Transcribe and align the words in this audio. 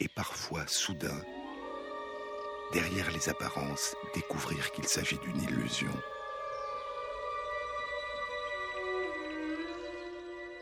et 0.00 0.08
parfois 0.08 0.66
soudain, 0.66 1.22
derrière 2.72 3.10
les 3.12 3.28
apparences, 3.28 3.94
découvrir 4.14 4.72
qu'il 4.72 4.86
s'agit 4.86 5.18
d'une 5.18 5.42
illusion. 5.42 5.92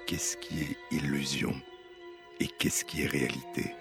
Qu'est-ce 0.07 0.37
qui 0.37 0.61
est 0.61 0.77
illusion 0.91 1.55
et 2.41 2.47
qu'est-ce 2.47 2.85
qui 2.85 3.03
est 3.03 3.07
réalité? 3.07 3.75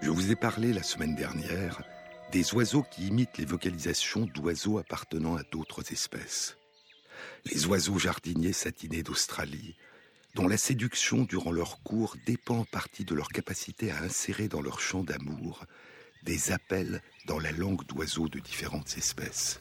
Je 0.00 0.10
vous 0.10 0.30
ai 0.30 0.36
parlé 0.36 0.72
la 0.72 0.82
semaine 0.82 1.16
dernière 1.16 1.82
des 2.34 2.52
oiseaux 2.52 2.82
qui 2.82 3.06
imitent 3.06 3.38
les 3.38 3.44
vocalisations 3.44 4.26
d'oiseaux 4.26 4.78
appartenant 4.78 5.36
à 5.36 5.44
d'autres 5.44 5.92
espèces. 5.92 6.56
Les 7.44 7.66
oiseaux 7.66 8.00
jardiniers 8.00 8.52
satinés 8.52 9.04
d'Australie, 9.04 9.76
dont 10.34 10.48
la 10.48 10.56
séduction 10.56 11.22
durant 11.22 11.52
leur 11.52 11.80
cours 11.84 12.16
dépend 12.26 12.58
en 12.58 12.64
partie 12.64 13.04
de 13.04 13.14
leur 13.14 13.28
capacité 13.28 13.92
à 13.92 14.02
insérer 14.02 14.48
dans 14.48 14.62
leur 14.62 14.80
chant 14.80 15.04
d'amour 15.04 15.64
des 16.24 16.50
appels 16.50 17.02
dans 17.26 17.38
la 17.38 17.52
langue 17.52 17.86
d'oiseaux 17.86 18.28
de 18.28 18.40
différentes 18.40 18.98
espèces. 18.98 19.60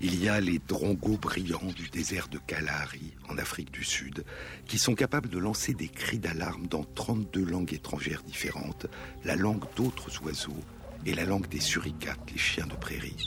Il 0.00 0.20
y 0.20 0.28
a 0.28 0.40
les 0.40 0.58
drongos 0.58 1.18
brillants 1.18 1.72
du 1.76 1.88
désert 1.88 2.26
de 2.26 2.38
Kalahari, 2.38 3.14
en 3.28 3.38
Afrique 3.38 3.70
du 3.70 3.84
Sud, 3.84 4.24
qui 4.66 4.78
sont 4.78 4.96
capables 4.96 5.28
de 5.28 5.38
lancer 5.38 5.72
des 5.74 5.88
cris 5.88 6.18
d'alarme 6.18 6.66
dans 6.66 6.82
32 6.82 7.44
langues 7.44 7.74
étrangères 7.74 8.24
différentes, 8.24 8.86
la 9.22 9.36
langue 9.36 9.66
d'autres 9.76 10.20
oiseaux, 10.24 10.64
et 11.06 11.14
la 11.14 11.24
langue 11.24 11.48
des 11.48 11.60
suricates, 11.60 12.30
les 12.30 12.38
chiens 12.38 12.66
de 12.66 12.74
prairie. 12.74 13.24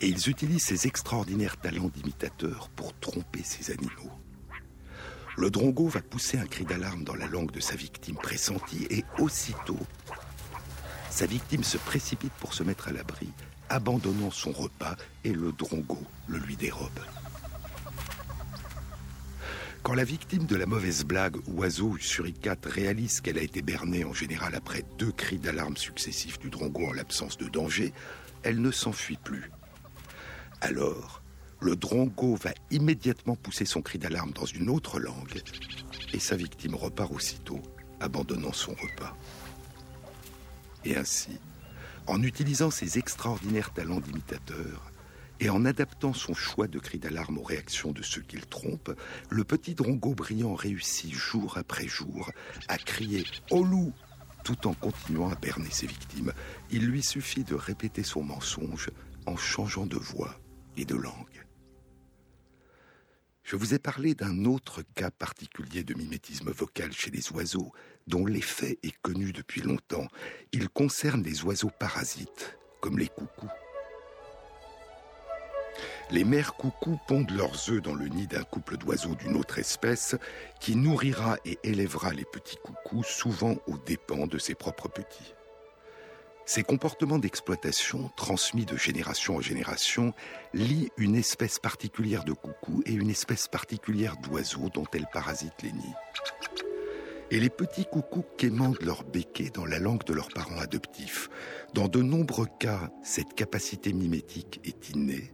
Et 0.00 0.08
ils 0.08 0.28
utilisent 0.28 0.64
ces 0.64 0.86
extraordinaires 0.86 1.56
talents 1.56 1.88
d'imitateurs 1.88 2.68
pour 2.70 2.98
tromper 2.98 3.42
ces 3.42 3.72
animaux. 3.72 4.12
Le 5.36 5.50
drongo 5.50 5.88
va 5.88 6.00
pousser 6.00 6.38
un 6.38 6.46
cri 6.46 6.64
d'alarme 6.64 7.04
dans 7.04 7.14
la 7.14 7.26
langue 7.26 7.50
de 7.50 7.60
sa 7.60 7.76
victime 7.76 8.16
pressentie 8.16 8.86
et 8.90 9.04
aussitôt, 9.18 9.78
sa 11.16 11.24
victime 11.24 11.64
se 11.64 11.78
précipite 11.78 12.32
pour 12.34 12.52
se 12.52 12.62
mettre 12.62 12.88
à 12.88 12.92
l'abri, 12.92 13.30
abandonnant 13.70 14.30
son 14.30 14.52
repas 14.52 14.96
et 15.24 15.32
le 15.32 15.50
drongo 15.50 15.98
le 16.26 16.36
lui 16.36 16.56
dérobe. 16.56 17.00
Quand 19.86 19.94
la 19.94 20.02
victime 20.02 20.46
de 20.46 20.56
la 20.56 20.66
mauvaise 20.66 21.04
blague, 21.04 21.36
oiseau 21.46 21.90
ou 21.90 21.98
suricate, 21.98 22.66
réalise 22.66 23.20
qu'elle 23.20 23.38
a 23.38 23.42
été 23.42 23.62
bernée 23.62 24.04
en 24.04 24.12
général 24.12 24.56
après 24.56 24.82
deux 24.98 25.12
cris 25.12 25.38
d'alarme 25.38 25.76
successifs 25.76 26.40
du 26.40 26.50
drongo 26.50 26.88
en 26.88 26.92
l'absence 26.92 27.38
de 27.38 27.48
danger, 27.48 27.92
elle 28.42 28.60
ne 28.60 28.72
s'enfuit 28.72 29.16
plus. 29.22 29.48
Alors, 30.60 31.22
le 31.60 31.76
drongo 31.76 32.34
va 32.34 32.50
immédiatement 32.72 33.36
pousser 33.36 33.64
son 33.64 33.80
cri 33.80 34.00
d'alarme 34.00 34.32
dans 34.32 34.44
une 34.44 34.70
autre 34.70 34.98
langue 34.98 35.40
et 36.12 36.18
sa 36.18 36.34
victime 36.34 36.74
repart 36.74 37.12
aussitôt, 37.12 37.62
abandonnant 38.00 38.52
son 38.52 38.72
repas. 38.72 39.16
Et 40.84 40.96
ainsi, 40.96 41.38
en 42.08 42.24
utilisant 42.24 42.72
ses 42.72 42.98
extraordinaires 42.98 43.72
talents 43.72 44.00
d'imitateur, 44.00 44.90
et 45.40 45.50
en 45.50 45.64
adaptant 45.64 46.12
son 46.12 46.34
choix 46.34 46.66
de 46.66 46.78
cri 46.78 46.98
d'alarme 46.98 47.38
aux 47.38 47.42
réactions 47.42 47.92
de 47.92 48.02
ceux 48.02 48.22
qu'il 48.22 48.46
trompe, 48.46 48.92
le 49.30 49.44
petit 49.44 49.74
drongo 49.74 50.14
brillant 50.14 50.54
réussit 50.54 51.12
jour 51.12 51.58
après 51.58 51.88
jour 51.88 52.30
à 52.68 52.78
crier 52.78 53.24
Au 53.50 53.64
loup 53.64 53.92
tout 54.46 54.68
en 54.68 54.74
continuant 54.74 55.28
à 55.28 55.34
berner 55.34 55.70
ses 55.70 55.88
victimes. 55.88 56.32
Il 56.70 56.86
lui 56.86 57.02
suffit 57.02 57.42
de 57.42 57.56
répéter 57.56 58.04
son 58.04 58.22
mensonge 58.22 58.90
en 59.26 59.36
changeant 59.36 59.86
de 59.86 59.96
voix 59.96 60.38
et 60.76 60.84
de 60.84 60.94
langue. 60.94 61.44
Je 63.42 63.56
vous 63.56 63.74
ai 63.74 63.80
parlé 63.80 64.14
d'un 64.14 64.44
autre 64.44 64.82
cas 64.94 65.10
particulier 65.10 65.82
de 65.82 65.94
mimétisme 65.94 66.52
vocal 66.52 66.92
chez 66.92 67.10
les 67.10 67.32
oiseaux, 67.32 67.72
dont 68.06 68.24
l'effet 68.24 68.78
est 68.84 68.96
connu 69.02 69.32
depuis 69.32 69.62
longtemps. 69.62 70.06
Il 70.52 70.68
concerne 70.68 71.24
les 71.24 71.42
oiseaux 71.42 71.72
parasites, 71.76 72.56
comme 72.80 73.00
les 73.00 73.08
coucous. 73.08 73.50
Les 76.10 76.24
mères 76.24 76.54
coucous 76.54 76.98
pondent 77.06 77.32
leurs 77.32 77.70
œufs 77.70 77.82
dans 77.82 77.94
le 77.94 78.08
nid 78.08 78.26
d'un 78.26 78.44
couple 78.44 78.76
d'oiseaux 78.76 79.14
d'une 79.14 79.36
autre 79.36 79.58
espèce 79.58 80.16
qui 80.60 80.76
nourrira 80.76 81.36
et 81.44 81.58
élèvera 81.64 82.12
les 82.12 82.24
petits 82.24 82.58
coucous 82.62 83.04
souvent 83.04 83.56
aux 83.66 83.78
dépens 83.78 84.26
de 84.26 84.38
ses 84.38 84.54
propres 84.54 84.88
petits. 84.88 85.34
Ces 86.48 86.62
comportements 86.62 87.18
d'exploitation, 87.18 88.08
transmis 88.16 88.64
de 88.64 88.76
génération 88.76 89.34
en 89.34 89.40
génération, 89.40 90.14
lient 90.54 90.90
une 90.96 91.16
espèce 91.16 91.58
particulière 91.58 92.22
de 92.22 92.32
coucous 92.32 92.84
et 92.86 92.92
une 92.92 93.10
espèce 93.10 93.48
particulière 93.48 94.16
d'oiseaux 94.18 94.70
dont 94.72 94.86
elles 94.94 95.08
parasitent 95.12 95.62
les 95.64 95.72
nids. 95.72 95.94
Et 97.32 97.40
les 97.40 97.50
petits 97.50 97.84
coucous 97.84 98.24
quémandent 98.38 98.80
leur 98.82 99.02
béquet 99.02 99.50
dans 99.50 99.66
la 99.66 99.80
langue 99.80 100.04
de 100.04 100.14
leurs 100.14 100.28
parents 100.28 100.60
adoptifs. 100.60 101.28
Dans 101.74 101.88
de 101.88 102.00
nombreux 102.00 102.46
cas, 102.60 102.92
cette 103.02 103.34
capacité 103.34 103.92
mimétique 103.92 104.60
est 104.62 104.90
innée, 104.90 105.32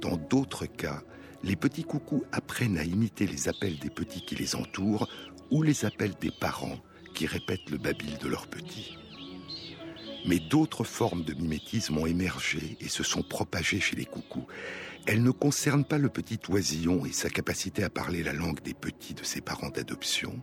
dans 0.00 0.16
d'autres 0.16 0.66
cas, 0.66 1.02
les 1.42 1.56
petits 1.56 1.84
coucous 1.84 2.24
apprennent 2.32 2.78
à 2.78 2.84
imiter 2.84 3.26
les 3.26 3.48
appels 3.48 3.78
des 3.78 3.90
petits 3.90 4.24
qui 4.24 4.34
les 4.34 4.56
entourent 4.56 5.08
ou 5.50 5.62
les 5.62 5.84
appels 5.84 6.14
des 6.20 6.30
parents 6.30 6.78
qui 7.14 7.26
répètent 7.26 7.70
le 7.70 7.78
babil 7.78 8.18
de 8.18 8.28
leurs 8.28 8.46
petits. 8.46 8.98
Mais 10.26 10.40
d'autres 10.40 10.84
formes 10.84 11.24
de 11.24 11.34
mimétisme 11.34 11.98
ont 11.98 12.06
émergé 12.06 12.76
et 12.80 12.88
se 12.88 13.04
sont 13.04 13.22
propagées 13.22 13.80
chez 13.80 13.96
les 13.96 14.04
coucous. 14.04 14.46
Elles 15.06 15.22
ne 15.22 15.30
concernent 15.30 15.84
pas 15.84 15.98
le 15.98 16.08
petit 16.08 16.40
oisillon 16.48 17.06
et 17.06 17.12
sa 17.12 17.30
capacité 17.30 17.84
à 17.84 17.90
parler 17.90 18.24
la 18.24 18.32
langue 18.32 18.60
des 18.62 18.74
petits 18.74 19.14
de 19.14 19.22
ses 19.22 19.40
parents 19.40 19.70
d'adoption. 19.70 20.40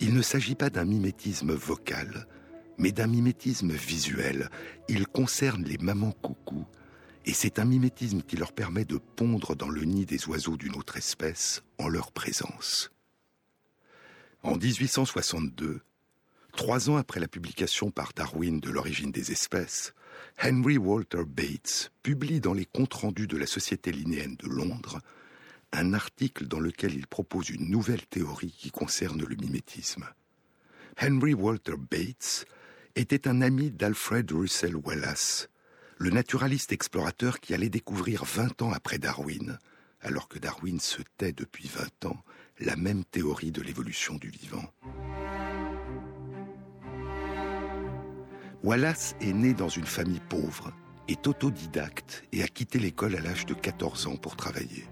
Il 0.00 0.12
ne 0.12 0.22
s'agit 0.22 0.56
pas 0.56 0.70
d'un 0.70 0.84
mimétisme 0.84 1.52
vocal, 1.52 2.26
mais 2.78 2.90
d'un 2.90 3.06
mimétisme 3.06 3.70
visuel. 3.70 4.50
Il 4.88 5.06
concerne 5.06 5.64
les 5.64 5.78
mamans 5.78 6.12
coucous 6.12 6.66
et 7.26 7.32
c'est 7.32 7.58
un 7.58 7.64
mimétisme 7.64 8.22
qui 8.22 8.36
leur 8.36 8.52
permet 8.52 8.84
de 8.84 8.98
pondre 8.98 9.56
dans 9.56 9.68
le 9.68 9.82
nid 9.82 10.06
des 10.06 10.26
oiseaux 10.28 10.56
d'une 10.56 10.76
autre 10.76 10.96
espèce 10.96 11.62
en 11.78 11.88
leur 11.88 12.12
présence. 12.12 12.92
En 14.42 14.56
1862, 14.56 15.80
trois 16.52 16.88
ans 16.88 16.96
après 16.96 17.18
la 17.18 17.26
publication 17.26 17.90
par 17.90 18.12
Darwin 18.14 18.60
de 18.60 18.70
l'origine 18.70 19.10
des 19.10 19.32
espèces, 19.32 19.92
Henry 20.42 20.78
Walter 20.78 21.24
Bates 21.26 21.90
publie 22.02 22.40
dans 22.40 22.54
les 22.54 22.64
comptes 22.64 22.94
rendus 22.94 23.26
de 23.26 23.36
la 23.36 23.46
Société 23.46 23.90
linéenne 23.90 24.36
de 24.36 24.48
Londres 24.48 25.00
un 25.72 25.94
article 25.94 26.46
dans 26.46 26.60
lequel 26.60 26.94
il 26.94 27.08
propose 27.08 27.50
une 27.50 27.68
nouvelle 27.68 28.06
théorie 28.06 28.54
qui 28.56 28.70
concerne 28.70 29.24
le 29.24 29.34
mimétisme. 29.34 30.06
Henry 31.02 31.34
Walter 31.34 31.74
Bates 31.76 32.46
était 32.94 33.26
un 33.26 33.42
ami 33.42 33.72
d'Alfred 33.72 34.30
Russel 34.30 34.76
Wallace, 34.76 35.48
le 35.98 36.10
naturaliste 36.10 36.72
explorateur 36.72 37.40
qui 37.40 37.54
allait 37.54 37.70
découvrir 37.70 38.24
20 38.24 38.62
ans 38.62 38.72
après 38.72 38.98
Darwin, 38.98 39.58
alors 40.02 40.28
que 40.28 40.38
Darwin 40.38 40.78
se 40.78 41.02
tait 41.16 41.32
depuis 41.32 41.68
20 41.68 42.10
ans, 42.10 42.22
la 42.60 42.76
même 42.76 43.04
théorie 43.04 43.50
de 43.50 43.62
l'évolution 43.62 44.16
du 44.16 44.28
vivant. 44.28 44.64
Wallace 48.62 49.14
est 49.20 49.32
né 49.32 49.54
dans 49.54 49.68
une 49.68 49.86
famille 49.86 50.20
pauvre, 50.28 50.72
est 51.08 51.26
autodidacte 51.26 52.24
et 52.32 52.42
a 52.42 52.48
quitté 52.48 52.78
l'école 52.78 53.16
à 53.16 53.20
l'âge 53.20 53.46
de 53.46 53.54
14 53.54 54.06
ans 54.06 54.16
pour 54.16 54.36
travailler. 54.36 54.84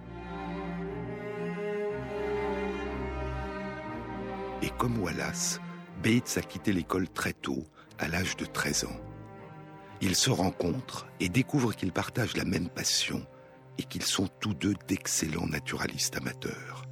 Et 4.63 4.71
comme 4.79 4.99
Wallace, 5.01 5.61
Bates 6.03 6.39
a 6.39 6.43
quitté 6.43 6.73
l'école 6.73 7.09
très 7.09 7.35
tôt, 7.35 7.65
à 7.99 8.09
l'âge 8.09 8.37
de 8.37 8.47
13 8.47 8.85
ans. 8.85 9.14
Ils 10.01 10.17
se 10.17 10.31
rencontrent 10.31 11.07
et 11.21 11.29
découvrent 11.29 11.75
qu'ils 11.75 11.93
partagent 11.93 12.37
la 12.37 12.45
même 12.45 12.69
passion 12.69 13.27
et 13.79 13.83
qu'ils 13.83 14.03
sont 14.05 14.29
tous 14.41 14.55
deux 14.55 14.75
d'excellents 14.87 15.47
naturalistes 15.47 16.17
amateurs. 16.17 16.85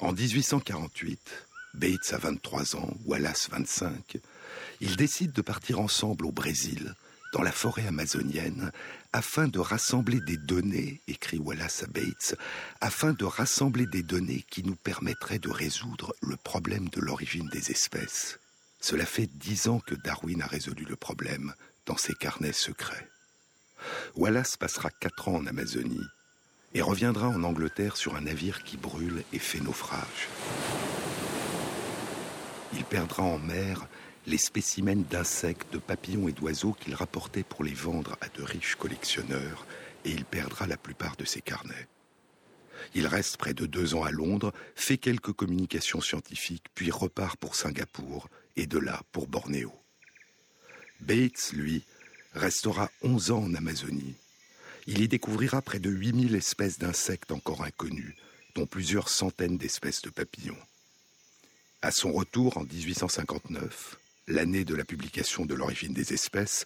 En 0.00 0.12
1848, 0.12 1.48
Bates 1.74 2.12
a 2.12 2.18
23 2.18 2.76
ans, 2.76 2.94
Wallace 3.04 3.48
25. 3.50 4.18
Ils 4.80 4.96
décident 4.96 5.32
de 5.34 5.42
partir 5.42 5.80
ensemble 5.80 6.26
au 6.26 6.32
Brésil, 6.32 6.94
dans 7.32 7.42
la 7.42 7.52
forêt 7.52 7.86
amazonienne, 7.86 8.70
afin 9.12 9.48
de 9.48 9.58
rassembler 9.58 10.20
des 10.20 10.36
données, 10.36 11.00
écrit 11.08 11.38
Wallace 11.38 11.82
à 11.82 11.86
Bates, 11.86 12.36
afin 12.80 13.12
de 13.12 13.24
rassembler 13.24 13.86
des 13.86 14.02
données 14.02 14.44
qui 14.50 14.62
nous 14.62 14.76
permettraient 14.76 15.40
de 15.40 15.50
résoudre 15.50 16.14
le 16.22 16.36
problème 16.36 16.88
de 16.90 17.00
l'origine 17.00 17.48
des 17.48 17.70
espèces. 17.70 18.38
Cela 18.86 19.06
fait 19.06 19.26
dix 19.26 19.68
ans 19.68 19.80
que 19.80 19.94
Darwin 19.94 20.42
a 20.42 20.46
résolu 20.46 20.84
le 20.84 20.94
problème 20.94 21.54
dans 21.86 21.96
ses 21.96 22.12
carnets 22.12 22.52
secrets. 22.52 23.08
Wallace 24.14 24.58
passera 24.58 24.90
quatre 24.90 25.28
ans 25.28 25.36
en 25.36 25.46
Amazonie 25.46 26.04
et 26.74 26.82
reviendra 26.82 27.28
en 27.28 27.44
Angleterre 27.44 27.96
sur 27.96 28.14
un 28.14 28.20
navire 28.20 28.62
qui 28.62 28.76
brûle 28.76 29.24
et 29.32 29.38
fait 29.38 29.60
naufrage. 29.60 30.28
Il 32.74 32.84
perdra 32.84 33.22
en 33.22 33.38
mer 33.38 33.86
les 34.26 34.36
spécimens 34.36 35.08
d'insectes, 35.08 35.72
de 35.72 35.78
papillons 35.78 36.28
et 36.28 36.32
d'oiseaux 36.32 36.74
qu'il 36.74 36.94
rapportait 36.94 37.42
pour 37.42 37.64
les 37.64 37.72
vendre 37.72 38.18
à 38.20 38.28
de 38.28 38.42
riches 38.42 38.74
collectionneurs, 38.74 39.64
et 40.04 40.10
il 40.10 40.26
perdra 40.26 40.66
la 40.66 40.76
plupart 40.76 41.16
de 41.16 41.24
ses 41.24 41.40
carnets. 41.40 41.88
Il 42.94 43.06
reste 43.06 43.38
près 43.38 43.54
de 43.54 43.64
deux 43.64 43.94
ans 43.94 44.02
à 44.02 44.10
Londres, 44.10 44.52
fait 44.74 44.98
quelques 44.98 45.32
communications 45.32 46.02
scientifiques, 46.02 46.66
puis 46.74 46.90
repart 46.90 47.38
pour 47.38 47.56
Singapour, 47.56 48.28
et 48.56 48.66
de 48.66 48.78
là 48.78 49.02
pour 49.12 49.26
Bornéo. 49.26 49.72
Bates, 51.00 51.52
lui, 51.52 51.84
restera 52.34 52.90
11 53.02 53.30
ans 53.30 53.44
en 53.44 53.54
Amazonie. 53.54 54.14
Il 54.86 55.00
y 55.00 55.08
découvrira 55.08 55.62
près 55.62 55.78
de 55.78 55.90
8000 55.90 56.34
espèces 56.34 56.78
d'insectes 56.78 57.32
encore 57.32 57.62
inconnues, 57.62 58.16
dont 58.54 58.66
plusieurs 58.66 59.08
centaines 59.08 59.56
d'espèces 59.56 60.02
de 60.02 60.10
papillons. 60.10 60.58
À 61.82 61.90
son 61.90 62.12
retour 62.12 62.56
en 62.58 62.64
1859, 62.64 63.98
l'année 64.28 64.64
de 64.64 64.74
la 64.74 64.84
publication 64.84 65.44
de 65.44 65.54
l'origine 65.54 65.92
des 65.92 66.12
espèces, 66.12 66.64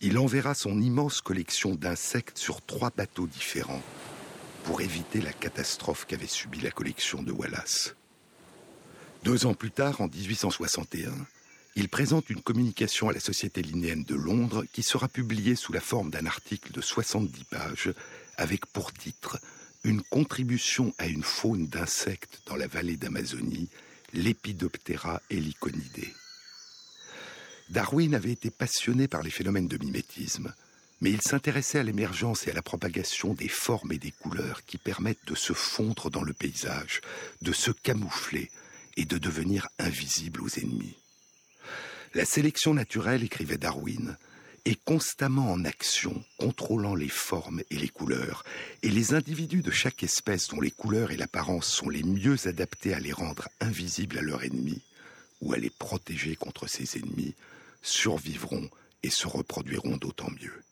il 0.00 0.18
enverra 0.18 0.54
son 0.54 0.80
immense 0.80 1.20
collection 1.20 1.74
d'insectes 1.74 2.38
sur 2.38 2.62
trois 2.62 2.90
bateaux 2.90 3.26
différents 3.26 3.82
pour 4.64 4.80
éviter 4.80 5.20
la 5.20 5.32
catastrophe 5.32 6.06
qu'avait 6.06 6.26
subie 6.26 6.60
la 6.60 6.72
collection 6.72 7.22
de 7.22 7.30
Wallace. 7.30 7.94
Deux 9.24 9.46
ans 9.46 9.54
plus 9.54 9.70
tard, 9.70 10.00
en 10.00 10.08
1861, 10.08 11.12
il 11.74 11.88
présente 11.88 12.30
une 12.30 12.40
communication 12.40 13.08
à 13.08 13.12
la 13.12 13.20
Société 13.20 13.62
linéenne 13.62 14.04
de 14.04 14.14
Londres 14.14 14.64
qui 14.72 14.82
sera 14.82 15.08
publiée 15.08 15.56
sous 15.56 15.72
la 15.72 15.80
forme 15.80 16.10
d'un 16.10 16.26
article 16.26 16.72
de 16.72 16.80
70 16.80 17.44
pages 17.44 17.92
avec 18.36 18.66
pour 18.66 18.92
titre 18.92 19.38
Une 19.84 20.02
contribution 20.02 20.94
à 20.98 21.06
une 21.06 21.22
faune 21.22 21.66
d'insectes 21.66 22.40
dans 22.46 22.56
la 22.56 22.66
vallée 22.66 22.96
d'Amazonie, 22.96 23.68
l'Epidoptera 24.14 25.20
heliconidae. 25.28 26.14
Darwin 27.68 28.14
avait 28.14 28.32
été 28.32 28.50
passionné 28.50 29.08
par 29.08 29.22
les 29.22 29.30
phénomènes 29.30 29.68
de 29.68 29.76
mimétisme, 29.76 30.54
mais 31.00 31.10
il 31.10 31.20
s'intéressait 31.20 31.80
à 31.80 31.82
l'émergence 31.82 32.46
et 32.46 32.52
à 32.52 32.54
la 32.54 32.62
propagation 32.62 33.34
des 33.34 33.48
formes 33.48 33.92
et 33.92 33.98
des 33.98 34.12
couleurs 34.12 34.64
qui 34.64 34.78
permettent 34.78 35.26
de 35.26 35.34
se 35.34 35.52
fondre 35.52 36.10
dans 36.10 36.22
le 36.22 36.32
paysage, 36.32 37.00
de 37.42 37.52
se 37.52 37.70
camoufler, 37.70 38.50
et 38.96 39.04
de 39.04 39.18
devenir 39.18 39.68
invisible 39.78 40.42
aux 40.42 40.58
ennemis. 40.58 40.96
La 42.14 42.24
sélection 42.24 42.74
naturelle, 42.74 43.24
écrivait 43.24 43.58
Darwin, 43.58 44.16
est 44.64 44.82
constamment 44.84 45.52
en 45.52 45.64
action, 45.64 46.24
contrôlant 46.38 46.94
les 46.94 47.08
formes 47.08 47.62
et 47.70 47.76
les 47.76 47.88
couleurs, 47.88 48.44
et 48.82 48.90
les 48.90 49.14
individus 49.14 49.62
de 49.62 49.70
chaque 49.70 50.02
espèce 50.02 50.48
dont 50.48 50.60
les 50.60 50.70
couleurs 50.72 51.12
et 51.12 51.16
l'apparence 51.16 51.66
sont 51.66 51.88
les 51.88 52.02
mieux 52.02 52.48
adaptés 52.48 52.92
à 52.92 52.98
les 52.98 53.12
rendre 53.12 53.48
invisibles 53.60 54.18
à 54.18 54.22
leur 54.22 54.42
ennemi, 54.42 54.82
ou 55.40 55.52
à 55.52 55.58
les 55.58 55.70
protéger 55.70 56.34
contre 56.34 56.66
ses 56.66 56.98
ennemis, 56.98 57.34
survivront 57.82 58.68
et 59.02 59.10
se 59.10 59.28
reproduiront 59.28 59.98
d'autant 59.98 60.30
mieux. 60.40 60.62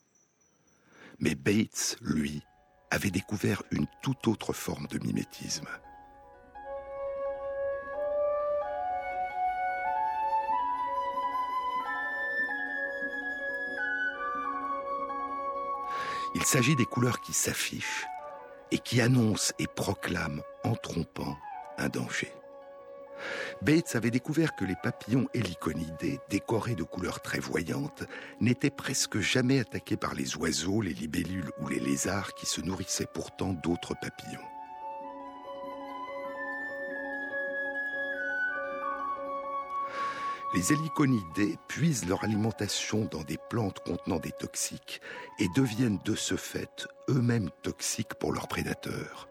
Mais 1.21 1.37
Bates, 1.37 1.97
lui, 2.01 2.43
avait 2.91 3.11
découvert 3.11 3.63
une 3.71 3.87
toute 4.03 4.27
autre 4.27 4.53
forme 4.53 4.87
de 4.89 4.99
mimétisme. 4.99 5.69
Il 16.35 16.43
s'agit 16.43 16.77
des 16.77 16.85
couleurs 16.85 17.21
qui 17.21 17.33
s'affichent 17.33 18.07
et 18.71 18.79
qui 18.79 19.01
annoncent 19.01 19.53
et 19.59 19.67
proclament 19.67 20.43
en 20.65 20.75
trompant 20.75 21.37
un 21.79 21.89
danger. 21.89 22.33
Bates 23.63 23.95
avait 23.95 24.11
découvert 24.11 24.55
que 24.57 24.65
les 24.65 24.75
papillons 24.83 25.29
héliconidés, 25.33 26.19
décorés 26.29 26.75
de 26.75 26.83
couleurs 26.83 27.23
très 27.23 27.39
voyantes, 27.39 28.05
n'étaient 28.41 28.71
presque 28.71 29.21
jamais 29.21 29.61
attaqués 29.61 29.97
par 29.97 30.15
les 30.15 30.37
oiseaux, 30.37 30.81
les 30.81 30.93
libellules 30.93 31.51
ou 31.61 31.69
les 31.69 31.81
lézards 31.81 32.35
qui 32.35 32.47
se 32.47 32.61
nourrissaient 32.61 33.09
pourtant 33.13 33.53
d'autres 33.53 33.95
papillons. 33.95 34.54
Les 40.55 40.73
héliconidés 40.73 41.59
puisent 41.67 42.07
leur 42.07 42.23
alimentation 42.23 43.07
dans 43.11 43.25
des 43.25 43.39
plantes 43.51 43.81
contenant 43.81 44.21
des 44.21 44.31
toxiques 44.31 45.01
et 45.41 45.49
deviennent 45.57 45.99
de 46.05 46.15
ce 46.15 46.37
fait 46.37 46.87
eux-mêmes 47.09 47.51
toxiques 47.63 48.15
pour 48.15 48.33
leurs 48.33 48.47
prédateurs. 48.47 49.29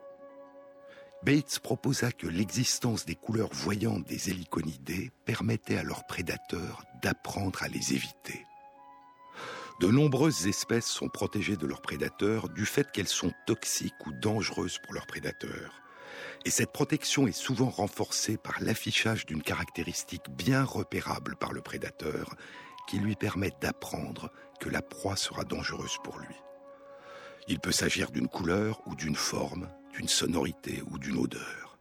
Bates 1.24 1.60
proposa 1.60 2.12
que 2.12 2.28
l'existence 2.28 3.06
des 3.06 3.16
couleurs 3.16 3.54
voyantes 3.54 4.04
des 4.04 4.32
héliconidés 4.32 5.12
permettait 5.24 5.78
à 5.78 5.84
leurs 5.84 6.06
prédateurs 6.06 6.84
d'apprendre 7.02 7.64
à 7.64 7.70
les 7.70 7.94
éviter. 7.94 8.46
De 9.80 9.88
nombreuses 9.88 10.48
espèces 10.48 10.88
sont 10.88 11.08
protégées 11.08 11.56
de 11.56 11.66
leurs 11.66 11.82
prédateurs 11.82 12.50
du 12.50 12.66
fait 12.66 12.92
qu'elles 12.92 13.08
sont 13.08 13.32
toxiques 13.48 14.06
ou 14.06 14.12
dangereuses 14.12 14.80
pour 14.84 14.94
leurs 14.94 15.08
prédateurs. 15.08 15.82
Et 16.46 16.50
cette 16.50 16.74
protection 16.74 17.26
est 17.26 17.32
souvent 17.32 17.70
renforcée 17.70 18.38
par 18.38 18.62
l'affichage 18.62 19.26
d'une 19.26 19.42
caractéristique 19.42 20.30
bien 20.30 20.64
repérable 20.64 21.36
par 21.38 21.54
le 21.54 21.62
prédateur 21.62 22.36
qui 22.88 22.98
lui 22.98 23.16
permet 23.16 23.52
d'apprendre 23.62 24.32
que 24.60 24.70
la 24.70 24.82
proie 24.82 25.16
sera 25.16 25.46
dangereuse 25.46 25.98
pour 26.04 26.20
lui. 26.20 26.36
Il 27.48 27.60
peut 27.60 27.72
s'agir 27.72 28.12
d'une 28.12 28.28
couleur 28.28 28.82
ou 28.88 28.96
d'une 28.96 29.16
forme, 29.16 29.70
d'une 29.94 30.08
sonorité 30.08 30.82
ou 30.92 30.98
d'une 30.98 31.18
odeur. 31.18 31.78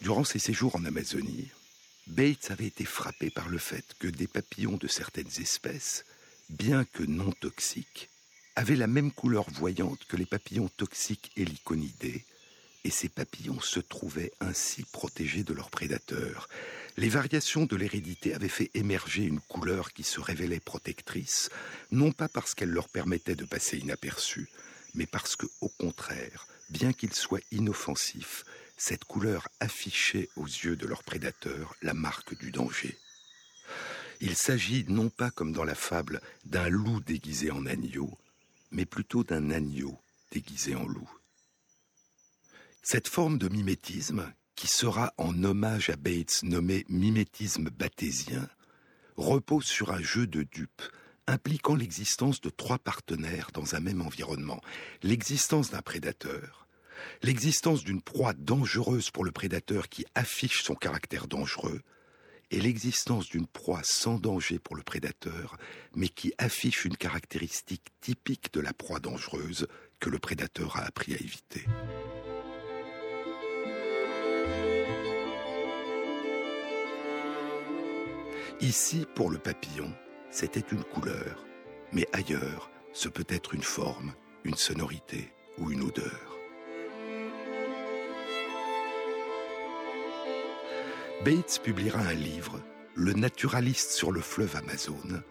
Durant 0.00 0.24
ses 0.24 0.38
séjours 0.38 0.76
en 0.76 0.84
Amazonie, 0.84 1.50
Bates 2.06 2.50
avait 2.50 2.66
été 2.66 2.84
frappé 2.84 3.30
par 3.30 3.48
le 3.48 3.58
fait 3.58 3.94
que 3.98 4.08
des 4.08 4.26
papillons 4.26 4.76
de 4.76 4.88
certaines 4.88 5.40
espèces, 5.40 6.04
bien 6.50 6.84
que 6.84 7.02
non 7.02 7.32
toxiques, 7.32 8.10
avaient 8.56 8.76
la 8.76 8.86
même 8.86 9.12
couleur 9.12 9.50
voyante 9.50 10.04
que 10.06 10.16
les 10.16 10.26
papillons 10.26 10.68
toxiques 10.76 11.32
héliconidés, 11.36 12.24
et 12.84 12.90
ces 12.90 13.08
papillons 13.08 13.60
se 13.60 13.80
trouvaient 13.80 14.32
ainsi 14.40 14.84
protégés 14.84 15.42
de 15.42 15.54
leurs 15.54 15.70
prédateurs. 15.70 16.48
Les 16.96 17.08
variations 17.08 17.64
de 17.64 17.76
l'hérédité 17.76 18.34
avaient 18.34 18.48
fait 18.48 18.70
émerger 18.74 19.24
une 19.24 19.40
couleur 19.40 19.92
qui 19.92 20.04
se 20.04 20.20
révélait 20.20 20.60
protectrice, 20.60 21.48
non 21.90 22.12
pas 22.12 22.28
parce 22.28 22.54
qu'elle 22.54 22.70
leur 22.70 22.88
permettait 22.88 23.34
de 23.34 23.44
passer 23.44 23.78
inaperçue, 23.78 24.48
mais 24.94 25.06
parce 25.06 25.34
que, 25.34 25.46
au 25.60 25.68
contraire, 25.68 26.46
bien 26.70 26.92
qu'il 26.92 27.14
soit 27.14 27.42
inoffensif, 27.50 28.44
cette 28.76 29.04
couleur 29.04 29.48
affichait 29.60 30.28
aux 30.36 30.46
yeux 30.46 30.76
de 30.76 30.86
leurs 30.86 31.04
prédateurs 31.04 31.74
la 31.82 31.94
marque 31.94 32.36
du 32.38 32.50
danger. 32.50 32.96
Il 34.20 34.36
s'agit 34.36 34.84
non 34.88 35.08
pas 35.08 35.30
comme 35.30 35.52
dans 35.52 35.64
la 35.64 35.74
fable 35.74 36.20
d'un 36.44 36.68
loup 36.68 37.00
déguisé 37.00 37.50
en 37.50 37.66
agneau, 37.66 38.16
mais 38.74 38.84
plutôt 38.84 39.24
d'un 39.24 39.50
agneau 39.50 39.98
déguisé 40.30 40.74
en 40.74 40.86
loup. 40.86 41.10
Cette 42.82 43.08
forme 43.08 43.38
de 43.38 43.48
mimétisme, 43.48 44.30
qui 44.56 44.66
sera 44.66 45.14
en 45.16 45.42
hommage 45.42 45.88
à 45.88 45.96
Bates 45.96 46.42
nommé 46.42 46.84
mimétisme 46.88 47.70
bathésien, 47.70 48.48
repose 49.16 49.64
sur 49.64 49.92
un 49.92 50.02
jeu 50.02 50.26
de 50.26 50.42
dupes 50.42 50.82
impliquant 51.26 51.74
l'existence 51.74 52.40
de 52.40 52.50
trois 52.50 52.78
partenaires 52.78 53.50
dans 53.54 53.74
un 53.74 53.80
même 53.80 54.02
environnement, 54.02 54.60
l'existence 55.02 55.70
d'un 55.70 55.80
prédateur, 55.80 56.68
l'existence 57.22 57.84
d'une 57.84 58.02
proie 58.02 58.34
dangereuse 58.34 59.10
pour 59.10 59.24
le 59.24 59.32
prédateur 59.32 59.88
qui 59.88 60.04
affiche 60.14 60.62
son 60.62 60.74
caractère 60.74 61.26
dangereux, 61.26 61.80
et 62.54 62.60
l'existence 62.60 63.28
d'une 63.28 63.48
proie 63.48 63.80
sans 63.82 64.20
danger 64.20 64.60
pour 64.60 64.76
le 64.76 64.84
prédateur, 64.84 65.56
mais 65.96 66.08
qui 66.08 66.32
affiche 66.38 66.84
une 66.84 66.96
caractéristique 66.96 67.88
typique 68.00 68.54
de 68.54 68.60
la 68.60 68.72
proie 68.72 69.00
dangereuse 69.00 69.66
que 69.98 70.08
le 70.08 70.20
prédateur 70.20 70.76
a 70.76 70.84
appris 70.84 71.14
à 71.14 71.16
éviter. 71.16 71.66
Ici, 78.60 79.04
pour 79.16 79.30
le 79.30 79.38
papillon, 79.38 79.92
c'était 80.30 80.60
une 80.60 80.84
couleur, 80.84 81.44
mais 81.90 82.06
ailleurs, 82.12 82.70
ce 82.92 83.08
peut 83.08 83.26
être 83.28 83.54
une 83.54 83.64
forme, 83.64 84.14
une 84.44 84.54
sonorité 84.54 85.32
ou 85.58 85.72
une 85.72 85.82
odeur. 85.82 86.33
Bates 91.24 91.60
publiera 91.62 92.00
un 92.00 92.12
livre, 92.12 92.60
Le 92.94 93.14
naturaliste 93.14 93.92
sur 93.92 94.12
le 94.12 94.20
fleuve 94.20 94.56
Amazon. 94.56 95.22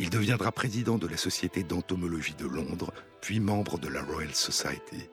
Il 0.00 0.10
deviendra 0.10 0.50
président 0.50 0.98
de 0.98 1.06
la 1.06 1.16
Société 1.16 1.62
d'entomologie 1.62 2.34
de 2.34 2.48
Londres, 2.48 2.92
puis 3.20 3.38
membre 3.38 3.78
de 3.78 3.86
la 3.86 4.02
Royal 4.02 4.34
Society. 4.34 5.08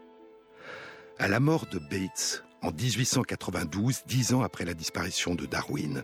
À 1.20 1.28
la 1.28 1.40
mort 1.40 1.68
de 1.68 1.78
Bates, 1.78 2.44
en 2.64 2.72
1892, 2.72 4.06
dix 4.08 4.34
ans 4.34 4.42
après 4.42 4.66
la 4.66 4.74
disparition 4.74 5.36
de 5.36 5.46
Darwin, 5.46 6.02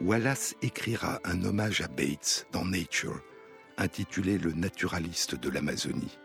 Wallace 0.00 0.54
écrira 0.62 1.18
un 1.24 1.42
hommage 1.42 1.80
à 1.80 1.88
Bates 1.88 2.46
dans 2.52 2.64
Nature, 2.64 3.20
intitulé 3.78 4.38
Le 4.38 4.52
naturaliste 4.52 5.34
de 5.34 5.50
l'Amazonie. 5.50 6.20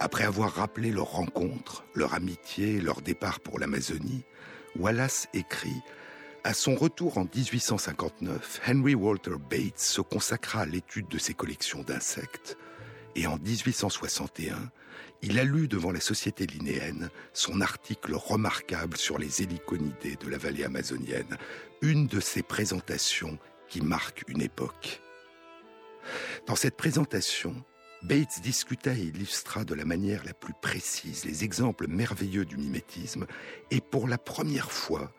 Après 0.00 0.24
avoir 0.24 0.52
rappelé 0.52 0.90
leur 0.90 1.12
rencontre, 1.12 1.86
leur 1.94 2.12
amitié, 2.12 2.82
leur 2.82 3.00
départ 3.00 3.40
pour 3.40 3.58
l'Amazonie, 3.58 4.26
Wallace 4.78 5.28
écrit 5.32 5.80
À 6.46 6.54
son 6.54 6.76
retour 6.76 7.18
en 7.18 7.24
1859, 7.24 8.60
Henry 8.68 8.94
Walter 8.94 9.34
Bates 9.50 9.80
se 9.80 10.00
consacra 10.00 10.60
à 10.60 10.64
l'étude 10.64 11.08
de 11.08 11.18
ses 11.18 11.34
collections 11.34 11.82
d'insectes 11.82 12.56
et 13.16 13.26
en 13.26 13.36
1861, 13.36 14.70
il 15.22 15.40
a 15.40 15.44
lu 15.44 15.66
devant 15.66 15.90
la 15.90 15.98
Société 15.98 16.46
linéenne 16.46 17.10
son 17.32 17.60
article 17.60 18.14
remarquable 18.14 18.96
sur 18.96 19.18
les 19.18 19.42
héliconidés 19.42 20.14
de 20.24 20.30
la 20.30 20.38
vallée 20.38 20.62
amazonienne, 20.62 21.36
une 21.82 22.06
de 22.06 22.20
ces 22.20 22.44
présentations 22.44 23.40
qui 23.68 23.80
marquent 23.80 24.22
une 24.28 24.40
époque. 24.40 25.02
Dans 26.46 26.54
cette 26.54 26.76
présentation, 26.76 27.56
Bates 28.04 28.40
discuta 28.40 28.92
et 28.92 29.00
illustra 29.00 29.64
de 29.64 29.74
la 29.74 29.84
manière 29.84 30.22
la 30.24 30.32
plus 30.32 30.54
précise 30.62 31.24
les 31.24 31.42
exemples 31.42 31.88
merveilleux 31.88 32.44
du 32.44 32.56
mimétisme 32.56 33.26
et 33.72 33.80
pour 33.80 34.06
la 34.06 34.16
première 34.16 34.70
fois 34.70 35.10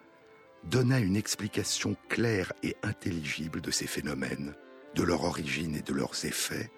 donna 0.64 1.00
une 1.00 1.16
explication 1.16 1.96
claire 2.10 2.54
et 2.64 2.76
intelligible 2.84 3.62
de 3.62 3.72
ces 3.72 3.88
phénomènes, 3.88 4.54
de 4.96 5.04
leur 5.04 5.24
origine 5.24 5.76
et 5.76 5.82
de 5.82 5.94
leurs 5.94 6.26
effets, 6.26 6.72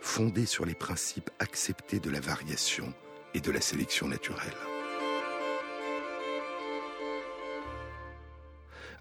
fondés 0.00 0.46
sur 0.46 0.64
les 0.64 0.74
principes 0.74 1.30
acceptés 1.38 2.00
de 2.00 2.10
la 2.10 2.20
variation 2.20 2.92
et 3.34 3.40
de 3.40 3.50
la 3.50 3.60
sélection 3.60 4.08
naturelle. 4.08 4.56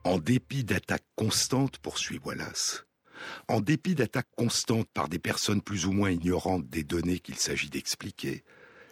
En 0.03 0.17
dépit 0.17 0.63
d'attaques 0.63 1.05
constantes, 1.15 1.77
poursuit 1.77 2.19
Wallace, 2.23 2.85
en 3.47 3.61
dépit 3.61 3.93
d'attaques 3.93 4.31
constantes 4.35 4.89
par 4.93 5.09
des 5.09 5.19
personnes 5.19 5.61
plus 5.61 5.85
ou 5.85 5.91
moins 5.91 6.09
ignorantes 6.09 6.67
des 6.69 6.83
données 6.83 7.19
qu'il 7.19 7.35
s'agit 7.35 7.69
d'expliquer, 7.69 8.43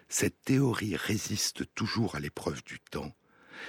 cette 0.07 0.41
théorie 0.43 0.95
résiste 0.95 1.63
toujours 1.73 2.15
à 2.15 2.19
l'épreuve 2.19 2.63
du 2.63 2.79
temps, 2.79 3.15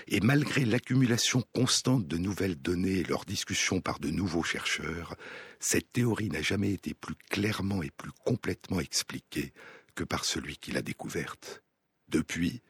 et 0.08 0.20
malgré 0.20 0.64
l'accumulation 0.64 1.42
constante 1.54 2.06
de 2.06 2.16
nouvelles 2.16 2.56
données 2.56 2.98
et 2.98 3.04
leur 3.04 3.24
discussion 3.24 3.80
par 3.80 3.98
de 3.98 4.10
nouveaux 4.10 4.42
chercheurs, 4.42 5.16
cette 5.58 5.92
théorie 5.92 6.28
n'a 6.28 6.42
jamais 6.42 6.72
été 6.72 6.94
plus 6.94 7.16
clairement 7.30 7.82
et 7.82 7.90
plus 7.90 8.12
complètement 8.24 8.80
expliquée 8.80 9.52
que 9.94 10.04
par 10.04 10.24
celui 10.24 10.56
qui 10.56 10.72
l'a 10.72 10.82
découverte. 10.82 11.62
Depuis, 12.08 12.62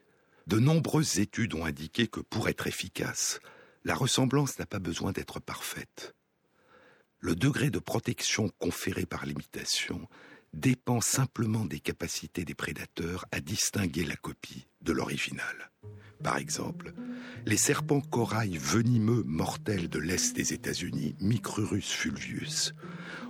de 0.47 0.59
nombreuses 0.59 1.19
études 1.19 1.53
ont 1.53 1.65
indiqué 1.65 2.07
que 2.07 2.19
pour 2.19 2.49
être 2.49 2.67
efficace, 2.67 3.39
la 3.83 3.95
ressemblance 3.95 4.59
n'a 4.59 4.65
pas 4.65 4.79
besoin 4.79 5.11
d'être 5.11 5.39
parfaite 5.39 6.15
le 7.21 7.35
degré 7.35 7.69
de 7.69 7.79
protection 7.79 8.49
conféré 8.57 9.05
par 9.05 9.25
l'imitation 9.25 10.07
dépend 10.53 11.01
simplement 11.01 11.65
des 11.65 11.79
capacités 11.79 12.45
des 12.45 12.55
prédateurs 12.55 13.25
à 13.31 13.39
distinguer 13.39 14.03
la 14.03 14.15
copie 14.15 14.67
de 14.81 14.91
l'original. 14.91 15.71
Par 16.23 16.37
exemple, 16.37 16.93
les 17.45 17.57
serpents 17.57 18.01
corail 18.01 18.57
venimeux 18.57 19.23
mortels 19.25 19.89
de 19.89 19.97
l'Est 19.97 20.35
des 20.35 20.53
États-Unis, 20.53 21.15
Micrurus 21.19 21.91
fulvius, 21.91 22.73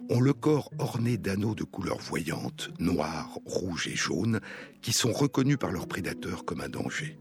ont 0.09 0.19
le 0.19 0.33
corps 0.33 0.71
orné 0.77 1.17
d'anneaux 1.17 1.55
de 1.55 1.63
couleur 1.63 1.99
voyante, 1.99 2.69
noir, 2.79 3.37
rouge 3.45 3.87
et 3.87 3.95
jaune, 3.95 4.41
qui 4.81 4.91
sont 4.91 5.13
reconnus 5.13 5.57
par 5.57 5.71
leurs 5.71 5.87
prédateurs 5.87 6.43
comme 6.43 6.59
un 6.59 6.69
danger. 6.69 7.17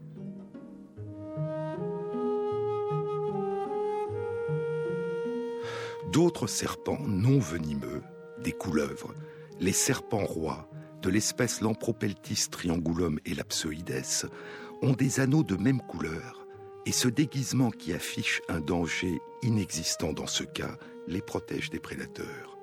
D'autres 6.11 6.47
serpents 6.47 7.07
non 7.07 7.39
venimeux, 7.39 8.01
des 8.43 8.51
couleuvres, 8.51 9.15
les 9.61 9.71
serpents 9.71 10.25
rois, 10.25 10.67
de 11.03 11.09
l'espèce 11.09 11.61
Lampropeltis 11.61 12.47
triangulum 12.49 13.19
et 13.25 13.35
lapsoides, 13.35 14.27
ont 14.81 14.93
des 14.93 15.19
anneaux 15.19 15.43
de 15.43 15.55
même 15.55 15.81
couleur, 15.81 16.47
et 16.87 16.91
ce 16.91 17.07
déguisement 17.07 17.69
qui 17.69 17.93
affiche 17.93 18.41
un 18.49 18.59
danger 18.59 19.21
inexistant 19.43 20.13
dans 20.13 20.25
ce 20.25 20.43
cas 20.43 20.77
les 21.07 21.21
protège 21.21 21.69
des 21.69 21.79
prédateurs. 21.79 22.57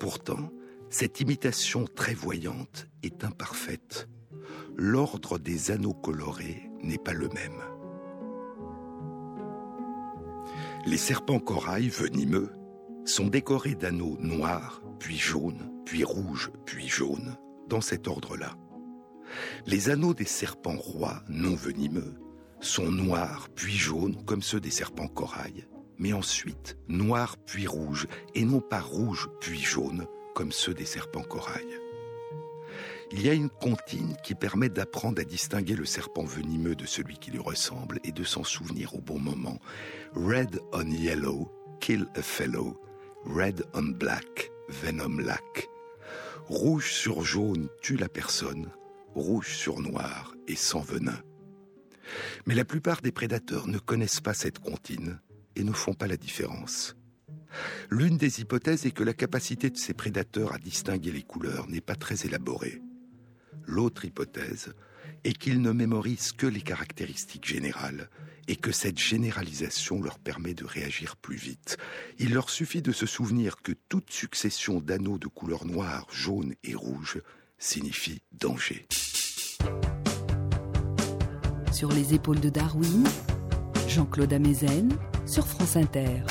Pourtant, 0.00 0.50
cette 0.88 1.20
imitation 1.20 1.84
très 1.84 2.14
voyante 2.14 2.88
est 3.02 3.22
imparfaite. 3.22 4.08
L'ordre 4.76 5.38
des 5.38 5.70
anneaux 5.70 5.92
colorés 5.92 6.70
n'est 6.82 6.96
pas 6.96 7.12
le 7.12 7.28
même. 7.28 7.62
Les 10.86 10.96
serpents 10.96 11.40
corail 11.40 11.88
venimeux 11.90 12.50
sont 13.08 13.26
décorés 13.26 13.74
d'anneaux 13.74 14.16
noirs, 14.20 14.82
puis 14.98 15.16
jaunes, 15.16 15.70
puis 15.84 16.04
rouges, 16.04 16.50
puis 16.66 16.88
jaunes, 16.88 17.36
dans 17.68 17.80
cet 17.80 18.08
ordre-là. 18.08 18.56
Les 19.66 19.90
anneaux 19.90 20.14
des 20.14 20.24
serpents 20.24 20.76
rois 20.76 21.22
non 21.28 21.54
venimeux 21.54 22.14
sont 22.60 22.90
noirs 22.90 23.48
puis 23.54 23.76
jaunes 23.76 24.16
comme 24.24 24.42
ceux 24.42 24.60
des 24.60 24.70
serpents 24.70 25.08
corail, 25.08 25.66
mais 25.98 26.12
ensuite 26.12 26.76
noirs 26.88 27.36
puis 27.46 27.66
rouges, 27.66 28.06
et 28.34 28.44
non 28.44 28.60
pas 28.60 28.80
rouges 28.80 29.28
puis 29.40 29.60
jaunes 29.60 30.06
comme 30.34 30.52
ceux 30.52 30.74
des 30.74 30.86
serpents 30.86 31.22
corail 31.22 31.66
il 33.10 33.22
y 33.24 33.30
a 33.30 33.32
une 33.32 33.48
comptine 33.48 34.16
qui 34.22 34.34
permet 34.34 34.68
d'apprendre 34.68 35.20
à 35.20 35.24
distinguer 35.24 35.74
le 35.74 35.84
serpent 35.84 36.24
venimeux 36.24 36.74
de 36.74 36.86
celui 36.86 37.16
qui 37.16 37.30
lui 37.30 37.38
ressemble 37.38 38.00
et 38.04 38.12
de 38.12 38.24
s'en 38.24 38.44
souvenir 38.44 38.94
au 38.94 39.00
bon 39.00 39.18
moment. 39.18 39.58
Red 40.14 40.60
on 40.72 40.90
yellow, 40.90 41.50
kill 41.80 42.06
a 42.14 42.22
fellow. 42.22 42.78
Red 43.28 43.66
on 43.74 43.92
black, 43.92 44.50
venom 44.70 45.20
lack. 45.20 45.68
Rouge 46.46 46.92
sur 46.92 47.22
jaune 47.22 47.68
tue 47.82 47.98
la 47.98 48.08
personne. 48.08 48.70
Rouge 49.14 49.54
sur 49.54 49.80
noir 49.80 50.34
et 50.46 50.56
sans 50.56 50.80
venin. 50.80 51.20
Mais 52.46 52.54
la 52.54 52.64
plupart 52.64 53.02
des 53.02 53.12
prédateurs 53.12 53.68
ne 53.68 53.78
connaissent 53.78 54.22
pas 54.22 54.32
cette 54.32 54.60
comptine 54.60 55.20
et 55.56 55.62
ne 55.62 55.72
font 55.72 55.92
pas 55.92 56.06
la 56.06 56.16
différence. 56.16 56.96
L'une 57.90 58.16
des 58.16 58.40
hypothèses 58.40 58.86
est 58.86 58.92
que 58.92 59.04
la 59.04 59.12
capacité 59.12 59.68
de 59.68 59.76
ces 59.76 59.92
prédateurs 59.92 60.54
à 60.54 60.58
distinguer 60.58 61.12
les 61.12 61.22
couleurs 61.22 61.68
n'est 61.68 61.82
pas 61.82 61.96
très 61.96 62.24
élaborée. 62.24 62.80
L'autre 63.66 64.06
hypothèse 64.06 64.72
est 65.24 65.32
qu'ils 65.32 65.60
ne 65.60 65.72
mémorisent 65.72 66.32
que 66.32 66.46
les 66.46 66.60
caractéristiques 66.60 67.46
générales 67.46 68.08
et 68.48 68.56
que 68.56 68.72
cette 68.72 68.98
généralisation 68.98 70.02
leur 70.02 70.18
permet 70.18 70.54
de 70.54 70.64
réagir 70.64 71.16
plus 71.16 71.36
vite. 71.36 71.76
Il 72.18 72.32
leur 72.32 72.50
suffit 72.50 72.82
de 72.82 72.92
se 72.92 73.06
souvenir 73.06 73.56
que 73.62 73.72
toute 73.88 74.10
succession 74.10 74.80
d'anneaux 74.80 75.18
de 75.18 75.28
couleur 75.28 75.66
noire, 75.66 76.06
jaune 76.10 76.54
et 76.64 76.74
rouge 76.74 77.20
signifie 77.58 78.22
danger. 78.32 78.86
Sur 81.72 81.92
les 81.92 82.14
épaules 82.14 82.40
de 82.40 82.48
Darwin, 82.48 83.04
Jean-Claude 83.86 84.32
Amezen 84.32 84.96
sur 85.26 85.46
France 85.46 85.76
Inter. 85.76 86.22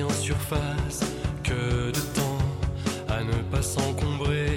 En 0.00 0.08
surface, 0.10 1.00
que 1.42 1.90
de 1.90 2.00
temps 2.14 2.38
à 3.08 3.22
ne 3.22 3.42
pas 3.50 3.60
s'encombrer. 3.60 4.56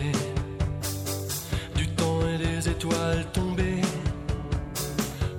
Du 1.76 1.88
temps 1.90 2.22
et 2.34 2.38
des 2.38 2.70
étoiles 2.70 3.26
tombées, 3.34 3.82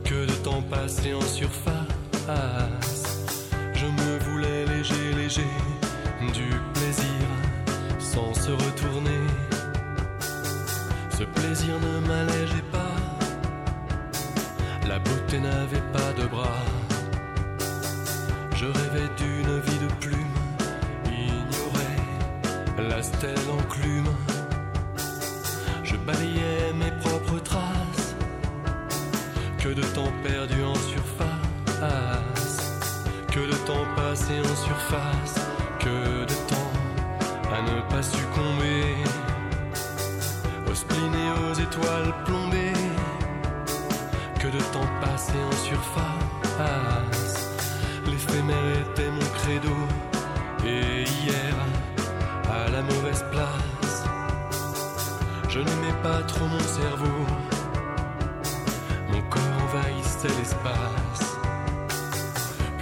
que 0.05 0.27
de 0.27 0.33
temps 0.45 0.61
passé 0.61 1.15
en 1.15 1.23
surface. 1.23 1.87
Je 3.73 3.87
me 3.87 4.19
voulais 4.19 4.67
léger, 4.67 5.15
léger, 5.17 5.53
du 6.35 6.51
plaisir 6.75 7.27
sans 7.99 8.35
se 8.35 8.51
retourner. 8.51 9.25
Ce 11.19 11.25
plaisir 11.25 11.75
ne 11.81 12.07
m'allégeait 12.07 12.69
pas, 12.71 12.97
la 14.87 14.99
beauté 14.99 15.39
n'avait 15.39 15.87
pas 15.95 16.13
de 16.21 16.27
bras. 16.27 16.65
Je 18.57 18.67
rêvais 18.67 19.09
d'une 19.19 19.36
stèle 23.03 23.51
enclume. 23.59 24.13
Je 25.85 25.97
balayais 25.97 26.73
mes 26.75 26.91
propres 27.03 27.39
traces, 27.43 28.15
que 29.59 29.69
de 29.69 29.83
temps 29.83 30.13
perdu 30.23 30.63
en 30.63 30.75
surface, 30.75 31.31
que 33.31 33.41
de 33.41 33.57
temps 33.67 33.87
passé 33.97 34.41
en 34.41 34.57
surface, 34.57 35.35
que 35.79 36.25
de 36.25 36.35
temps 36.49 36.73
à 37.53 37.63
ne 37.63 37.81
pas 37.91 38.03
succomber. 38.03 38.97
spleen 40.75 41.15
et 41.15 41.31
aux 41.41 41.55
étoiles 41.55 42.15
plombées. 42.27 42.73
Que 44.39 44.49
de 44.49 44.61
temps 44.75 44.91
passé 45.01 45.33
en 45.51 45.57
surface. 45.65 47.49
L'éphémère 48.07 48.81
était 48.81 49.11
mon 49.11 49.29
credo. 49.39 50.16
La 52.77 52.83
mauvaise 52.83 53.25
place, 53.33 54.05
je 55.49 55.61
n'aimais 55.61 55.97
pas 56.03 56.21
trop 56.25 56.45
mon 56.45 56.61
cerveau. 56.61 57.25
Mon 59.11 59.23
corps 59.31 59.41
envahissait 59.65 60.29
l'espace. 60.39 61.39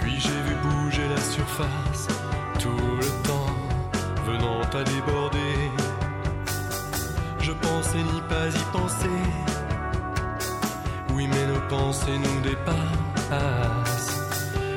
Puis 0.01 0.19
j'ai 0.19 0.41
vu 0.47 0.55
bouger 0.63 1.07
la 1.07 1.21
surface, 1.21 2.09
tout 2.59 2.97
le 2.99 3.07
temps 3.23 3.55
venant 4.25 4.59
à 4.63 4.83
déborder. 4.83 5.71
Je 7.39 7.53
pensais 7.53 8.03
n'y 8.03 8.21
pas 8.27 8.49
y 8.49 8.77
penser. 8.77 9.21
Oui, 11.13 11.29
mais 11.29 11.53
nos 11.53 11.61
pensées 11.69 12.17
nous 12.17 12.41
dépassent. 12.41 14.19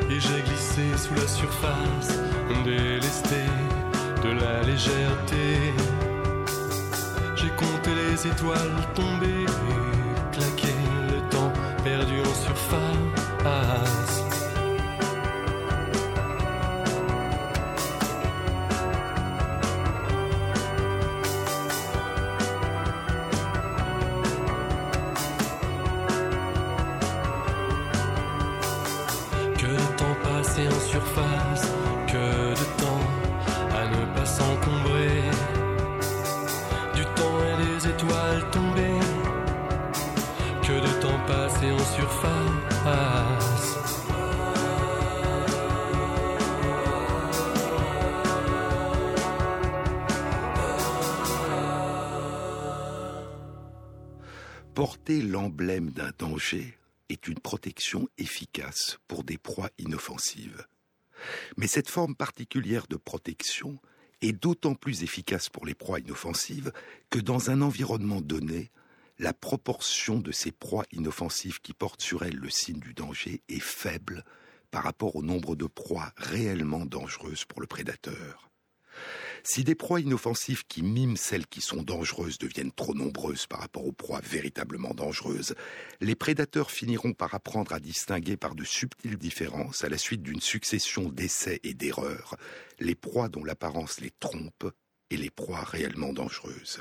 Et 0.08 0.20
j'ai 0.20 0.42
glissé 0.42 0.96
sous 0.96 1.14
la 1.14 1.26
surface, 1.26 2.20
délesté 2.64 3.46
de 4.28 4.40
la 4.40 4.62
légèreté. 4.62 5.44
J'ai 7.37 7.50
compté 7.50 7.90
les 7.94 8.26
étoiles 8.26 8.80
tombées, 8.94 9.47
claqué 10.32 10.75
le 11.11 11.18
temps 11.30 11.52
perdu 11.85 12.20
en 12.20 12.35
surface. 12.47 14.07
Porter 54.78 55.23
l'emblème 55.23 55.90
d'un 55.90 56.12
danger 56.20 56.78
est 57.08 57.26
une 57.26 57.40
protection 57.40 58.08
efficace 58.16 59.00
pour 59.08 59.25
des 59.25 59.37
proies 59.37 59.70
inoffensives. 59.76 60.68
Mais 61.56 61.66
cette 61.66 61.90
forme 61.90 62.14
particulière 62.14 62.87
de 62.87 62.94
protection 62.94 63.80
est 64.23 64.30
d'autant 64.30 64.76
plus 64.76 65.02
efficace 65.02 65.49
pour 65.49 65.66
les 65.66 65.75
proies 65.75 65.99
inoffensives 65.99 66.70
que 67.11 67.18
dans 67.18 67.50
un 67.50 67.61
environnement 67.61 68.20
donné, 68.20 68.70
la 69.18 69.32
proportion 69.32 70.20
de 70.20 70.30
ces 70.30 70.52
proies 70.52 70.87
inoffensives 70.92 71.61
qui 71.61 71.72
portent 71.72 72.02
sur 72.02 72.22
elles 72.22 72.37
le 72.37 72.48
signe 72.48 72.79
du 72.79 72.94
danger 72.94 73.42
est 73.48 73.59
faible 73.59 74.24
par 74.70 74.85
rapport 74.85 75.16
au 75.16 75.24
nombre 75.24 75.57
de 75.57 75.66
proies 75.66 76.12
réellement 76.16 76.87
dangereuses 76.87 77.46
pour 77.46 77.61
le 77.61 77.66
prédateur. 77.66 78.48
Si 79.44 79.64
des 79.64 79.74
proies 79.74 80.01
inoffensives 80.01 80.64
qui 80.66 80.83
miment 80.83 81.16
celles 81.16 81.46
qui 81.46 81.61
sont 81.61 81.83
dangereuses 81.83 82.38
deviennent 82.38 82.72
trop 82.72 82.94
nombreuses 82.94 83.46
par 83.46 83.61
rapport 83.61 83.87
aux 83.87 83.92
proies 83.92 84.20
véritablement 84.20 84.94
dangereuses, 84.94 85.55
les 86.01 86.14
prédateurs 86.14 86.70
finiront 86.70 87.12
par 87.12 87.35
apprendre 87.35 87.72
à 87.72 87.81
distinguer 87.81 88.37
par 88.37 88.55
de 88.55 88.64
subtiles 88.64 89.18
différences, 89.18 89.85
à 89.85 89.88
la 89.88 89.98
suite 89.98 90.22
d'une 90.22 90.40
succession 90.40 91.09
d'essais 91.09 91.61
et 91.62 91.74
d'erreurs, 91.74 92.37
les 92.81 92.94
proies 92.94 93.29
dont 93.29 93.44
l'apparence 93.44 94.01
les 94.01 94.12
trompe 94.18 94.70
et 95.11 95.16
les 95.16 95.31
proies 95.31 95.64
réellement 95.64 96.12
dangereuses. 96.12 96.81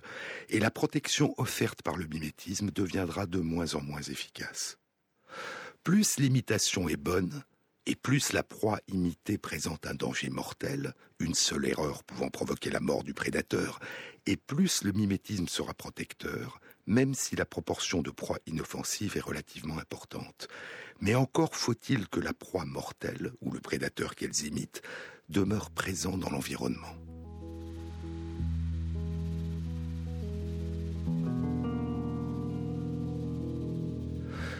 Et 0.49 0.59
la 0.59 0.71
protection 0.71 1.33
offerte 1.37 1.81
par 1.81 1.97
le 1.97 2.07
mimétisme 2.07 2.71
deviendra 2.71 3.25
de 3.25 3.39
moins 3.39 3.75
en 3.75 3.81
moins 3.81 4.01
efficace. 4.01 4.77
Plus 5.83 6.17
l'imitation 6.17 6.89
est 6.89 6.97
bonne, 6.97 7.43
et 7.87 7.95
plus 7.95 8.33
la 8.33 8.43
proie 8.43 8.81
imitée 8.89 9.37
présente 9.37 9.87
un 9.87 9.93
danger 9.93 10.29
mortel, 10.29 10.93
une 11.19 11.33
seule 11.33 11.65
erreur 11.65 12.03
pouvant 12.03 12.27
provoquer 12.27 12.69
la 12.69 12.81
mort 12.81 13.05
du 13.05 13.13
prédateur, 13.13 13.79
et 14.25 14.35
plus 14.35 14.83
le 14.83 14.91
mimétisme 14.91 15.47
sera 15.47 15.73
protecteur, 15.73 16.59
même 16.85 17.13
si 17.13 17.37
la 17.37 17.45
proportion 17.45 18.01
de 18.01 18.11
proies 18.11 18.39
inoffensives 18.45 19.15
est 19.15 19.21
relativement 19.21 19.79
importante. 19.79 20.49
Mais 20.99 21.15
encore 21.15 21.55
faut-il 21.55 22.09
que 22.09 22.19
la 22.19 22.33
proie 22.33 22.65
mortelle, 22.65 23.31
ou 23.39 23.51
le 23.51 23.61
prédateur 23.61 24.15
qu'elles 24.15 24.45
imitent, 24.45 24.81
demeure 25.29 25.71
présent 25.71 26.17
dans 26.17 26.29
l'environnement. 26.29 27.06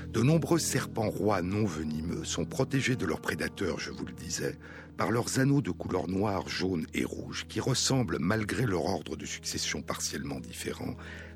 De 0.08 0.24
nombreux 0.24 0.58
serpents 0.58 1.10
rois 1.10 1.42
non 1.42 1.66
venimeux 1.66 2.24
sont 2.24 2.46
protégés 2.46 2.96
de 2.96 3.06
leurs 3.06 3.22
prédateurs, 3.22 3.80
je 3.80 3.92
vous 3.92 4.06
le 4.06 4.14
disais, 4.14 4.58
par 4.96 5.12
leurs 5.12 5.40
anneaux 5.40 5.62
de 5.62 5.72
couleur 5.72 6.08
noire, 6.08 6.48
jaune 6.48 6.88
et 6.94 7.04
rouge 7.04 7.46
qui 7.48 7.60
ressemblent, 7.60 8.18
malgré 8.20 8.66
leur 8.66 8.86
ordre 8.86 9.16
de 9.16 9.26
succession 9.26 9.82
partiellement 9.82 10.40
différent, 10.40 10.96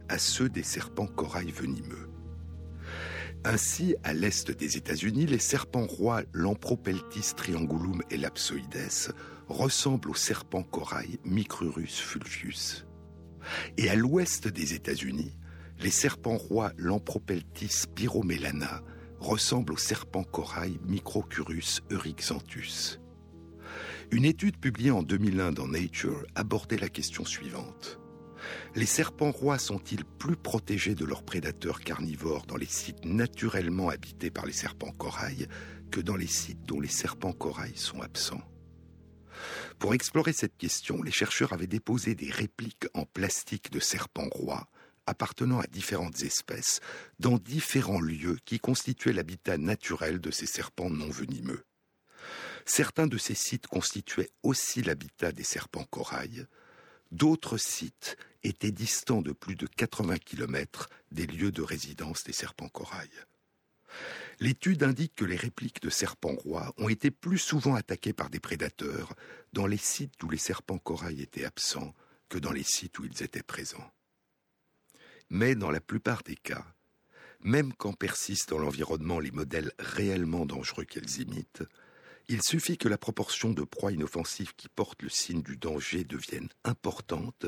à 0.09 0.17
ceux 0.17 0.49
des 0.49 0.63
serpents 0.63 1.05
corail 1.05 1.51
venimeux. 1.51 2.09
Ainsi, 3.43 3.95
à 4.03 4.13
l'est 4.13 4.51
des 4.51 4.77
États-Unis, 4.77 5.25
les 5.25 5.39
serpents 5.39 5.87
rois 5.87 6.23
Lampropeltis 6.33 7.33
triangulum 7.35 8.01
et 8.09 8.17
Lapsoides 8.17 9.13
ressemblent 9.47 10.11
aux 10.11 10.15
serpents 10.15 10.63
corail 10.63 11.19
Micrurus 11.25 11.99
fulvius. 11.99 12.85
Et 13.77 13.89
à 13.89 13.95
l'ouest 13.95 14.47
des 14.47 14.73
États-Unis, 14.73 15.35
les 15.81 15.89
serpents 15.89 16.37
rois 16.37 16.71
Lampropeltis 16.77 17.85
pyromelana 17.95 18.83
ressemblent 19.19 19.73
aux 19.73 19.77
serpents 19.77 20.23
corail 20.23 20.79
Microcurus 20.85 21.81
euryxanthus. 21.89 22.99
Une 24.11 24.25
étude 24.25 24.57
publiée 24.57 24.91
en 24.91 25.01
2001 25.01 25.53
dans 25.53 25.67
Nature 25.67 26.23
abordait 26.35 26.77
la 26.77 26.89
question 26.89 27.25
suivante. 27.25 27.99
Les 28.75 28.85
serpents 28.85 29.31
rois 29.31 29.57
sont-ils 29.57 30.05
plus 30.05 30.35
protégés 30.35 30.95
de 30.95 31.05
leurs 31.05 31.23
prédateurs 31.23 31.79
carnivores 31.79 32.45
dans 32.45 32.57
les 32.57 32.65
sites 32.65 33.05
naturellement 33.05 33.89
habités 33.89 34.29
par 34.29 34.45
les 34.45 34.53
serpents 34.53 34.91
corail 34.91 35.47
que 35.89 36.01
dans 36.01 36.15
les 36.15 36.27
sites 36.27 36.63
dont 36.63 36.79
les 36.79 36.87
serpents 36.87 37.33
corail 37.33 37.75
sont 37.75 38.01
absents? 38.01 38.41
Pour 39.79 39.95
explorer 39.95 40.33
cette 40.33 40.57
question, 40.57 41.01
les 41.01 41.11
chercheurs 41.11 41.53
avaient 41.53 41.65
déposé 41.65 42.13
des 42.13 42.29
répliques 42.29 42.87
en 42.93 43.05
plastique 43.05 43.71
de 43.71 43.79
serpents 43.79 44.29
rois 44.31 44.67
appartenant 45.11 45.59
à 45.59 45.67
différentes 45.67 46.23
espèces 46.23 46.79
dans 47.19 47.37
différents 47.37 48.01
lieux 48.01 48.37
qui 48.45 48.59
constituaient 48.59 49.13
l'habitat 49.13 49.57
naturel 49.57 50.19
de 50.19 50.31
ces 50.31 50.45
serpents 50.45 50.89
non 50.89 51.09
venimeux. 51.09 51.63
Certains 52.65 53.07
de 53.07 53.17
ces 53.17 53.35
sites 53.35 53.67
constituaient 53.67 54.29
aussi 54.43 54.81
l'habitat 54.81 55.31
des 55.31 55.43
serpents 55.43 55.83
corail, 55.83 56.47
d'autres 57.11 57.57
sites 57.57 58.17
étaient 58.43 58.71
distants 58.71 59.21
de 59.21 59.33
plus 59.33 59.55
de 59.55 59.67
80 59.67 60.17
km 60.17 60.87
des 61.11 61.27
lieux 61.27 61.51
de 61.51 61.61
résidence 61.61 62.23
des 62.23 62.33
serpents 62.33 62.69
corail. 62.69 63.09
L'étude 64.39 64.83
indique 64.83 65.15
que 65.15 65.25
les 65.25 65.35
répliques 65.35 65.81
de 65.81 65.89
serpents 65.89 66.35
rois 66.35 66.73
ont 66.77 66.87
été 66.87 67.11
plus 67.11 67.37
souvent 67.37 67.75
attaquées 67.75 68.13
par 68.13 68.29
des 68.29 68.39
prédateurs 68.39 69.13
dans 69.51 69.67
les 69.67 69.77
sites 69.77 70.23
où 70.23 70.29
les 70.29 70.37
serpents 70.37 70.79
corail 70.79 71.21
étaient 71.21 71.45
absents 71.45 71.93
que 72.29 72.39
dans 72.39 72.53
les 72.53 72.63
sites 72.63 72.97
où 72.99 73.05
ils 73.05 73.23
étaient 73.23 73.43
présents. 73.43 73.91
Mais 75.33 75.55
dans 75.55 75.71
la 75.71 75.79
plupart 75.79 76.23
des 76.23 76.35
cas, 76.35 76.65
même 77.39 77.71
quand 77.71 77.93
persistent 77.93 78.49
dans 78.49 78.59
l'environnement 78.59 79.21
les 79.21 79.31
modèles 79.31 79.71
réellement 79.79 80.45
dangereux 80.45 80.83
qu'elles 80.83 81.21
imitent, 81.21 81.63
il 82.27 82.43
suffit 82.43 82.77
que 82.77 82.89
la 82.89 82.97
proportion 82.97 83.51
de 83.51 83.63
proies 83.63 83.93
inoffensives 83.93 84.53
qui 84.57 84.67
portent 84.67 85.01
le 85.01 85.07
signe 85.07 85.41
du 85.41 85.55
danger 85.55 86.03
devienne 86.03 86.49
importante 86.65 87.45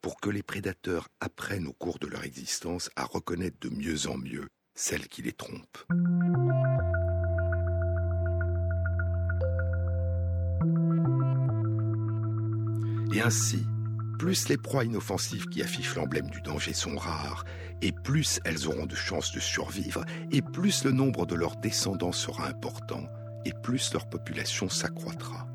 pour 0.00 0.20
que 0.20 0.30
les 0.30 0.44
prédateurs 0.44 1.08
apprennent 1.18 1.66
au 1.66 1.72
cours 1.72 1.98
de 1.98 2.06
leur 2.06 2.22
existence 2.22 2.88
à 2.94 3.04
reconnaître 3.04 3.58
de 3.60 3.68
mieux 3.68 4.06
en 4.06 4.16
mieux 4.16 4.46
celles 4.76 5.08
qui 5.08 5.22
les 5.22 5.32
trompent. 5.32 5.84
Et 13.12 13.20
ainsi, 13.20 13.66
plus 14.18 14.48
les 14.48 14.56
proies 14.56 14.84
inoffensives 14.84 15.46
qui 15.46 15.62
affichent 15.62 15.96
l'emblème 15.96 16.30
du 16.30 16.40
danger 16.40 16.72
sont 16.72 16.96
rares, 16.96 17.44
et 17.82 17.92
plus 17.92 18.40
elles 18.44 18.66
auront 18.66 18.86
de 18.86 18.94
chances 18.94 19.32
de 19.32 19.40
survivre, 19.40 20.04
et 20.30 20.42
plus 20.42 20.84
le 20.84 20.92
nombre 20.92 21.26
de 21.26 21.34
leurs 21.34 21.56
descendants 21.56 22.12
sera 22.12 22.46
important, 22.48 23.04
et 23.44 23.52
plus 23.62 23.92
leur 23.92 24.08
population 24.08 24.68
s'accroîtra. 24.68 25.46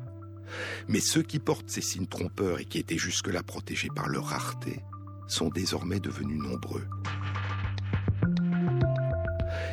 Mais 0.88 1.00
ceux 1.00 1.22
qui 1.22 1.38
portent 1.38 1.70
ces 1.70 1.80
signes 1.80 2.06
trompeurs 2.06 2.60
et 2.60 2.64
qui 2.64 2.78
étaient 2.78 2.98
jusque-là 2.98 3.42
protégés 3.42 3.88
par 3.94 4.08
leur 4.08 4.26
rareté 4.26 4.82
sont 5.26 5.48
désormais 5.48 6.00
devenus 6.00 6.40
nombreux. 6.40 6.86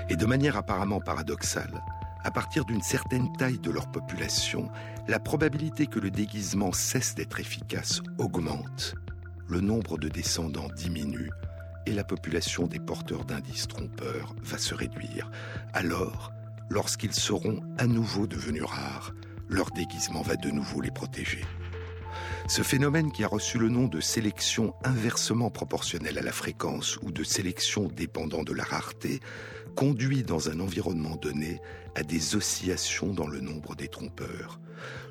Et 0.10 0.16
de 0.16 0.26
manière 0.26 0.56
apparemment 0.56 1.00
paradoxale, 1.00 1.84
à 2.24 2.32
partir 2.32 2.66
d'une 2.66 2.82
certaine 2.82 3.32
taille 3.38 3.60
de 3.60 3.72
leur 3.72 3.92
population, 3.92 4.70
la 5.08 5.20
probabilité 5.20 5.88
que 5.88 6.00
le 6.00 6.12
déguisement 6.12 6.74
cesse 6.74 7.16
d'être 7.16 7.40
efficace 7.40 8.02
augmente, 8.18 8.96
le 9.48 9.62
nombre 9.62 9.98
de 9.98 10.10
descendants 10.10 10.68
diminue 10.76 11.32
et 11.86 11.94
la 11.94 12.04
population 12.04 12.68
des 12.68 12.80
porteurs 12.80 13.24
d'indices 13.24 13.70
trompeurs 13.70 14.36
va 14.44 14.58
se 14.58 14.76
réduire. 14.76 15.32
Alors, 15.74 16.34
lorsqu'ils 16.70 17.14
seront 17.14 17.62
à 17.78 17.88
nouveau 17.88 18.28
devenus 18.28 18.66
rares, 18.66 19.14
leur 19.48 19.72
déguisement 19.72 20.22
va 20.22 20.36
de 20.36 20.50
nouveau 20.50 20.82
les 20.82 20.92
protéger. 20.92 21.46
Ce 22.50 22.62
phénomène 22.62 23.12
qui 23.12 23.24
a 23.24 23.28
reçu 23.30 23.58
le 23.58 23.70
nom 23.70 23.88
de 23.88 24.02
sélection 24.02 24.74
inversement 24.84 25.50
proportionnelle 25.50 26.18
à 26.18 26.22
la 26.22 26.34
fréquence 26.34 26.98
ou 27.02 27.12
de 27.12 27.24
sélection 27.24 27.88
dépendant 27.88 28.44
de 28.44 28.54
la 28.54 28.64
rareté 28.66 29.22
conduit 29.78 30.24
dans 30.24 30.50
un 30.50 30.60
environnement 30.60 31.16
donné 31.16 31.62
à 31.96 32.04
des 32.04 32.36
oscillations 32.36 33.14
dans 33.14 33.28
le 33.28 33.40
nombre 33.40 33.76
des 33.76 33.88
trompeurs. 33.88 34.60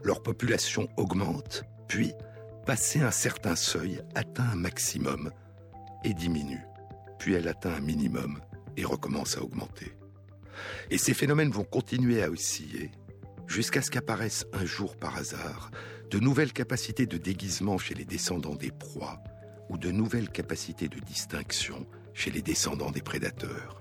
Leur 0.02 0.22
population 0.22 0.88
augmente, 0.96 1.64
puis, 1.88 2.12
passé 2.64 3.00
un 3.00 3.10
certain 3.10 3.56
seuil, 3.56 4.00
atteint 4.14 4.48
un 4.52 4.56
maximum 4.56 5.30
et 6.04 6.14
diminue, 6.14 6.64
puis 7.18 7.34
elle 7.34 7.48
atteint 7.48 7.74
un 7.74 7.80
minimum 7.80 8.40
et 8.76 8.84
recommence 8.84 9.36
à 9.36 9.42
augmenter. 9.42 9.96
Et 10.90 10.98
ces 10.98 11.14
phénomènes 11.14 11.50
vont 11.50 11.64
continuer 11.64 12.22
à 12.22 12.30
osciller 12.30 12.90
jusqu'à 13.46 13.82
ce 13.82 13.90
qu'apparaissent 13.90 14.46
un 14.52 14.64
jour 14.64 14.96
par 14.96 15.16
hasard 15.16 15.70
de 16.10 16.18
nouvelles 16.18 16.52
capacités 16.52 17.06
de 17.06 17.16
déguisement 17.16 17.78
chez 17.78 17.94
les 17.94 18.04
descendants 18.04 18.54
des 18.54 18.70
proies 18.70 19.22
ou 19.68 19.78
de 19.78 19.90
nouvelles 19.90 20.30
capacités 20.30 20.88
de 20.88 21.00
distinction 21.00 21.86
chez 22.14 22.30
les 22.30 22.42
descendants 22.42 22.90
des 22.90 23.02
prédateurs. 23.02 23.80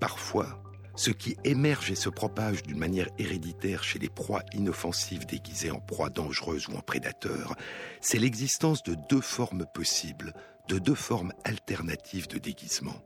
Parfois, 0.00 0.62
ce 0.98 1.12
qui 1.12 1.36
émerge 1.44 1.92
et 1.92 1.94
se 1.94 2.08
propage 2.08 2.64
d'une 2.64 2.76
manière 2.76 3.08
héréditaire 3.18 3.84
chez 3.84 4.00
les 4.00 4.08
proies 4.08 4.42
inoffensives 4.52 5.26
déguisées 5.26 5.70
en 5.70 5.78
proies 5.78 6.10
dangereuses 6.10 6.66
ou 6.66 6.72
en 6.72 6.80
prédateurs, 6.80 7.54
c'est 8.00 8.18
l'existence 8.18 8.82
de 8.82 8.96
deux 9.08 9.20
formes 9.20 9.64
possibles, 9.72 10.34
de 10.66 10.80
deux 10.80 10.96
formes 10.96 11.32
alternatives 11.44 12.26
de 12.26 12.38
déguisement 12.38 13.00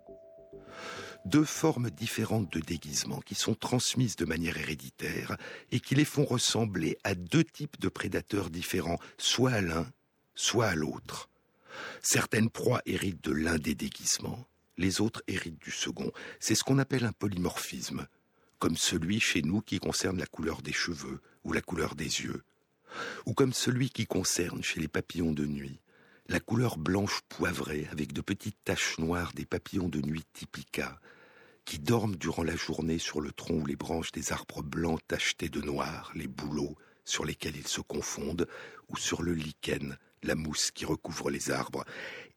deux 1.24 1.44
formes 1.44 1.88
différentes 1.88 2.52
de 2.52 2.58
déguisement 2.58 3.20
qui 3.20 3.36
sont 3.36 3.54
transmises 3.54 4.16
de 4.16 4.24
manière 4.24 4.56
héréditaire 4.56 5.36
et 5.70 5.78
qui 5.78 5.94
les 5.94 6.04
font 6.04 6.24
ressembler 6.24 6.98
à 7.04 7.14
deux 7.14 7.44
types 7.44 7.78
de 7.78 7.88
prédateurs 7.88 8.50
différents, 8.50 8.98
soit 9.18 9.52
à 9.52 9.60
l'un, 9.60 9.86
soit 10.34 10.66
à 10.66 10.74
l'autre. 10.74 11.30
Certaines 12.02 12.50
proies 12.50 12.82
héritent 12.86 13.22
de 13.22 13.30
l'un 13.30 13.56
des 13.56 13.76
déguisements, 13.76 14.48
les 14.76 15.00
autres 15.00 15.22
héritent 15.26 15.62
du 15.62 15.70
second. 15.70 16.12
C'est 16.40 16.54
ce 16.54 16.64
qu'on 16.64 16.78
appelle 16.78 17.04
un 17.04 17.12
polymorphisme, 17.12 18.06
comme 18.58 18.76
celui 18.76 19.20
chez 19.20 19.42
nous 19.42 19.60
qui 19.60 19.78
concerne 19.78 20.18
la 20.18 20.26
couleur 20.26 20.62
des 20.62 20.72
cheveux 20.72 21.20
ou 21.44 21.52
la 21.52 21.60
couleur 21.60 21.94
des 21.94 22.22
yeux, 22.22 22.42
ou 23.26 23.34
comme 23.34 23.52
celui 23.52 23.90
qui 23.90 24.06
concerne 24.06 24.62
chez 24.62 24.80
les 24.80 24.88
papillons 24.88 25.32
de 25.32 25.46
nuit 25.46 25.80
la 26.28 26.40
couleur 26.40 26.78
blanche 26.78 27.20
poivrée 27.28 27.86
avec 27.90 28.12
de 28.12 28.20
petites 28.20 28.56
taches 28.64 28.98
noires 28.98 29.32
des 29.34 29.44
papillons 29.44 29.88
de 29.88 30.00
nuit 30.00 30.24
typica, 30.32 30.98
qui 31.64 31.78
dorment 31.78 32.16
durant 32.16 32.42
la 32.42 32.56
journée 32.56 32.98
sur 32.98 33.20
le 33.20 33.32
tronc 33.32 33.56
ou 33.56 33.66
les 33.66 33.76
branches 33.76 34.12
des 34.12 34.32
arbres 34.32 34.62
blancs 34.62 35.00
tachetés 35.06 35.48
de 35.48 35.60
noir, 35.60 36.10
les 36.14 36.28
bouleaux 36.28 36.76
sur 37.04 37.24
lesquels 37.24 37.56
ils 37.56 37.68
se 37.68 37.80
confondent, 37.80 38.48
ou 38.88 38.96
sur 38.96 39.22
le 39.22 39.34
lichen, 39.34 39.98
la 40.22 40.34
mousse 40.34 40.70
qui 40.70 40.84
recouvre 40.84 41.30
les 41.30 41.50
arbres, 41.50 41.84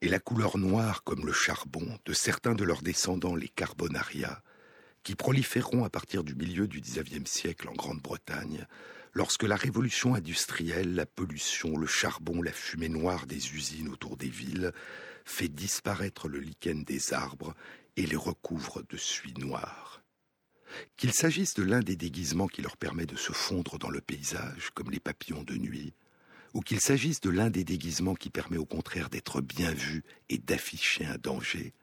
et 0.00 0.08
la 0.08 0.18
couleur 0.18 0.58
noire 0.58 1.04
comme 1.04 1.24
le 1.24 1.32
charbon 1.32 1.98
de 2.04 2.12
certains 2.12 2.54
de 2.54 2.64
leurs 2.64 2.82
descendants, 2.82 3.36
les 3.36 3.48
Carbonaria, 3.48 4.42
qui 5.02 5.14
proliféreront 5.14 5.84
à 5.84 5.90
partir 5.90 6.24
du 6.24 6.34
milieu 6.34 6.66
du 6.66 6.80
XIXe 6.80 7.30
siècle 7.30 7.68
en 7.68 7.74
Grande-Bretagne, 7.74 8.66
lorsque 9.12 9.44
la 9.44 9.56
révolution 9.56 10.14
industrielle, 10.14 10.94
la 10.94 11.06
pollution, 11.06 11.76
le 11.76 11.86
charbon, 11.86 12.42
la 12.42 12.52
fumée 12.52 12.88
noire 12.88 13.26
des 13.26 13.54
usines 13.54 13.88
autour 13.88 14.16
des 14.16 14.28
villes 14.28 14.72
fait 15.24 15.48
disparaître 15.48 16.28
le 16.28 16.40
lichen 16.40 16.84
des 16.84 17.14
arbres 17.14 17.54
et 17.96 18.06
les 18.06 18.16
recouvre 18.16 18.82
de 18.88 18.96
suie 18.96 19.34
noire. 19.38 20.02
Qu'il 20.96 21.12
s'agisse 21.12 21.54
de 21.54 21.62
l'un 21.62 21.80
des 21.80 21.96
déguisements 21.96 22.48
qui 22.48 22.62
leur 22.62 22.76
permet 22.76 23.06
de 23.06 23.16
se 23.16 23.32
fondre 23.32 23.78
dans 23.78 23.90
le 23.90 24.00
paysage, 24.00 24.70
comme 24.74 24.90
les 24.90 25.00
papillons 25.00 25.44
de 25.44 25.54
nuit, 25.54 25.94
ou 26.56 26.62
qu'il 26.62 26.80
s'agisse 26.80 27.20
de 27.20 27.28
l'un 27.28 27.50
des 27.50 27.64
déguisements 27.64 28.14
qui 28.14 28.30
permet 28.30 28.56
au 28.56 28.64
contraire 28.64 29.10
d'être 29.10 29.42
bien 29.42 29.72
vu 29.72 30.04
et 30.30 30.38
d'afficher 30.38 31.04
un 31.04 31.18
danger, 31.18 31.74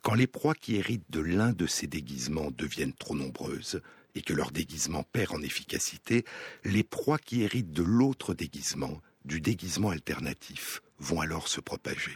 quand 0.00 0.14
les 0.14 0.26
proies 0.26 0.54
qui 0.54 0.76
héritent 0.76 1.10
de 1.10 1.20
l'un 1.20 1.52
de 1.52 1.66
ces 1.66 1.86
déguisements 1.86 2.50
deviennent 2.50 2.94
trop 2.94 3.14
nombreuses, 3.14 3.82
et 4.14 4.22
que 4.22 4.32
leur 4.32 4.52
déguisement 4.52 5.02
perd 5.12 5.34
en 5.34 5.42
efficacité, 5.42 6.24
les 6.64 6.82
proies 6.82 7.18
qui 7.18 7.42
héritent 7.42 7.74
de 7.74 7.82
l'autre 7.82 8.32
déguisement, 8.32 9.02
du 9.26 9.42
déguisement 9.42 9.90
alternatif, 9.90 10.80
vont 10.98 11.20
alors 11.20 11.46
se 11.46 11.60
propager. 11.60 12.14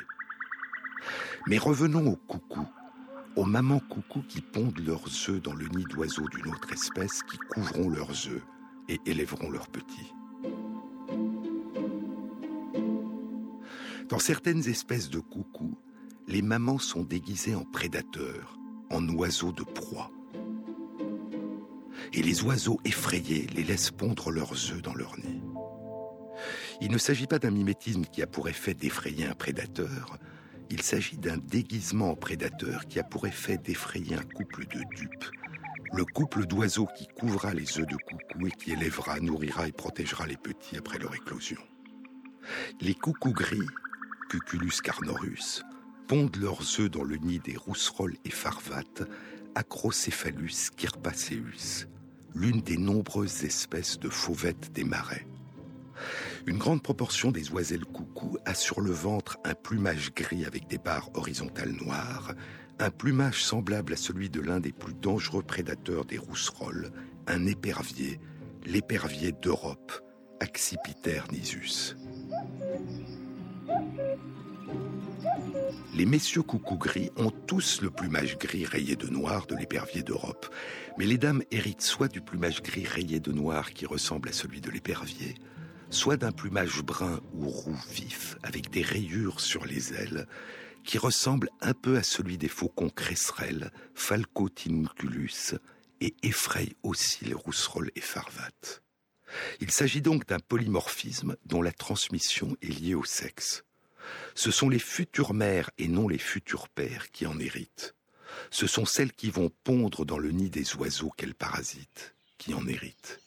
Mais 1.48 1.58
revenons 1.58 2.06
aux 2.06 2.16
coucous, 2.16 2.66
aux 3.36 3.44
mamans 3.44 3.80
coucous 3.80 4.24
qui 4.26 4.40
pondent 4.40 4.80
leurs 4.80 5.06
œufs 5.28 5.42
dans 5.42 5.52
le 5.52 5.68
nid 5.68 5.84
d'oiseaux 5.90 6.28
d'une 6.30 6.48
autre 6.48 6.72
espèce 6.72 7.22
qui 7.24 7.36
couvront 7.36 7.90
leurs 7.90 8.26
œufs 8.28 8.42
et 8.88 8.98
élèveront 9.04 9.50
leurs 9.50 9.68
petits. 9.68 10.13
Dans 14.14 14.20
certaines 14.20 14.68
espèces 14.68 15.10
de 15.10 15.18
coucous, 15.18 15.76
les 16.28 16.40
mamans 16.40 16.78
sont 16.78 17.02
déguisées 17.02 17.56
en 17.56 17.64
prédateurs, 17.64 18.60
en 18.88 19.08
oiseaux 19.08 19.50
de 19.50 19.64
proie 19.64 20.12
et 22.12 22.22
les 22.22 22.44
oiseaux 22.44 22.78
effrayés 22.84 23.48
les 23.56 23.64
laissent 23.64 23.90
pondre 23.90 24.30
leurs 24.30 24.52
œufs 24.70 24.82
dans 24.82 24.94
leur 24.94 25.18
nid. 25.18 25.42
Il 26.80 26.92
ne 26.92 26.98
s'agit 26.98 27.26
pas 27.26 27.40
d'un 27.40 27.50
mimétisme 27.50 28.04
qui 28.04 28.22
a 28.22 28.28
pour 28.28 28.48
effet 28.48 28.72
d'effrayer 28.72 29.26
un 29.26 29.34
prédateur, 29.34 30.16
il 30.70 30.82
s'agit 30.82 31.18
d'un 31.18 31.38
déguisement 31.38 32.10
en 32.10 32.14
prédateur 32.14 32.86
qui 32.86 33.00
a 33.00 33.02
pour 33.02 33.26
effet 33.26 33.58
d'effrayer 33.58 34.14
un 34.14 34.22
couple 34.22 34.64
de 34.68 34.80
dupes, 34.94 35.24
le 35.92 36.04
couple 36.04 36.46
d'oiseaux 36.46 36.86
qui 36.96 37.08
couvrira 37.08 37.52
les 37.52 37.80
œufs 37.80 37.88
de 37.88 37.96
coucou 37.96 38.46
et 38.46 38.52
qui 38.52 38.70
élèvera, 38.70 39.18
nourrira 39.18 39.66
et 39.66 39.72
protégera 39.72 40.24
les 40.28 40.36
petits 40.36 40.76
après 40.76 40.98
leur 41.00 41.16
éclosion. 41.16 41.60
Les 42.80 42.94
coucous 42.94 43.32
gris, 43.32 43.66
Cuculus 44.34 44.80
carnorus, 44.82 45.62
pondent 46.08 46.34
leurs 46.34 46.80
œufs 46.80 46.90
dans 46.90 47.04
le 47.04 47.18
nid 47.18 47.38
des 47.38 47.56
rousserolles 47.56 48.16
et 48.24 48.30
farvates, 48.30 49.04
Acrocéphalus 49.54 50.70
kirpaceus, 50.70 51.86
l'une 52.34 52.60
des 52.60 52.76
nombreuses 52.76 53.44
espèces 53.44 53.96
de 53.96 54.08
fauvettes 54.08 54.72
des 54.72 54.82
marais. 54.82 55.24
Une 56.46 56.58
grande 56.58 56.82
proportion 56.82 57.30
des 57.30 57.52
oiselles 57.52 57.84
coucou 57.84 58.36
a 58.44 58.54
sur 58.54 58.80
le 58.80 58.90
ventre 58.90 59.38
un 59.44 59.54
plumage 59.54 60.12
gris 60.12 60.44
avec 60.44 60.66
des 60.66 60.78
barres 60.78 61.10
horizontales 61.14 61.70
noires, 61.70 62.34
un 62.80 62.90
plumage 62.90 63.44
semblable 63.44 63.92
à 63.92 63.96
celui 63.96 64.30
de 64.30 64.40
l'un 64.40 64.58
des 64.58 64.72
plus 64.72 64.94
dangereux 64.94 65.44
prédateurs 65.44 66.06
des 66.06 66.18
rousserolles, 66.18 66.90
un 67.28 67.46
épervier, 67.46 68.18
l'épervier 68.66 69.30
d'Europe, 69.30 69.92
Accipiter 70.40 71.20
nisus. 71.30 71.94
Les 75.94 76.06
messieurs 76.06 76.42
coucou 76.42 76.76
gris 76.76 77.10
ont 77.16 77.30
tous 77.30 77.80
le 77.80 77.88
plumage 77.88 78.36
gris 78.36 78.66
rayé 78.66 78.96
de 78.96 79.06
noir 79.06 79.46
de 79.46 79.54
l'épervier 79.54 80.02
d'Europe, 80.02 80.52
mais 80.98 81.06
les 81.06 81.18
dames 81.18 81.44
héritent 81.52 81.82
soit 81.82 82.08
du 82.08 82.20
plumage 82.20 82.62
gris 82.62 82.84
rayé 82.84 83.20
de 83.20 83.30
noir 83.30 83.72
qui 83.72 83.86
ressemble 83.86 84.30
à 84.30 84.32
celui 84.32 84.60
de 84.60 84.72
l'épervier, 84.72 85.36
soit 85.90 86.16
d'un 86.16 86.32
plumage 86.32 86.82
brun 86.82 87.20
ou 87.32 87.46
roux 87.48 87.78
vif 87.92 88.36
avec 88.42 88.70
des 88.70 88.82
rayures 88.82 89.38
sur 89.38 89.64
les 89.66 89.92
ailes 89.94 90.26
qui 90.82 90.98
ressemble 90.98 91.48
un 91.60 91.74
peu 91.74 91.96
à 91.96 92.02
celui 92.02 92.38
des 92.38 92.48
faucons 92.48 92.90
cresserelles, 92.90 93.70
Falcotinculus, 93.94 95.54
et 96.00 96.14
effraie 96.24 96.74
aussi 96.82 97.24
les 97.24 97.34
rousserolles 97.34 97.92
et 97.94 98.00
farvates. 98.00 98.82
Il 99.60 99.70
s'agit 99.70 100.02
donc 100.02 100.26
d'un 100.26 100.40
polymorphisme 100.40 101.36
dont 101.46 101.62
la 101.62 101.72
transmission 101.72 102.56
est 102.62 102.80
liée 102.80 102.94
au 102.94 103.04
sexe. 103.04 103.63
Ce 104.34 104.50
sont 104.50 104.68
les 104.68 104.78
futures 104.78 105.34
mères 105.34 105.70
et 105.78 105.88
non 105.88 106.08
les 106.08 106.18
futurs 106.18 106.68
pères 106.68 107.10
qui 107.10 107.26
en 107.26 107.38
héritent. 107.38 107.94
Ce 108.50 108.66
sont 108.66 108.84
celles 108.84 109.12
qui 109.12 109.30
vont 109.30 109.50
pondre 109.62 110.04
dans 110.04 110.18
le 110.18 110.30
nid 110.30 110.50
des 110.50 110.74
oiseaux 110.76 111.10
qu'elles 111.10 111.34
parasitent 111.34 112.14
qui 112.38 112.54
en 112.54 112.66
héritent. 112.66 113.20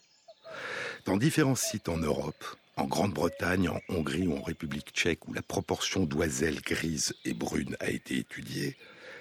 Dans 1.06 1.18
différents 1.18 1.56
sites 1.56 1.90
en 1.90 1.98
Europe, 1.98 2.44
en 2.76 2.86
Grande-Bretagne, 2.86 3.70
en 3.70 3.80
Hongrie 3.90 4.28
ou 4.28 4.38
en 4.38 4.42
République 4.42 4.92
tchèque, 4.92 5.28
où 5.28 5.34
la 5.34 5.42
proportion 5.42 6.04
d'oiselles 6.04 6.62
grises 6.62 7.16
et 7.26 7.34
brunes 7.34 7.76
a 7.80 7.90
été 7.90 8.18
étudiée, 8.18 8.78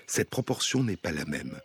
cette 0.07 0.31
proportion 0.31 0.85
n'est 0.85 0.97
pas 0.97 1.13
la 1.13 1.25
même. 1.25 1.59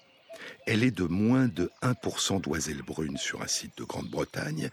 Elle 0.65 0.83
est 0.83 0.91
de 0.91 1.03
moins 1.03 1.47
de 1.47 1.69
1% 1.81 2.41
d'oiselles 2.41 2.81
brunes 2.81 3.17
sur 3.17 3.41
un 3.41 3.47
site 3.47 3.77
de 3.77 3.83
Grande-Bretagne, 3.83 4.69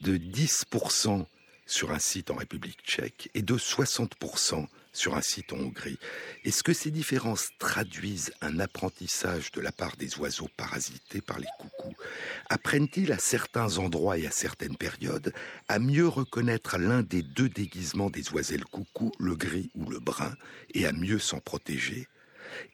de 0.00 0.16
10% 0.16 1.26
sur 1.66 1.92
un 1.92 1.98
site 1.98 2.30
en 2.30 2.36
République 2.36 2.82
tchèque 2.84 3.30
et 3.34 3.42
de 3.42 3.56
60% 3.56 4.66
sur 4.92 5.16
un 5.16 5.22
site 5.22 5.52
en 5.52 5.58
Hongrie. 5.58 5.98
Est-ce 6.44 6.62
que 6.62 6.74
ces 6.74 6.90
différences 6.90 7.48
traduisent 7.58 8.32
un 8.40 8.60
apprentissage 8.60 9.50
de 9.52 9.60
la 9.60 9.72
part 9.72 9.96
des 9.96 10.18
oiseaux 10.18 10.50
parasités 10.56 11.22
par 11.22 11.38
les 11.38 11.48
coucous? 11.58 11.96
Apprennent-ils 12.50 13.12
à 13.12 13.18
certains 13.18 13.78
endroits 13.78 14.18
et 14.18 14.26
à 14.26 14.30
certaines 14.30 14.76
périodes 14.76 15.32
à 15.68 15.78
mieux 15.78 16.08
reconnaître 16.08 16.78
l'un 16.78 17.02
des 17.02 17.22
deux 17.22 17.48
déguisements 17.48 18.10
des 18.10 18.30
oiselles 18.32 18.64
coucous, 18.64 19.12
le 19.18 19.34
gris 19.34 19.70
ou 19.74 19.88
le 19.88 19.98
brun, 19.98 20.34
et 20.74 20.86
à 20.86 20.92
mieux 20.92 21.18
s'en 21.18 21.40
protéger? 21.40 22.06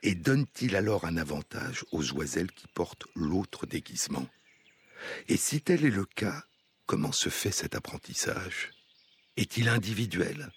Et 0.03 0.16
donnent-ils 0.16 0.74
alors 0.74 1.05
un 1.05 1.16
avantage 1.16 1.85
aux 1.92 2.11
oiselles 2.12 2.51
qui 2.51 2.66
portent 2.66 3.07
l'autre 3.14 3.66
déguisement? 3.66 4.27
Et 5.29 5.37
si 5.37 5.61
tel 5.61 5.85
est 5.85 5.90
le 5.90 6.05
cas, 6.05 6.42
comment 6.87 7.12
se 7.12 7.29
fait 7.29 7.53
cet 7.53 7.77
apprentissage? 7.77 8.70
Est-il 9.38 9.68
individuel 9.68 10.51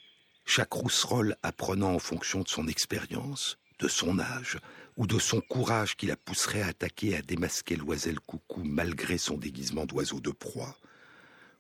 chaque 0.43 0.73
rousserolle 0.73 1.37
apprenant 1.43 1.93
en 1.93 1.99
fonction 1.99 2.41
de 2.41 2.47
son 2.47 2.67
expérience, 2.67 3.59
de 3.77 3.87
son 3.87 4.17
âge 4.17 4.57
ou 4.97 5.05
de 5.05 5.19
son 5.19 5.39
courage 5.39 5.95
qui 5.95 6.07
la 6.07 6.15
pousserait 6.15 6.63
à 6.63 6.69
attaquer 6.69 7.09
et 7.09 7.17
à 7.17 7.21
démasquer 7.21 7.75
l'oiselle 7.75 8.19
coucou 8.19 8.63
malgré 8.63 9.19
son 9.19 9.37
déguisement 9.37 9.85
d'oiseau 9.85 10.19
de 10.19 10.31
proie? 10.31 10.75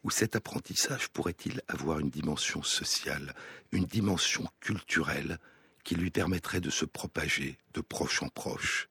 Ou 0.03 0.09
cet 0.09 0.35
apprentissage 0.35 1.09
pourrait-il 1.09 1.61
avoir 1.67 1.99
une 1.99 2.09
dimension 2.09 2.63
sociale, 2.63 3.35
une 3.71 3.85
dimension 3.85 4.47
culturelle 4.59 5.37
qui 5.83 5.93
lui 5.93 6.09
permettrait 6.09 6.59
de 6.59 6.71
se 6.71 6.85
propager 6.85 7.59
de 7.75 7.81
proche 7.81 8.23
en 8.23 8.29
proche? 8.29 8.89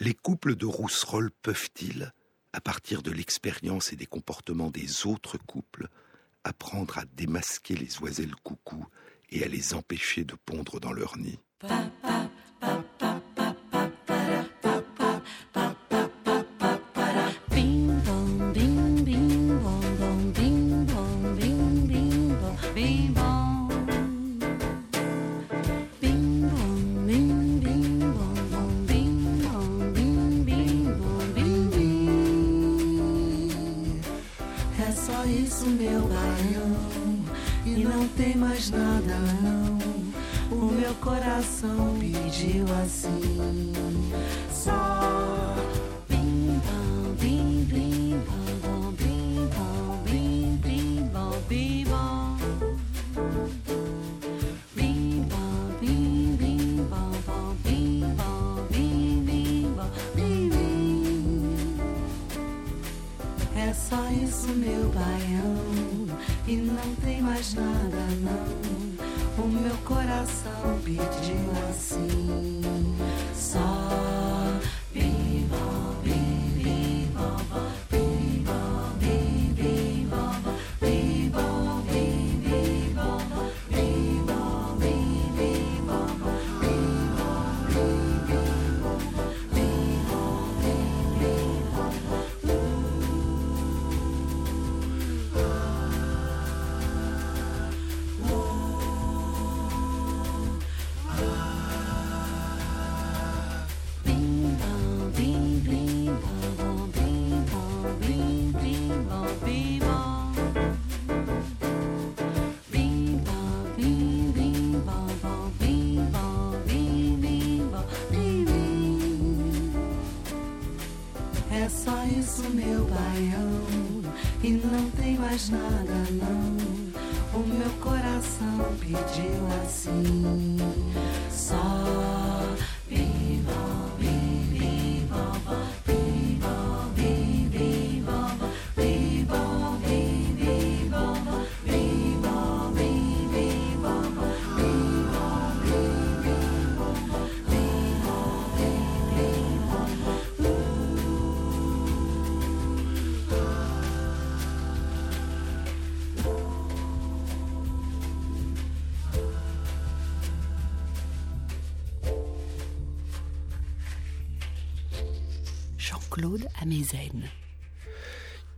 Les 0.00 0.12
couples 0.12 0.54
de 0.54 0.66
rousserolles 0.66 1.30
peuvent-ils, 1.30 2.12
à 2.52 2.60
partir 2.60 3.00
de 3.00 3.10
l'expérience 3.10 3.90
et 3.90 3.96
des 3.96 4.04
comportements 4.04 4.70
des 4.70 5.06
autres 5.06 5.38
couples, 5.38 5.88
apprendre 6.46 6.98
à 6.98 7.04
démasquer 7.04 7.74
les 7.74 7.98
oiselles 8.00 8.34
coucou 8.42 8.86
et 9.30 9.44
à 9.44 9.48
les 9.48 9.74
empêcher 9.74 10.24
de 10.24 10.34
pondre 10.34 10.80
dans 10.80 10.92
leur 10.92 11.18
nid. 11.18 11.40
surgiu 42.46 42.64
assim. 42.82 43.72
Só 44.52 45.54
bim 46.08 46.60
bom, 46.64 47.14
bim 47.20 47.64
bim 47.64 48.20
bom, 48.26 48.46
bom 48.62 48.92
bim 48.92 49.48
bom, 49.56 50.02
bim 50.04 50.56
bim 50.62 51.08
bom, 51.12 51.32
bim 51.48 51.84
bom. 51.84 52.36
Bim 54.74 56.36
bim 56.36 56.86
bom, 56.88 57.12
bom 57.26 57.56
bim 57.64 58.14
bom, 58.16 58.66
bim 58.70 60.48
bim. 60.48 60.96
É 63.56 63.72
só 63.72 64.08
isso 64.10 64.48
meu 64.48 64.88
baião 64.90 66.06
e 66.46 66.56
não 66.56 66.94
tem 67.04 67.22
mais 67.22 67.54
nada 67.54 68.06
não 68.22 68.75
o 69.38 69.48
meu 69.48 69.76
coração 69.84 70.80
pediu 70.84 71.50
assim. 71.68 72.65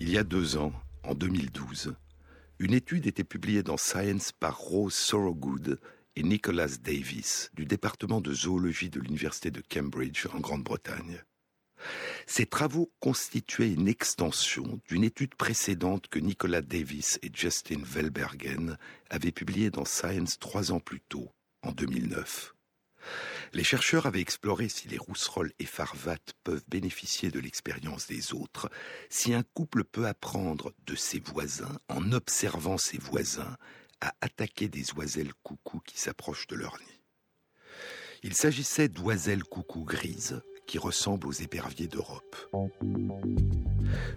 Il 0.01 0.11
y 0.11 0.19
a 0.19 0.25
deux 0.25 0.57
ans, 0.57 0.73
en 1.03 1.15
2012, 1.15 1.95
une 2.59 2.75
étude 2.75 3.07
était 3.07 3.25
publiée 3.25 3.63
dans 3.63 3.77
Science 3.77 4.33
par 4.33 4.59
Rose 4.59 4.95
Sorogood 4.95 5.81
et 6.17 6.23
Nicholas 6.23 6.77
Davis 6.83 7.51
du 7.55 7.65
département 7.67 8.21
de 8.21 8.33
zoologie 8.33 8.91
de 8.91 9.01
l'Université 9.01 9.51
de 9.51 9.63
Cambridge 9.63 10.27
en 10.33 10.41
Grande-Bretagne. 10.41 11.23
Ces 12.27 12.47
travaux 12.47 12.91
constituaient 12.99 13.73
une 13.73 13.87
extension 13.87 14.81
d'une 14.89 15.05
étude 15.05 15.35
précédente 15.37 16.09
que 16.09 16.19
Nicholas 16.19 16.63
Davis 16.63 17.19
et 17.23 17.31
Justin 17.33 17.81
Velbergen 17.85 18.77
avaient 19.11 19.33
publiée 19.33 19.71
dans 19.71 19.85
Science 19.85 20.39
trois 20.39 20.73
ans 20.73 20.81
plus 20.81 21.01
tôt, 21.01 21.31
en 21.63 21.73
2009. 21.73 22.55
Les 23.53 23.65
chercheurs 23.65 24.07
avaient 24.07 24.21
exploré 24.21 24.69
si 24.69 24.89
les 24.89 24.99
rousserolles 24.99 25.53
et 25.59 25.67
farvates 25.67 26.35
peuvent 26.45 26.65
bénéficier 26.69 27.31
de 27.31 27.41
l'expérience 27.41 28.07
des 28.07 28.33
autres, 28.33 28.71
si 29.11 29.33
un 29.35 29.43
couple 29.43 29.85
peut 29.85 30.07
apprendre 30.07 30.73
de 30.87 30.95
ses 30.95 31.21
voisins, 31.21 31.79
en 31.89 32.13
observant 32.13 32.79
ses 32.79 32.99
voisins, 32.99 33.57
à 34.01 34.13
attaquer 34.21 34.69
des 34.69 34.93
oiselles 34.95 35.33
coucou 35.43 35.81
qui 35.81 35.99
s'approchent 35.99 36.47
de 36.47 36.57
leur 36.57 36.79
nid. 36.79 37.01
Il 38.23 38.35
s'agissait 38.35 38.89
d'oiselles 38.89 39.45
coucou 39.45 39.85
grises 39.85 40.41
qui 40.67 40.79
ressemblent 40.79 41.27
aux 41.27 41.33
éperviers 41.33 41.89
d'Europe. 41.89 42.37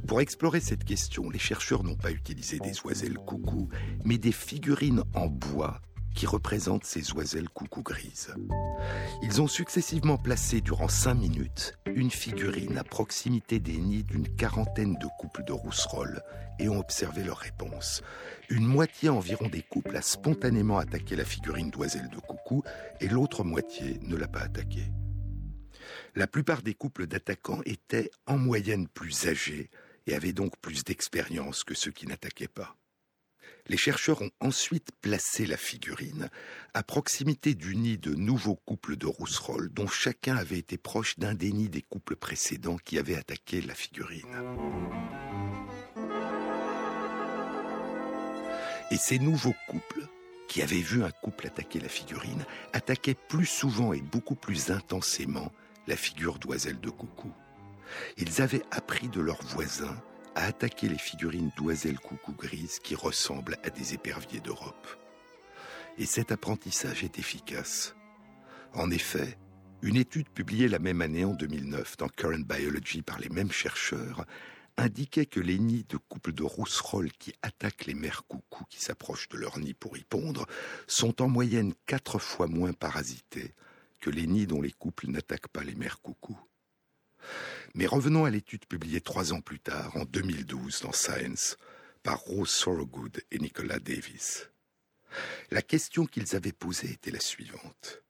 Pour 0.06 0.22
explorer 0.22 0.60
cette 0.60 0.84
question, 0.84 1.30
les 1.30 1.40
chercheurs 1.40 1.84
n'ont 1.84 1.96
pas 1.96 2.12
utilisé 2.12 2.60
des 2.60 2.74
oiselles 2.84 3.18
coucou, 3.18 3.70
mais 4.04 4.18
des 4.18 4.34
figurines 4.34 5.04
en 5.14 5.28
bois 5.28 5.82
qui 6.16 6.26
représentent 6.26 6.86
ces 6.86 7.14
oiselles 7.14 7.50
coucou 7.50 7.82
grises. 7.82 8.34
Ils 9.22 9.42
ont 9.42 9.48
successivement 9.48 10.18
placé 10.18 10.62
durant 10.62 10.88
cinq 10.88 11.16
minutes 11.16 11.78
une 11.86 12.12
figurine 12.12 12.78
à 12.78 12.84
proximité 12.84 13.60
des 13.60 13.78
nids 13.78 14.04
d'une 14.04 14.28
quarantaine 14.36 14.96
de 14.96 15.08
couples 15.20 15.44
de 15.44 15.54
rousserolles 15.54 16.22
et 16.60 16.70
ont 16.70 16.80
observé 16.80 17.24
leurs 17.24 17.38
réponses. 17.38 18.02
Une 18.50 18.66
moitié 18.66 19.10
environ 19.10 19.48
des 19.48 19.62
couples 19.62 19.96
a 19.96 20.02
spontanément 20.02 20.78
attaqué 20.78 21.16
la 21.16 21.26
figurine 21.26 21.72
d'oiselle 21.72 22.10
de 22.10 22.20
coucou 22.20 22.64
et 23.00 23.08
l'autre 23.08 23.44
moitié 23.44 24.00
ne 24.04 24.16
l'a 24.16 24.28
pas 24.28 24.42
attaquée. 24.42 24.92
La 26.16 26.28
plupart 26.28 26.62
des 26.62 26.74
couples 26.74 27.08
d'attaquants 27.08 27.62
étaient 27.66 28.12
en 28.28 28.38
moyenne 28.38 28.88
plus 28.88 29.28
âgés 29.28 29.70
et 30.08 30.16
avaient 30.16 30.34
donc 30.34 30.58
plus 30.62 30.84
d'expérience 30.84 31.64
que 31.64 31.74
ceux 31.74 31.92
qui 31.92 32.08
n'attaquaient 32.08 32.48
pas. 32.48 32.76
Les 33.68 33.78
chercheurs 33.78 34.22
ont 34.22 34.32
ensuite 34.40 34.90
placé 35.02 35.46
la 35.46 35.58
figurine 35.58 36.30
à 36.74 36.84
proximité 36.84 37.54
du 37.54 37.76
nid 37.76 37.98
de 37.98 38.14
nouveaux 38.14 38.56
couples 38.56 38.98
de 38.98 39.08
rousserolles 39.08 39.70
dont 39.70 39.88
chacun 39.88 40.36
avait 40.36 40.58
été 40.58 40.78
proche 40.78 41.20
d'un 41.20 41.34
des 41.34 41.52
nids 41.52 41.70
des 41.70 41.82
couples 41.82 42.16
précédents 42.16 42.78
qui 42.78 42.98
avaient 42.98 43.16
attaqué 43.16 43.62
la 43.62 43.76
figurine. 43.76 44.26
Et 48.92 48.98
ces 48.98 49.20
nouveaux 49.20 49.56
couples, 49.70 50.08
qui 50.50 50.62
avaient 50.62 50.82
vu 50.82 51.04
un 51.04 51.12
couple 51.12 51.48
attaquer 51.48 51.80
la 51.80 51.88
figurine, 51.88 52.46
attaquaient 52.74 53.16
plus 53.16 53.46
souvent 53.46 53.94
et 53.94 54.02
beaucoup 54.02 54.36
plus 54.36 54.70
intensément 54.70 55.52
la 55.88 55.96
figure 55.96 56.40
d'oiselle 56.40 56.80
de 56.80 56.90
coucou. 56.90 57.32
Ils 58.18 58.42
avaient 58.42 58.64
appris 58.72 59.08
de 59.08 59.22
leurs 59.22 59.42
voisins 59.44 59.96
à 60.36 60.46
attaquer 60.46 60.88
les 60.88 60.98
figurines 60.98 61.52
d'oiselles 61.58 62.00
coucou 62.00 62.34
grises 62.34 62.80
qui 62.80 62.96
ressemblent 62.96 63.58
à 63.64 63.70
des 63.70 63.94
éperviers 63.94 64.40
d'Europe. 64.40 64.88
Et 65.98 66.06
cet 66.06 66.32
apprentissage 66.32 67.04
est 67.04 67.20
efficace. 67.20 67.96
En 68.74 68.92
effet, 68.92 69.38
une 69.82 69.98
étude 69.98 70.30
publiée 70.30 70.68
la 70.68 70.80
même 70.80 71.02
année 71.02 71.26
en 71.26 71.34
2009 71.34 71.98
dans 71.98 72.10
Current 72.10 72.46
Biology 72.46 73.02
par 73.02 73.20
les 73.20 73.30
mêmes 73.30 73.52
chercheurs 73.52 74.26
indiquait 74.78 75.26
que 75.26 75.40
les 75.40 75.60
nids 75.60 75.86
de 75.90 75.98
couples 75.98 76.34
de 76.34 76.44
rousserolles 76.44 77.12
qui 77.12 77.34
attaquent 77.42 77.86
les 77.86 77.94
mères 77.94 78.24
coucou 78.28 78.64
qui 78.70 78.82
s'approchent 78.82 79.30
de 79.30 79.38
leur 79.38 79.60
nid 79.60 79.74
pour 79.74 79.98
y 79.98 80.04
pondre 80.04 80.46
sont 80.88 81.22
en 81.22 81.28
moyenne 81.28 81.74
quatre 81.86 82.20
fois 82.20 82.48
moins 82.48 82.74
parasités 82.74 83.54
que 84.00 84.10
les 84.10 84.28
nids 84.28 84.48
dont 84.48 84.62
les 84.62 84.72
couples 84.72 85.10
n'attaquent 85.10 85.50
pas 85.50 85.64
les 85.64 85.76
mères 85.76 86.02
coucou. 86.02 86.40
Mais 87.74 87.86
revenons 87.86 88.26
à 88.26 88.30
l'étude 88.30 88.66
publiée 88.66 89.02
trois 89.02 89.34
ans 89.34 89.42
plus 89.42 89.60
tard, 89.60 89.96
en 89.96 90.06
2012, 90.06 90.82
dans 90.82 90.92
Science, 90.92 91.58
par 92.04 92.20
Rose 92.20 92.50
Sorogood 92.50 93.22
et 93.32 93.40
Nicolas 93.40 93.80
Davis. 93.80 94.50
La 95.52 95.62
question 95.62 96.06
qu'ils 96.06 96.36
avaient 96.36 96.52
posée 96.52 96.92
était 96.92 97.12
la 97.12 97.20
suivante. 97.20 98.02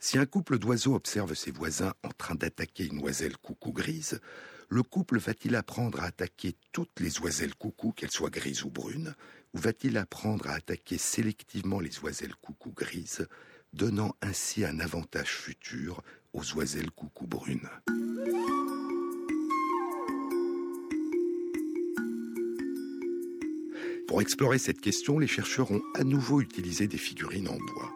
Si 0.00 0.18
un 0.18 0.26
couple 0.26 0.58
d'oiseaux 0.58 0.94
observe 0.94 1.34
ses 1.34 1.50
voisins 1.50 1.94
en 2.02 2.10
train 2.10 2.34
d'attaquer 2.34 2.86
une 2.86 3.02
oiselle 3.02 3.36
coucou 3.36 3.72
grise, 3.72 4.20
le 4.68 4.82
couple 4.82 5.18
va-t-il 5.18 5.54
apprendre 5.56 6.00
à 6.00 6.06
attaquer 6.06 6.54
toutes 6.72 7.00
les 7.00 7.20
oiselles 7.20 7.54
coucou, 7.54 7.92
qu'elles 7.92 8.10
soient 8.10 8.30
grises 8.30 8.64
ou 8.64 8.70
brunes, 8.70 9.14
ou 9.52 9.58
va-t-il 9.58 9.98
apprendre 9.98 10.48
à 10.48 10.54
attaquer 10.54 10.98
sélectivement 10.98 11.80
les 11.80 11.98
oiselles 12.00 12.34
coucou 12.36 12.72
grises, 12.72 13.28
donnant 13.72 14.14
ainsi 14.22 14.64
un 14.64 14.80
avantage 14.80 15.30
futur 15.30 16.02
aux 16.32 16.54
oiselles 16.54 16.90
coucou 16.90 17.26
brunes 17.26 17.68
Pour 24.06 24.20
explorer 24.20 24.58
cette 24.58 24.80
question, 24.80 25.18
les 25.18 25.26
chercheurs 25.26 25.70
ont 25.70 25.82
à 25.94 26.04
nouveau 26.04 26.40
utilisé 26.40 26.86
des 26.86 26.98
figurines 26.98 27.48
en 27.48 27.56
bois. 27.56 27.92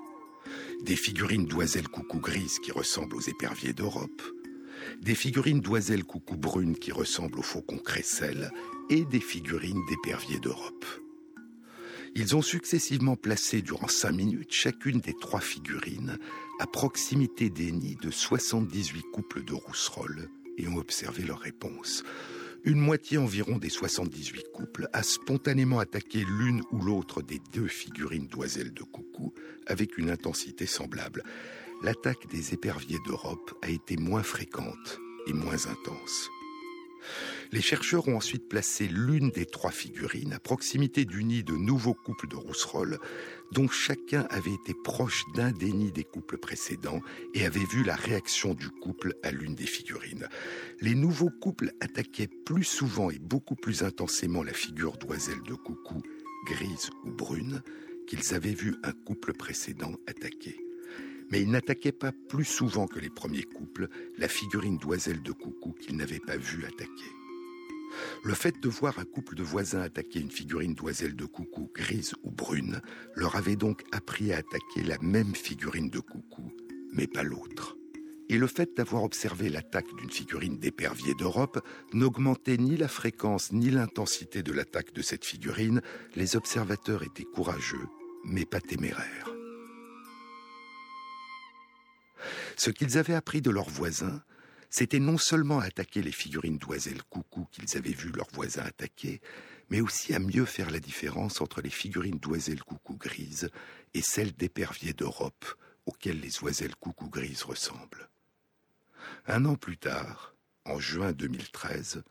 Des 0.82 0.96
figurines 0.96 1.46
d'oiselles 1.46 1.88
coucou 1.88 2.20
grises 2.20 2.58
qui 2.58 2.72
ressemblent 2.72 3.16
aux 3.16 3.20
éperviers 3.20 3.72
d'Europe, 3.72 4.22
des 5.02 5.14
figurines 5.14 5.60
d'oiselles 5.60 6.04
coucou 6.04 6.36
brunes 6.36 6.76
qui 6.76 6.92
ressemblent 6.92 7.38
aux 7.38 7.42
faucons 7.42 7.78
crécelles 7.78 8.50
et 8.88 9.04
des 9.04 9.20
figurines 9.20 9.84
d'éperviers 9.88 10.40
d'Europe. 10.40 10.84
Ils 12.14 12.34
ont 12.34 12.42
successivement 12.42 13.16
placé 13.16 13.60
durant 13.60 13.88
cinq 13.88 14.12
minutes 14.12 14.52
chacune 14.52 15.00
des 15.00 15.12
trois 15.12 15.40
figurines 15.40 16.18
à 16.58 16.66
proximité 16.66 17.50
des 17.50 17.72
nids 17.72 17.98
de 18.02 18.10
78 18.10 19.02
couples 19.12 19.44
de 19.44 19.54
rousserolles 19.54 20.28
et 20.58 20.68
ont 20.68 20.76
observé 20.76 21.22
leurs 21.22 21.40
réponses 21.40 22.02
une 22.66 22.80
moitié 22.80 23.16
environ 23.16 23.58
des 23.58 23.68
78 23.68 24.50
couples 24.52 24.88
a 24.92 25.04
spontanément 25.04 25.78
attaqué 25.78 26.24
l'une 26.24 26.62
ou 26.72 26.82
l'autre 26.82 27.22
des 27.22 27.40
deux 27.52 27.68
figurines 27.68 28.26
d'oiselles 28.26 28.74
de 28.74 28.82
coucou 28.82 29.32
avec 29.68 29.96
une 29.98 30.10
intensité 30.10 30.66
semblable. 30.66 31.22
L'attaque 31.84 32.26
des 32.28 32.54
éperviers 32.54 32.98
d'Europe 33.06 33.56
a 33.62 33.70
été 33.70 33.96
moins 33.96 34.24
fréquente 34.24 34.98
et 35.28 35.32
moins 35.32 35.66
intense. 35.66 36.28
Les 37.52 37.60
chercheurs 37.60 38.08
ont 38.08 38.16
ensuite 38.16 38.48
placé 38.48 38.88
l'une 38.88 39.30
des 39.30 39.46
trois 39.46 39.70
figurines 39.70 40.32
à 40.32 40.38
proximité 40.38 41.04
du 41.04 41.24
nid 41.24 41.44
de 41.44 41.54
nouveaux 41.54 41.94
couples 41.94 42.28
de 42.28 42.36
rousserolles, 42.36 42.98
dont 43.52 43.68
chacun 43.68 44.26
avait 44.30 44.54
été 44.54 44.74
proche 44.74 45.24
d'un 45.34 45.52
des 45.52 45.72
nids 45.72 45.92
des 45.92 46.04
couples 46.04 46.38
précédents 46.38 47.00
et 47.34 47.44
avait 47.44 47.64
vu 47.64 47.84
la 47.84 47.94
réaction 47.94 48.54
du 48.54 48.68
couple 48.70 49.14
à 49.22 49.30
l'une 49.30 49.54
des 49.54 49.66
figurines. 49.66 50.28
Les 50.80 50.94
nouveaux 50.94 51.30
couples 51.30 51.72
attaquaient 51.80 52.30
plus 52.44 52.64
souvent 52.64 53.10
et 53.10 53.18
beaucoup 53.18 53.56
plus 53.56 53.82
intensément 53.82 54.42
la 54.42 54.52
figure 54.52 54.96
d'oiselle 54.96 55.42
de 55.46 55.54
coucou, 55.54 56.02
grise 56.46 56.90
ou 57.04 57.12
brune, 57.12 57.62
qu'ils 58.06 58.34
avaient 58.34 58.54
vu 58.54 58.76
un 58.82 58.92
couple 58.92 59.32
précédent 59.32 59.94
attaquer 60.06 60.65
mais 61.30 61.42
ils 61.42 61.50
n'attaquaient 61.50 61.92
pas 61.92 62.12
plus 62.28 62.44
souvent 62.44 62.86
que 62.86 62.98
les 62.98 63.10
premiers 63.10 63.42
couples 63.42 63.88
la 64.18 64.28
figurine 64.28 64.78
d'oiselle 64.78 65.22
de 65.22 65.32
coucou 65.32 65.72
qu'ils 65.72 65.96
n'avaient 65.96 66.20
pas 66.20 66.36
vue 66.36 66.64
attaquer. 66.64 67.12
Le 68.24 68.34
fait 68.34 68.60
de 68.60 68.68
voir 68.68 68.98
un 68.98 69.04
couple 69.04 69.34
de 69.34 69.42
voisins 69.42 69.80
attaquer 69.80 70.20
une 70.20 70.30
figurine 70.30 70.74
d'oiselle 70.74 71.16
de 71.16 71.24
coucou 71.24 71.70
grise 71.74 72.14
ou 72.22 72.30
brune 72.30 72.80
leur 73.14 73.36
avait 73.36 73.56
donc 73.56 73.84
appris 73.92 74.32
à 74.32 74.38
attaquer 74.38 74.82
la 74.82 74.98
même 75.00 75.34
figurine 75.34 75.90
de 75.90 76.00
coucou, 76.00 76.52
mais 76.92 77.06
pas 77.06 77.22
l'autre. 77.22 77.76
Et 78.28 78.38
le 78.38 78.48
fait 78.48 78.76
d'avoir 78.76 79.04
observé 79.04 79.48
l'attaque 79.48 79.94
d'une 79.98 80.10
figurine 80.10 80.58
d'épervier 80.58 81.14
d'Europe 81.14 81.64
n'augmentait 81.92 82.56
ni 82.56 82.76
la 82.76 82.88
fréquence 82.88 83.52
ni 83.52 83.70
l'intensité 83.70 84.42
de 84.42 84.52
l'attaque 84.52 84.92
de 84.92 85.02
cette 85.02 85.24
figurine, 85.24 85.80
les 86.16 86.34
observateurs 86.34 87.04
étaient 87.04 87.22
courageux, 87.22 87.86
mais 88.24 88.44
pas 88.44 88.60
téméraires. 88.60 89.35
Ce 92.56 92.70
qu'ils 92.70 92.96
avaient 92.96 93.14
appris 93.14 93.42
de 93.42 93.50
leurs 93.50 93.68
voisins, 93.68 94.22
c'était 94.70 94.98
non 94.98 95.18
seulement 95.18 95.60
attaquer 95.60 96.02
les 96.02 96.12
figurines 96.12 96.58
d'oiselles 96.58 97.02
coucou 97.04 97.46
qu'ils 97.52 97.76
avaient 97.76 97.90
vu 97.90 98.10
leurs 98.10 98.30
voisins 98.32 98.64
attaquer, 98.64 99.20
mais 99.70 99.80
aussi 99.80 100.14
à 100.14 100.18
mieux 100.18 100.46
faire 100.46 100.70
la 100.70 100.80
différence 100.80 101.40
entre 101.40 101.60
les 101.60 101.70
figurines 101.70 102.18
d'oiselles 102.18 102.62
coucou 102.62 102.96
grises 102.96 103.50
et 103.94 104.02
celles 104.02 104.32
d'éperviers 104.32 104.94
d'Europe 104.94 105.44
auxquelles 105.84 106.20
les 106.20 106.42
oiselles 106.42 106.74
coucou 106.76 107.08
grises 107.08 107.42
ressemblent. 107.42 108.08
Un 109.26 109.44
an 109.44 109.54
plus 109.54 109.78
tard, 109.78 110.34
en 110.64 110.78
juin 110.78 111.12
2013, 111.12 112.02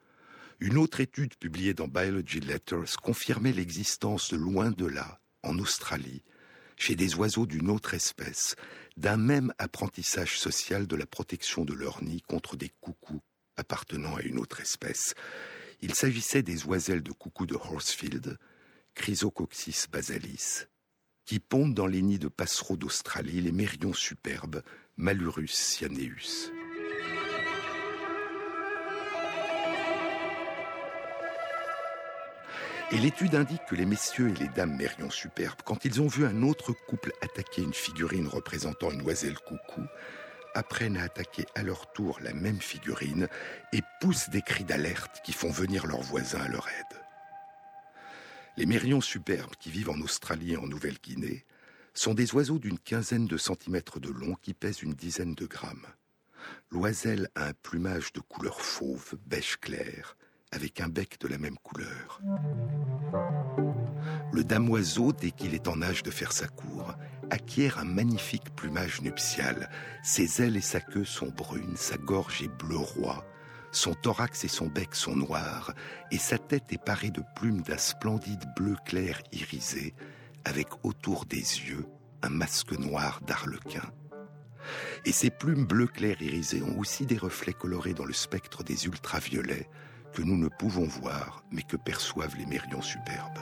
une 0.60 0.78
autre 0.78 1.02
étude 1.02 1.36
publiée 1.36 1.74
dans 1.74 1.88
Biology 1.88 2.40
Letters 2.40 2.96
confirmait 3.02 3.52
l'existence 3.52 4.32
loin 4.32 4.72
de 4.72 4.86
là, 4.86 5.20
en 5.44 5.60
Australie, 5.60 6.24
chez 6.78 6.96
des 6.96 7.16
oiseaux 7.16 7.46
d'une 7.46 7.70
autre 7.70 7.94
espèce, 7.94 8.56
d'un 8.98 9.18
même 9.18 9.54
apprentissage 9.58 10.40
social 10.40 10.88
de 10.88 10.96
la 10.96 11.06
protection 11.06 11.66
de 11.66 11.74
leur 11.74 12.04
nid 12.04 12.22
contre 12.22 12.56
des 12.56 12.70
coucous 12.82 13.22
appartenant 13.58 14.16
à 14.16 14.22
une 14.22 14.40
autre 14.40 14.62
espèce. 14.62 15.14
Il 15.82 15.94
s'agissait 15.94 16.44
des 16.44 16.66
oiselles 16.66 17.04
de 17.04 17.12
coucou 17.12 17.46
de 17.46 17.56
Horsfield, 17.56 18.38
Chrysococcus 18.96 19.88
basalis, 19.92 20.66
qui 21.26 21.40
pondent 21.40 21.74
dans 21.74 21.88
les 21.88 22.02
nids 22.02 22.20
de 22.20 22.28
passereaux 22.28 22.78
d'Australie 22.78 23.42
les 23.42 23.52
mérions 23.52 23.94
superbes, 23.94 24.62
Malurus 24.98 25.52
cyaneus. 25.52 26.55
Et 32.92 32.98
l'étude 33.00 33.34
indique 33.34 33.66
que 33.66 33.76
les 33.76 33.86
messieurs 33.86 34.30
et 34.30 34.40
les 34.40 34.48
dames 34.50 34.76
mérions 34.76 35.10
superbes, 35.10 35.62
quand 35.66 35.86
ils 35.86 36.02
ont 36.02 36.08
vu 36.08 36.24
un 36.26 36.44
autre 36.44 36.72
couple 36.72 37.14
attaquer 37.22 37.64
une 37.64 37.74
figurine 37.74 38.28
représentant 38.28 38.92
une 38.92 39.02
oiselle 39.02 39.40
coucou, 39.40 39.82
apprennent 40.54 40.98
à 40.98 41.04
attaquer 41.04 41.46
à 41.56 41.64
leur 41.64 41.92
tour 41.94 42.20
la 42.22 42.34
même 42.34 42.62
figurine 42.62 43.28
et 43.74 43.82
poussent 44.00 44.30
des 44.30 44.44
cris 44.44 44.64
d'alerte 44.64 45.22
qui 45.24 45.34
font 45.34 45.50
venir 45.50 45.88
leurs 45.88 46.04
voisins 46.04 46.42
à 46.42 46.48
leur 46.48 46.68
aide. 46.68 47.02
Les 48.56 48.68
mérions 48.68 49.02
superbes 49.02 49.56
qui 49.60 49.72
vivent 49.72 49.90
en 49.90 50.00
Australie 50.00 50.54
et 50.54 50.58
en 50.58 50.68
Nouvelle-Guinée 50.68 51.44
sont 51.96 52.14
des 52.14 52.34
oiseaux 52.36 52.60
d'une 52.60 52.80
quinzaine 52.80 53.26
de 53.26 53.38
centimètres 53.38 54.00
de 54.00 54.12
long 54.12 54.36
qui 54.36 54.54
pèsent 54.54 54.84
une 54.84 54.94
dizaine 54.94 55.34
de 55.34 55.48
grammes. 55.48 55.88
L'oiselle 56.70 57.30
a 57.34 57.48
un 57.48 57.54
plumage 57.54 58.14
de 58.14 58.20
couleur 58.20 58.62
fauve, 58.62 59.16
beige 59.26 59.58
clair, 59.58 60.16
avec 60.52 60.82
un 60.82 60.90
bec 60.90 61.20
de 61.20 61.28
la 61.28 61.38
même 61.38 61.58
couleur. 61.58 62.22
Le 64.32 64.44
damoiseau, 64.44 65.12
dès 65.14 65.32
qu'il 65.32 65.54
est 65.54 65.68
en 65.68 65.82
âge 65.82 66.04
de 66.04 66.12
faire 66.12 66.32
sa 66.32 66.48
cour, 66.48 66.94
acquiert 67.30 67.80
un 67.80 67.86
magnifique 67.86 68.56
plumage 68.56 69.02
nuptial. 69.02 69.70
Ses 70.04 70.42
ailes 70.42 70.58
et 70.58 70.62
sa 70.62 70.80
queue 70.80 71.06
sont 71.06 71.30
brunes, 71.30 71.78
sa 71.78 71.98
gorge 71.98 72.42
est 72.42 72.48
bleu 72.48 72.78
roi, 72.78 73.26
son 73.72 73.94
thorax 73.94 74.44
et 74.44 74.50
son 74.50 74.68
bec 74.68 74.96
sont 74.96 75.16
noirs, 75.16 75.74
et 76.12 76.18
sa 76.18 76.38
tête 76.38 76.72
est 76.72 76.84
parée 76.84 77.12
de 77.12 77.24
plumes 77.36 77.62
d'un 77.62 77.78
splendide 77.78 78.44
bleu 78.56 78.76
clair 78.86 79.22
irisé, 79.32 79.94
avec 80.46 80.68
autour 80.84 81.26
des 81.26 81.38
yeux 81.38 81.86
un 82.22 82.30
masque 82.30 82.72
noir 82.72 83.22
d'arlequin. 83.26 83.92
Et 85.06 85.12
ces 85.12 85.30
plumes 85.30 85.66
bleu 85.66 85.88
clair 85.88 86.22
irisées 86.22 86.64
ont 86.64 86.80
aussi 86.80 87.06
des 87.06 87.18
reflets 87.18 87.54
colorés 87.54 87.94
dans 87.94 88.06
le 88.06 88.14
spectre 88.14 88.64
des 88.64 88.86
ultraviolets, 88.86 89.70
que 90.16 90.22
nous 90.22 90.38
ne 90.38 90.48
pouvons 90.48 90.86
voir, 90.86 91.44
mais 91.52 91.62
que 91.62 91.76
perçoivent 91.76 92.38
les 92.38 92.46
mérions 92.46 92.82
superbes. 92.82 93.40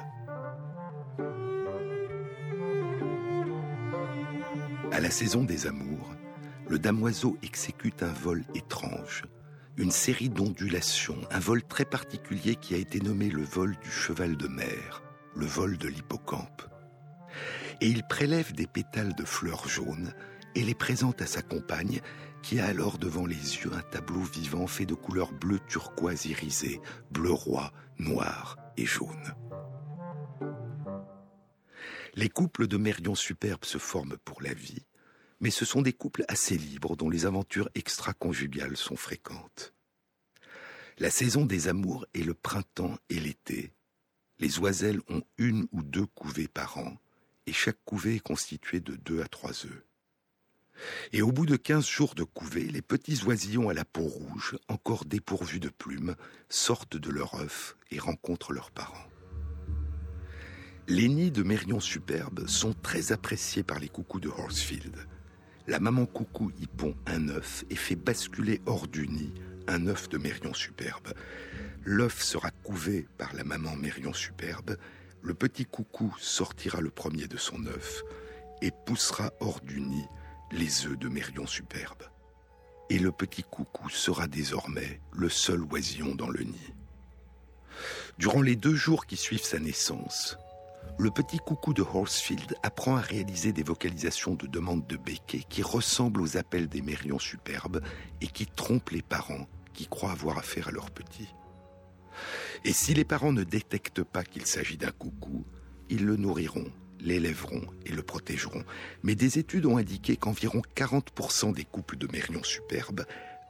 À 4.91 4.99
la 4.99 5.11
saison 5.11 5.43
des 5.43 5.67
amours, 5.67 6.13
le 6.67 6.80
damoiseau 6.80 7.38
exécute 7.43 8.01
un 8.01 8.11
vol 8.11 8.43
étrange, 8.55 9.24
une 9.78 9.91
série 9.91 10.30
d'ondulations, 10.30 11.19
un 11.30 11.39
vol 11.39 11.63
très 11.63 11.86
particulier 11.86 12.55
qui 12.55 12.74
a 12.74 12.78
été 12.78 12.99
nommé 12.99 13.30
le 13.30 13.43
vol 13.43 13.76
du 13.84 13.91
cheval 13.91 14.36
de 14.36 14.47
mer, 14.47 15.03
le 15.36 15.45
vol 15.45 15.78
de 15.78 15.88
l'hippocampe. 15.88 16.63
Et 17.82 17.88
il 17.88 18.03
prélève 18.07 18.53
des 18.53 18.67
pétales 18.67 19.15
de 19.15 19.26
fleurs 19.26 19.67
jaunes 19.67 20.13
et 20.55 20.63
les 20.63 20.76
présente 20.76 21.21
à 21.21 21.28
sa 21.28 21.41
compagne, 21.41 22.01
qui 22.43 22.59
a 22.59 22.65
alors 22.65 22.97
devant 22.97 23.25
les 23.25 23.35
yeux 23.35 23.71
un 23.73 23.81
tableau 23.81 24.21
vivant 24.21 24.67
fait 24.67 24.85
de 24.85 24.93
couleurs 24.93 25.31
bleu 25.31 25.59
turquoise 25.67 26.25
irisées, 26.25 26.81
bleu 27.09 27.31
roi, 27.31 27.71
noir 27.97 28.57
et 28.77 28.85
jaune. 28.85 29.33
Les 32.15 32.29
couples 32.29 32.67
de 32.67 32.77
mérions 32.77 33.15
superbes 33.15 33.65
se 33.65 33.77
forment 33.77 34.17
pour 34.17 34.41
la 34.41 34.53
vie, 34.53 34.85
mais 35.39 35.49
ce 35.49 35.65
sont 35.65 35.81
des 35.81 35.93
couples 35.93 36.25
assez 36.27 36.57
libres 36.57 36.95
dont 36.95 37.09
les 37.09 37.25
aventures 37.25 37.69
extra-conjugales 37.75 38.77
sont 38.77 38.97
fréquentes. 38.97 39.73
La 40.99 41.09
saison 41.09 41.45
des 41.45 41.69
amours 41.69 42.05
est 42.13 42.23
le 42.23 42.35
printemps 42.35 42.97
et 43.09 43.19
l'été. 43.19 43.73
Les 44.37 44.59
oiselles 44.59 45.01
ont 45.07 45.23
une 45.37 45.65
ou 45.71 45.81
deux 45.81 46.05
couvées 46.05 46.47
par 46.47 46.77
an, 46.77 46.97
et 47.47 47.53
chaque 47.53 47.83
couvée 47.85 48.15
est 48.15 48.19
constituée 48.19 48.79
de 48.79 48.95
deux 48.95 49.21
à 49.21 49.27
trois 49.27 49.65
œufs. 49.65 49.83
Et 51.11 51.21
au 51.21 51.32
bout 51.32 51.45
de 51.45 51.55
quinze 51.55 51.88
jours 51.88 52.15
de 52.15 52.24
couvée, 52.24 52.65
les 52.65 52.82
petits 52.82 53.24
oisillons 53.26 53.69
à 53.69 53.74
la 53.74 53.86
peau 53.86 54.03
rouge, 54.03 54.57
encore 54.67 55.05
dépourvus 55.05 55.59
de 55.59 55.69
plumes, 55.69 56.15
sortent 56.49 56.97
de 56.97 57.09
leur 57.09 57.36
œuf 57.36 57.76
et 57.91 57.99
rencontrent 57.99 58.53
leurs 58.53 58.71
parents. 58.71 59.07
Les 60.88 61.07
nids 61.07 61.32
de 61.32 61.43
mérions 61.43 61.80
superbes 61.80 62.45
sont 62.47 62.74
très 62.74 63.11
appréciés 63.13 63.63
par 63.63 63.80
les 63.80 63.88
coucous 63.88 64.19
de 64.19 64.28
Horsfield. 64.28 64.97
La 65.65 65.80
maman 65.80 66.05
coucou 66.05 66.51
y 66.59 66.67
pond 66.67 66.95
un 67.05 67.30
œuf 67.30 67.63
et 67.69 67.76
fait 67.76 67.95
basculer 67.95 68.61
hors 68.65 68.88
du 68.88 69.07
nid 69.07 69.34
un 69.67 69.88
œuf 69.88 70.09
de 70.09 70.17
mérion 70.17 70.53
superbe. 70.53 71.13
L'œuf 71.86 72.21
sera 72.21 72.51
couvé 72.51 73.07
par 73.17 73.34
la 73.34 73.45
maman 73.45 73.78
mérion 73.78 74.11
superbe. 74.11 74.76
Le 75.21 75.34
petit 75.34 75.63
coucou 75.63 76.13
sortira 76.19 76.82
le 76.82 76.89
premier 76.89 77.28
de 77.28 77.38
son 77.38 77.65
œuf 77.65 78.03
et 78.61 78.71
poussera 78.86 79.32
hors 79.39 79.61
du 79.61 79.80
nid 79.80 80.05
les 80.54 80.86
œufs 80.86 80.97
de 80.97 81.10
mérion 81.10 81.47
superbe. 81.47 82.04
Et 82.89 82.99
le 82.99 83.12
petit 83.12 83.43
coucou 83.43 83.89
sera 83.89 84.28
désormais 84.28 85.01
le 85.12 85.28
seul 85.30 85.64
oisillon 85.64 86.16
dans 86.16 86.30
le 86.30 86.43
nid. 86.43 86.74
Durant 88.20 88.41
les 88.41 88.56
deux 88.56 88.76
jours 88.76 89.08
qui 89.08 89.18
suivent 89.18 89.43
sa 89.43 89.60
naissance, 89.60 90.38
le 90.99 91.10
petit 91.10 91.39
coucou 91.39 91.74
de 91.74 91.82
Horsfield 91.82 92.56
apprend 92.62 92.97
à 92.97 93.01
réaliser 93.01 93.51
des 93.51 93.64
vocalisations 93.64 94.36
de 94.36 94.45
demande 94.45 94.86
de 94.86 94.97
béquet 94.97 95.43
qui 95.49 95.64
ressemblent 95.64 96.22
aux 96.22 96.38
appels 96.38 96.68
des 96.68 96.84
mérions 96.84 97.20
superbes 97.20 97.82
et 98.22 98.28
qui 98.28 98.45
trompent 98.45 98.91
les 98.91 99.01
parents 99.01 99.47
qui 99.74 99.88
croient 99.88 100.12
avoir 100.12 100.38
affaire 100.38 100.68
à 100.68 100.72
leur 100.72 100.91
petit. 100.91 101.30
Et 102.64 102.74
si 102.74 102.93
les 102.93 103.06
parents 103.06 103.34
ne 103.34 103.43
détectent 103.43 104.04
pas 104.04 104.24
qu'il 104.24 104.45
s'agit 104.45 104.78
d'un 104.78 104.91
coucou, 104.91 105.45
ils 105.89 106.06
le 106.06 106.16
nourriront, 106.16 106.72
l'élèveront 107.04 107.62
et 107.86 107.91
le 107.91 108.01
protégeront. 108.01 108.64
Mais 109.04 109.14
des 109.14 109.38
études 109.38 109.68
ont 109.68 109.78
indiqué 109.78 110.18
qu'environ 110.18 110.62
40% 110.76 111.54
des 111.54 111.66
couples 111.66 111.97
de 111.97 112.08
mérions 112.12 112.43
superbes 112.43 113.06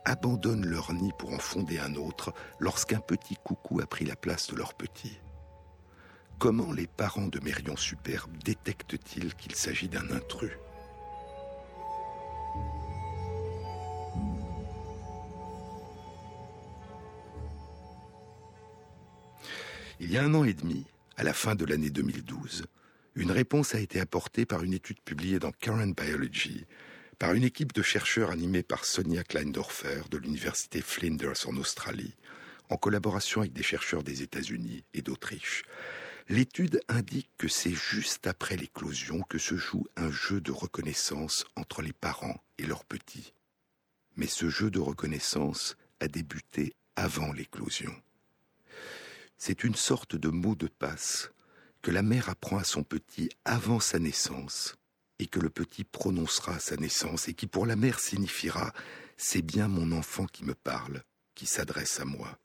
abandonnent 0.05 0.65
leur 0.65 0.91
nid 0.91 1.11
pour 1.17 1.33
en 1.33 1.39
fonder 1.39 1.79
un 1.79 1.95
autre 1.95 2.33
lorsqu'un 2.59 2.99
petit 2.99 3.37
coucou 3.41 3.79
a 3.79 3.85
pris 3.85 4.05
la 4.05 4.15
place 4.15 4.47
de 4.47 4.55
leur 4.57 4.73
petit. 4.73 5.19
Comment 6.39 6.73
les 6.73 6.87
parents 6.87 7.27
de 7.27 7.39
Mérion 7.39 7.77
Superbe 7.77 8.31
détectent-ils 8.43 9.33
qu'il 9.35 9.55
s'agit 9.55 9.87
d'un 9.87 10.09
intrus? 10.11 10.51
Il 19.99 20.11
y 20.11 20.17
a 20.17 20.23
un 20.23 20.33
an 20.33 20.43
et 20.43 20.53
demi, 20.53 20.85
à 21.15 21.23
la 21.23 21.33
fin 21.33 21.55
de 21.55 21.63
l'année 21.63 21.89
2012, 21.89 22.65
une 23.15 23.31
réponse 23.31 23.75
a 23.75 23.79
été 23.79 23.99
apportée 23.99 24.45
par 24.45 24.63
une 24.63 24.73
étude 24.73 25.01
publiée 25.01 25.39
dans 25.39 25.51
Current 25.51 25.93
Biology 25.95 26.65
par 27.19 27.33
une 27.33 27.43
équipe 27.43 27.73
de 27.73 27.81
chercheurs 27.81 28.31
animée 28.31 28.63
par 28.63 28.85
Sonia 28.85 29.23
Kleindorfer 29.23 30.01
de 30.09 30.17
l'université 30.17 30.81
Flinders 30.81 31.47
en 31.47 31.55
Australie, 31.57 32.15
en 32.69 32.77
collaboration 32.77 33.41
avec 33.41 33.53
des 33.53 33.63
chercheurs 33.63 34.03
des 34.03 34.23
États-Unis 34.23 34.83
et 34.93 35.01
d'Autriche. 35.01 35.63
L'étude 36.27 36.81
indique 36.89 37.29
que 37.37 37.47
c'est 37.47 37.73
juste 37.73 38.27
après 38.27 38.57
l'éclosion 38.57 39.21
que 39.21 39.37
se 39.37 39.55
joue 39.55 39.85
un 39.95 40.11
jeu 40.11 40.41
de 40.41 40.51
reconnaissance 40.51 41.45
entre 41.55 41.81
les 41.81 41.93
parents 41.93 42.41
et 42.57 42.65
leurs 42.65 42.85
petits. 42.85 43.33
Mais 44.15 44.27
ce 44.27 44.49
jeu 44.49 44.71
de 44.71 44.79
reconnaissance 44.79 45.77
a 45.99 46.07
débuté 46.07 46.73
avant 46.95 47.31
l'éclosion. 47.31 47.93
C'est 49.37 49.63
une 49.63 49.75
sorte 49.75 50.15
de 50.15 50.29
mot 50.29 50.55
de 50.55 50.67
passe 50.67 51.31
que 51.83 51.91
la 51.91 52.01
mère 52.01 52.29
apprend 52.29 52.57
à 52.57 52.63
son 52.63 52.81
petit 52.83 53.29
avant 53.45 53.79
sa 53.79 53.99
naissance 53.99 54.75
et 55.19 55.27
que 55.27 55.39
le 55.39 55.51
petit 55.51 55.83
prononcera 55.83 56.59
sa 56.59 56.75
naissance 56.77 57.27
et 57.27 57.35
qui 57.35 57.45
pour 57.45 57.67
la 57.67 57.75
mère 57.75 57.99
signifiera 57.99 58.73
c'est 59.17 59.43
bien 59.43 59.67
mon 59.67 59.91
enfant 59.91 60.25
qui 60.25 60.43
me 60.43 60.55
parle, 60.55 61.03
qui 61.35 61.45
s'adresse 61.45 61.99
à 61.99 62.05
moi. 62.05 62.39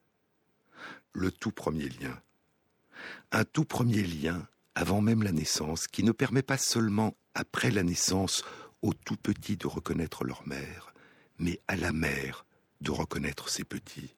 Le 1.14 1.32
tout 1.32 1.52
premier 1.52 1.88
lien 1.88 2.20
un 3.32 3.44
tout 3.44 3.64
premier 3.64 4.02
lien 4.02 4.46
avant 4.74 5.00
même 5.00 5.22
la 5.22 5.32
naissance 5.32 5.86
qui 5.86 6.02
ne 6.02 6.12
permet 6.12 6.42
pas 6.42 6.58
seulement 6.58 7.16
après 7.34 7.70
la 7.70 7.82
naissance 7.82 8.44
aux 8.82 8.94
tout 8.94 9.16
petits 9.16 9.56
de 9.56 9.66
reconnaître 9.66 10.24
leur 10.24 10.46
mère, 10.46 10.94
mais 11.38 11.60
à 11.68 11.76
la 11.76 11.92
mère 11.92 12.46
de 12.80 12.90
reconnaître 12.90 13.48
ses 13.48 13.64
petits. 13.64 14.14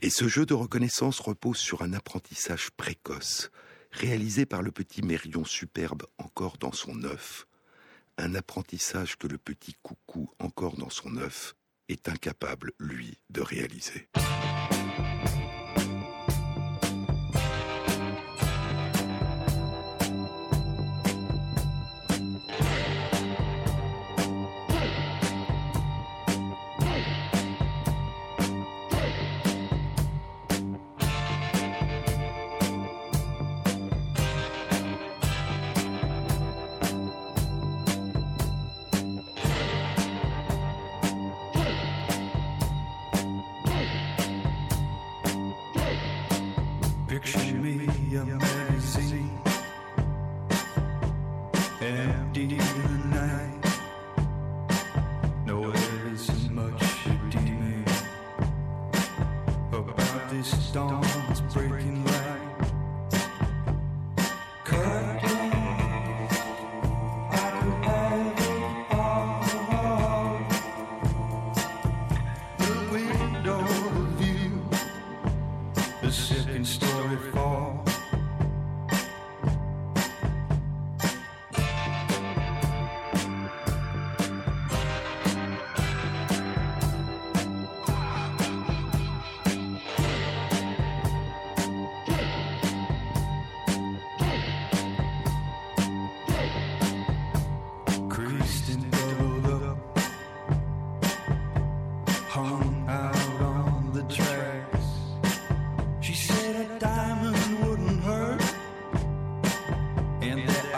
Et 0.00 0.10
ce 0.10 0.28
jeu 0.28 0.46
de 0.46 0.54
reconnaissance 0.54 1.20
repose 1.20 1.58
sur 1.58 1.82
un 1.82 1.92
apprentissage 1.92 2.70
précoce, 2.72 3.50
réalisé 3.92 4.46
par 4.46 4.62
le 4.62 4.72
petit 4.72 5.02
Mérion 5.02 5.44
superbe 5.44 6.04
encore 6.18 6.56
dans 6.58 6.72
son 6.72 7.04
œuf, 7.04 7.46
un 8.18 8.34
apprentissage 8.34 9.16
que 9.16 9.26
le 9.26 9.38
petit 9.38 9.74
coucou 9.82 10.30
encore 10.38 10.76
dans 10.76 10.90
son 10.90 11.16
œuf 11.16 11.54
est 11.88 12.08
incapable, 12.08 12.72
lui, 12.78 13.18
de 13.30 13.40
réaliser. 13.40 14.08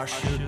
I 0.05 0.07
should 0.07 0.44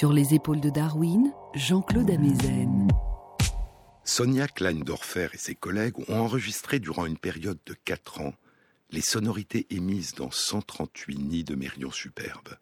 Sur 0.00 0.14
les 0.14 0.32
épaules 0.32 0.62
de 0.62 0.70
Darwin, 0.70 1.30
Jean-Claude 1.54 2.10
Amezen. 2.10 2.88
Sonia 4.02 4.48
Kleindorfer 4.48 5.28
et 5.34 5.36
ses 5.36 5.54
collègues 5.54 5.98
ont 6.08 6.20
enregistré 6.20 6.78
durant 6.78 7.04
une 7.04 7.18
période 7.18 7.58
de 7.66 7.74
4 7.74 8.22
ans 8.22 8.32
les 8.92 9.02
sonorités 9.02 9.66
émises 9.68 10.14
dans 10.14 10.30
138 10.30 11.18
nids 11.18 11.44
de 11.44 11.54
mérions 11.54 11.90
superbes. 11.90 12.56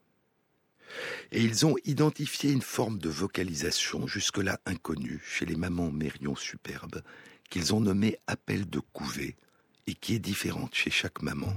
Et 1.31 1.41
ils 1.41 1.65
ont 1.65 1.77
identifié 1.85 2.51
une 2.51 2.61
forme 2.61 2.99
de 2.99 3.09
vocalisation 3.09 4.09
jusque-là 4.09 4.59
inconnue 4.67 5.23
chez 5.25 5.47
les 5.47 5.55
mamans 5.55 5.93
mérions 5.93 6.35
superbes 6.35 7.05
qu'ils 7.51 7.73
ont 7.73 7.81
nommée 7.81 8.19
appel 8.27 8.69
de 8.69 8.81
couvée 8.81 9.37
et 9.87 9.95
qui 9.95 10.17
est 10.17 10.19
différente 10.19 10.75
chez 10.75 10.91
chaque 10.91 11.23
maman. 11.23 11.53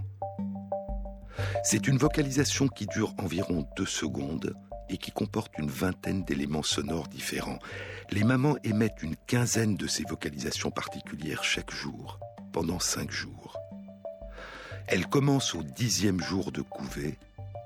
C'est 1.63 1.88
une 1.88 1.97
vocalisation 1.97 2.67
qui 2.67 2.86
dure 2.86 3.15
environ 3.17 3.67
deux 3.75 3.88
secondes 3.88 4.55
et 4.91 4.97
qui 4.97 5.11
comporte 5.11 5.57
une 5.57 5.69
vingtaine 5.69 6.23
d'éléments 6.23 6.63
sonores 6.63 7.07
différents. 7.07 7.59
Les 8.11 8.23
mamans 8.23 8.57
émettent 8.63 9.01
une 9.01 9.15
quinzaine 9.15 9.75
de 9.75 9.87
ces 9.87 10.03
vocalisations 10.03 10.69
particulières 10.69 11.43
chaque 11.43 11.71
jour, 11.71 12.19
pendant 12.51 12.79
cinq 12.79 13.09
jours. 13.09 13.57
Elles 14.87 15.07
commencent 15.07 15.55
au 15.55 15.63
dixième 15.63 16.21
jour 16.21 16.51
de 16.51 16.61
couvée 16.61 17.17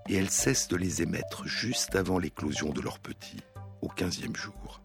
et 0.08 0.16
elles 0.16 0.30
cessent 0.30 0.68
de 0.68 0.78
les 0.78 1.02
émettre 1.02 1.48
juste 1.48 1.96
avant 1.96 2.20
l'éclosion 2.20 2.70
de 2.70 2.82
leurs 2.82 3.00
petits, 3.00 3.42
au 3.82 3.90
quinzième 3.90 4.36
jour. 4.36 4.85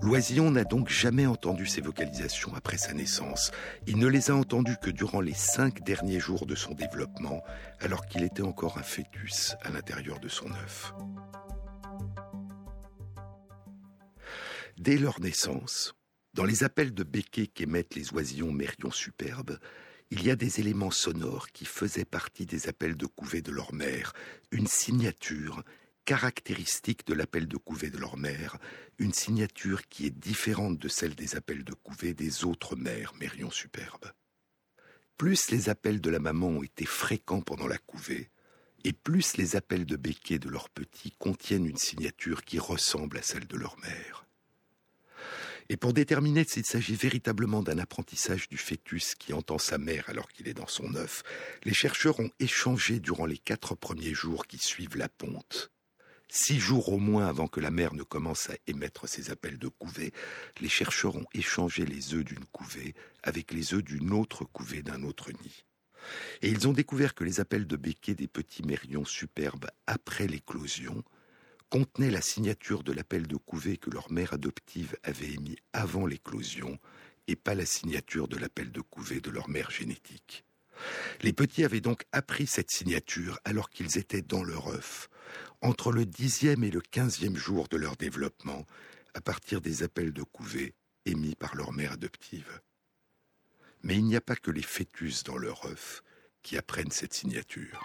Loisillon 0.00 0.50
n'a 0.50 0.64
donc 0.64 0.88
jamais 0.88 1.26
entendu 1.26 1.66
ces 1.66 1.80
vocalisations 1.80 2.54
après 2.54 2.78
sa 2.78 2.92
naissance. 2.92 3.50
Il 3.86 3.98
ne 3.98 4.06
les 4.06 4.30
a 4.30 4.34
entendues 4.34 4.76
que 4.82 4.90
durant 4.90 5.20
les 5.20 5.34
cinq 5.34 5.82
derniers 5.82 6.20
jours 6.20 6.46
de 6.46 6.54
son 6.54 6.74
développement, 6.74 7.42
alors 7.80 8.06
qu'il 8.06 8.22
était 8.22 8.42
encore 8.42 8.78
un 8.78 8.82
fœtus 8.82 9.56
à 9.62 9.70
l'intérieur 9.70 10.20
de 10.20 10.28
son 10.28 10.50
œuf. 10.52 10.94
Dès 14.78 14.96
leur 14.96 15.20
naissance, 15.20 15.94
dans 16.32 16.44
les 16.44 16.64
appels 16.64 16.94
de 16.94 17.02
béquet 17.02 17.46
qu'émettent 17.46 17.94
les 17.94 18.12
oisillons 18.14 18.52
mérions 18.52 18.90
superbes, 18.90 19.58
il 20.10 20.24
y 20.24 20.30
a 20.30 20.36
des 20.36 20.58
éléments 20.58 20.90
sonores 20.90 21.48
qui 21.50 21.64
faisaient 21.64 22.04
partie 22.04 22.46
des 22.46 22.68
appels 22.68 22.96
de 22.96 23.06
couvée 23.06 23.42
de 23.42 23.52
leur 23.52 23.72
mère, 23.72 24.12
une 24.50 24.66
signature 24.66 25.62
caractéristique 26.04 27.06
de 27.06 27.14
l'appel 27.14 27.48
de 27.48 27.56
couvée 27.56 27.90
de 27.90 27.98
leur 27.98 28.16
mère, 28.16 28.58
une 28.98 29.12
signature 29.12 29.88
qui 29.88 30.06
est 30.06 30.18
différente 30.18 30.78
de 30.78 30.88
celle 30.88 31.14
des 31.14 31.36
appels 31.36 31.64
de 31.64 31.74
couvée 31.74 32.14
des 32.14 32.44
autres 32.44 32.76
mères 32.76 33.14
mérions 33.18 33.50
superbes. 33.50 34.12
Plus 35.16 35.50
les 35.50 35.68
appels 35.68 36.00
de 36.00 36.10
la 36.10 36.18
maman 36.18 36.48
ont 36.48 36.62
été 36.62 36.86
fréquents 36.86 37.42
pendant 37.42 37.66
la 37.66 37.78
couvée, 37.78 38.30
et 38.84 38.92
plus 38.92 39.36
les 39.36 39.56
appels 39.56 39.84
de 39.84 39.96
béquet 39.96 40.38
de 40.38 40.48
leurs 40.48 40.70
petits 40.70 41.12
contiennent 41.18 41.66
une 41.66 41.76
signature 41.76 42.44
qui 42.44 42.58
ressemble 42.58 43.18
à 43.18 43.22
celle 43.22 43.46
de 43.46 43.56
leur 43.56 43.78
mère. 43.80 44.26
Et 45.68 45.76
pour 45.76 45.92
déterminer 45.92 46.44
s'il 46.44 46.64
s'agit 46.64 46.96
véritablement 46.96 47.62
d'un 47.62 47.78
apprentissage 47.78 48.48
du 48.48 48.56
fœtus 48.56 49.14
qui 49.14 49.32
entend 49.32 49.58
sa 49.58 49.78
mère 49.78 50.08
alors 50.08 50.28
qu'il 50.28 50.48
est 50.48 50.54
dans 50.54 50.66
son 50.66 50.96
œuf, 50.96 51.22
les 51.62 51.74
chercheurs 51.74 52.18
ont 52.18 52.30
échangé 52.40 52.98
durant 52.98 53.26
les 53.26 53.38
quatre 53.38 53.76
premiers 53.76 54.14
jours 54.14 54.46
qui 54.48 54.58
suivent 54.58 54.96
la 54.96 55.08
ponte. 55.08 55.70
Six 56.32 56.60
jours 56.60 56.92
au 56.92 56.98
moins 56.98 57.26
avant 57.26 57.48
que 57.48 57.58
la 57.58 57.72
mère 57.72 57.92
ne 57.92 58.04
commence 58.04 58.50
à 58.50 58.54
émettre 58.68 59.08
ses 59.08 59.32
appels 59.32 59.58
de 59.58 59.66
couvée, 59.66 60.12
les 60.60 60.68
chercheurs 60.68 61.16
ont 61.16 61.26
échangé 61.34 61.84
les 61.84 62.14
œufs 62.14 62.24
d'une 62.24 62.44
couvée 62.52 62.94
avec 63.24 63.52
les 63.52 63.74
œufs 63.74 63.82
d'une 63.82 64.12
autre 64.12 64.44
couvée 64.44 64.80
d'un 64.82 65.02
autre 65.02 65.32
nid. 65.32 65.64
Et 66.40 66.48
ils 66.48 66.68
ont 66.68 66.72
découvert 66.72 67.16
que 67.16 67.24
les 67.24 67.40
appels 67.40 67.66
de 67.66 67.74
béquet 67.74 68.14
des 68.14 68.28
petits 68.28 68.62
mérions 68.62 69.04
superbes 69.04 69.66
après 69.88 70.28
l'éclosion 70.28 71.02
contenait 71.68 72.12
la 72.12 72.22
signature 72.22 72.84
de 72.84 72.92
l'appel 72.92 73.26
de 73.26 73.36
couvée 73.36 73.76
que 73.76 73.90
leur 73.90 74.12
mère 74.12 74.32
adoptive 74.32 74.96
avait 75.02 75.32
émis 75.32 75.56
avant 75.72 76.06
l'éclosion 76.06 76.78
et 77.26 77.34
pas 77.34 77.56
la 77.56 77.66
signature 77.66 78.28
de 78.28 78.36
l'appel 78.36 78.70
de 78.70 78.80
couvée 78.80 79.20
de 79.20 79.30
leur 79.30 79.48
mère 79.48 79.72
génétique. 79.72 80.44
Les 81.22 81.32
petits 81.32 81.64
avaient 81.64 81.80
donc 81.80 82.04
appris 82.12 82.46
cette 82.46 82.70
signature 82.70 83.40
alors 83.44 83.68
qu'ils 83.68 83.98
étaient 83.98 84.22
dans 84.22 84.44
leur 84.44 84.68
œuf, 84.68 85.09
entre 85.62 85.92
le 85.92 86.06
dixième 86.06 86.64
et 86.64 86.70
le 86.70 86.80
quinzième 86.80 87.36
jour 87.36 87.68
de 87.68 87.76
leur 87.76 87.96
développement, 87.96 88.66
à 89.14 89.20
partir 89.20 89.60
des 89.60 89.82
appels 89.82 90.12
de 90.12 90.22
couvée 90.22 90.74
émis 91.04 91.34
par 91.34 91.54
leur 91.56 91.72
mère 91.72 91.92
adoptive. 91.92 92.60
Mais 93.82 93.96
il 93.96 94.04
n'y 94.04 94.16
a 94.16 94.20
pas 94.20 94.36
que 94.36 94.50
les 94.50 94.62
fœtus 94.62 95.24
dans 95.24 95.38
leur 95.38 95.64
œuf 95.66 96.02
qui 96.42 96.56
apprennent 96.56 96.90
cette 96.90 97.14
signature. 97.14 97.82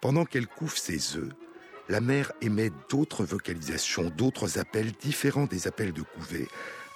Pendant 0.00 0.24
qu'elle 0.24 0.46
couve 0.46 0.76
ses 0.76 1.16
œufs, 1.16 1.32
la 1.90 2.00
mère 2.00 2.32
émet 2.40 2.70
d'autres 2.88 3.24
vocalisations, 3.24 4.10
d'autres 4.10 4.58
appels 4.58 4.92
différents 4.92 5.46
des 5.46 5.66
appels 5.66 5.92
de 5.92 6.02
couvée, 6.02 6.48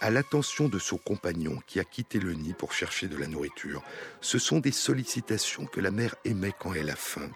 à 0.05 0.11
l'attention 0.11 0.69
de 0.69 0.79
son 0.79 0.99
compagnon 0.99 1.63
qui 1.67 1.81
a 1.81 1.85
quitté 1.85 2.21
le 2.21 2.35
nid 2.35 2.53
pour 2.53 2.75
chercher 2.75 3.09
de 3.09 3.17
la 3.17 3.27
nourriture. 3.27 3.83
Ce 4.21 4.39
sont 4.39 4.59
des 4.59 4.71
sollicitations 4.71 5.65
que 5.65 5.81
la 5.81 5.91
mère 5.91 6.15
émet 6.27 6.53
quand 6.61 6.75
elle 6.75 6.91
a 6.91 6.95
faim 6.95 7.31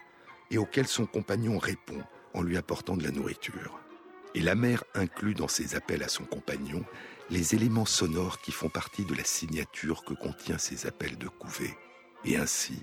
et 0.51 0.59
auxquelles 0.59 0.87
son 0.87 1.07
compagnon 1.07 1.57
répond 1.57 2.03
en 2.35 2.43
lui 2.43 2.59
apportant 2.59 2.99
de 2.99 3.05
la 3.05 3.11
nourriture. 3.11 3.81
Et 4.35 4.43
la 4.43 4.55
mère 4.55 4.85
inclut 4.95 5.33
dans 5.33 5.49
ses 5.49 5.77
appels 5.77 6.03
à 6.03 6.09
son 6.09 6.25
compagnon 6.25 6.85
les 7.31 7.55
éléments 7.55 7.87
sonores 7.87 8.39
qui 8.43 8.53
font 8.53 8.69
partie 8.69 9.07
de 9.07 9.15
la 9.15 9.25
signature 9.25 10.05
que 10.05 10.13
contient 10.13 10.59
ces 10.59 10.87
appels 10.87 11.17
de 11.17 11.29
couvée. 11.29 11.75
Et 12.27 12.37
ainsi, 12.37 12.83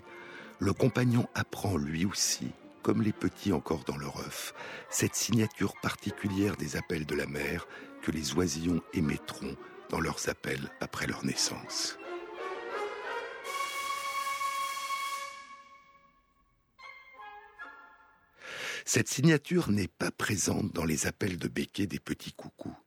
le 0.57 0.73
compagnon 0.73 1.27
apprend 1.35 1.77
lui 1.77 2.05
aussi 2.05 2.49
comme 2.81 3.03
les 3.03 3.13
petits 3.13 3.53
encore 3.53 3.83
dans 3.83 3.97
leur 3.97 4.19
œuf, 4.19 4.55
cette 4.89 5.15
signature 5.15 5.73
particulière 5.81 6.55
des 6.55 6.75
appels 6.75 7.05
de 7.05 7.15
la 7.15 7.27
mère 7.27 7.67
que 8.01 8.11
les 8.11 8.33
oisillons 8.33 8.81
émettront 8.93 9.55
dans 9.89 9.99
leurs 9.99 10.29
appels 10.29 10.69
après 10.79 11.07
leur 11.07 11.25
naissance. 11.25 11.97
Cette 18.87 19.09
signature 19.09 19.71
n'est 19.71 19.87
pas 19.87 20.11
présente 20.11 20.71
dans 20.71 20.85
les 20.85 21.07
appels 21.07 21.37
de 21.37 21.47
béquet 21.47 21.87
des 21.87 21.99
petits 21.99 22.33
coucous. 22.33 22.77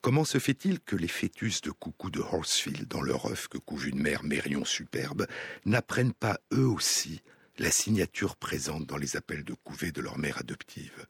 Comment 0.00 0.24
se 0.24 0.38
fait-il 0.38 0.80
que 0.80 0.96
les 0.96 1.06
fœtus 1.06 1.60
de 1.60 1.70
coucou 1.70 2.10
de 2.10 2.20
Horsfield, 2.20 2.88
dans 2.88 3.02
leur 3.02 3.26
œuf 3.26 3.46
que 3.46 3.58
couve 3.58 3.88
une 3.88 4.00
mère 4.00 4.24
mérion 4.24 4.64
superbe, 4.64 5.26
n'apprennent 5.66 6.14
pas 6.14 6.40
eux 6.52 6.66
aussi 6.66 7.22
la 7.58 7.70
signature 7.70 8.36
présente 8.36 8.86
dans 8.86 8.96
les 8.96 9.16
appels 9.16 9.44
de 9.44 9.54
couvée 9.54 9.92
de 9.92 10.00
leur 10.00 10.18
mère 10.18 10.38
adoptive? 10.38 11.06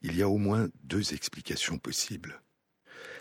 Il 0.00 0.16
y 0.16 0.22
a 0.22 0.28
au 0.28 0.38
moins 0.38 0.68
deux 0.84 1.12
explications 1.12 1.78
possibles. 1.78 2.40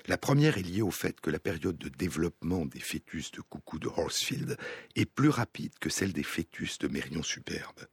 La 0.08 0.18
première 0.18 0.58
est 0.58 0.64
liée 0.64 0.82
au 0.82 0.92
fait 0.92 1.22
que 1.22 1.30
la 1.30 1.40
période 1.40 1.78
de 1.78 1.90
développement 1.90 2.66
des 2.66 2.82
fœtus 2.82 3.32
de 3.32 3.42
coucou 3.42 3.80
de 3.80 3.88
Horsfield 3.88 4.58
est 4.96 5.06
plus 5.06 5.30
rapide 5.30 5.72
que 5.80 5.90
celle 5.90 6.12
des 6.12 6.24
fœtus 6.24 6.78
de 6.80 6.90
Mérion 6.90 7.24
superbe. 7.24 7.88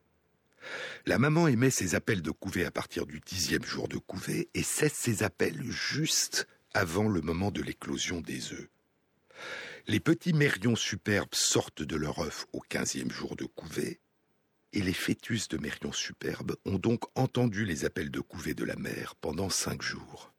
La 1.06 1.18
maman 1.18 1.46
émet 1.46 1.70
ses 1.70 1.94
appels 1.94 2.22
de 2.22 2.30
couvée 2.30 2.64
à 2.64 2.70
partir 2.70 3.06
du 3.06 3.20
dixième 3.20 3.64
jour 3.64 3.88
de 3.88 3.98
couvée 3.98 4.50
et 4.54 4.62
cesse 4.62 4.94
ses 4.94 5.22
appels 5.22 5.62
juste 5.70 6.48
avant 6.74 7.08
le 7.08 7.20
moment 7.20 7.50
de 7.50 7.62
l'éclosion 7.62 8.20
des 8.20 8.52
œufs. 8.52 8.68
Les 9.86 10.00
petits 10.00 10.34
mérions 10.34 10.76
superbes 10.76 11.34
sortent 11.34 11.82
de 11.82 11.96
leur 11.96 12.18
œuf 12.18 12.46
au 12.52 12.60
quinzième 12.60 13.10
jour 13.10 13.36
de 13.36 13.44
couvée 13.44 14.00
et 14.72 14.82
les 14.82 14.92
fœtus 14.92 15.48
de 15.48 15.58
Mérion 15.58 15.92
superbe 15.92 16.56
ont 16.64 16.78
donc 16.78 17.04
entendu 17.14 17.64
les 17.64 17.84
appels 17.84 18.10
de 18.10 18.20
couvée 18.20 18.54
de 18.54 18.64
la 18.64 18.76
mère 18.76 19.14
pendant 19.16 19.48
cinq 19.48 19.82
jours. 19.82 20.32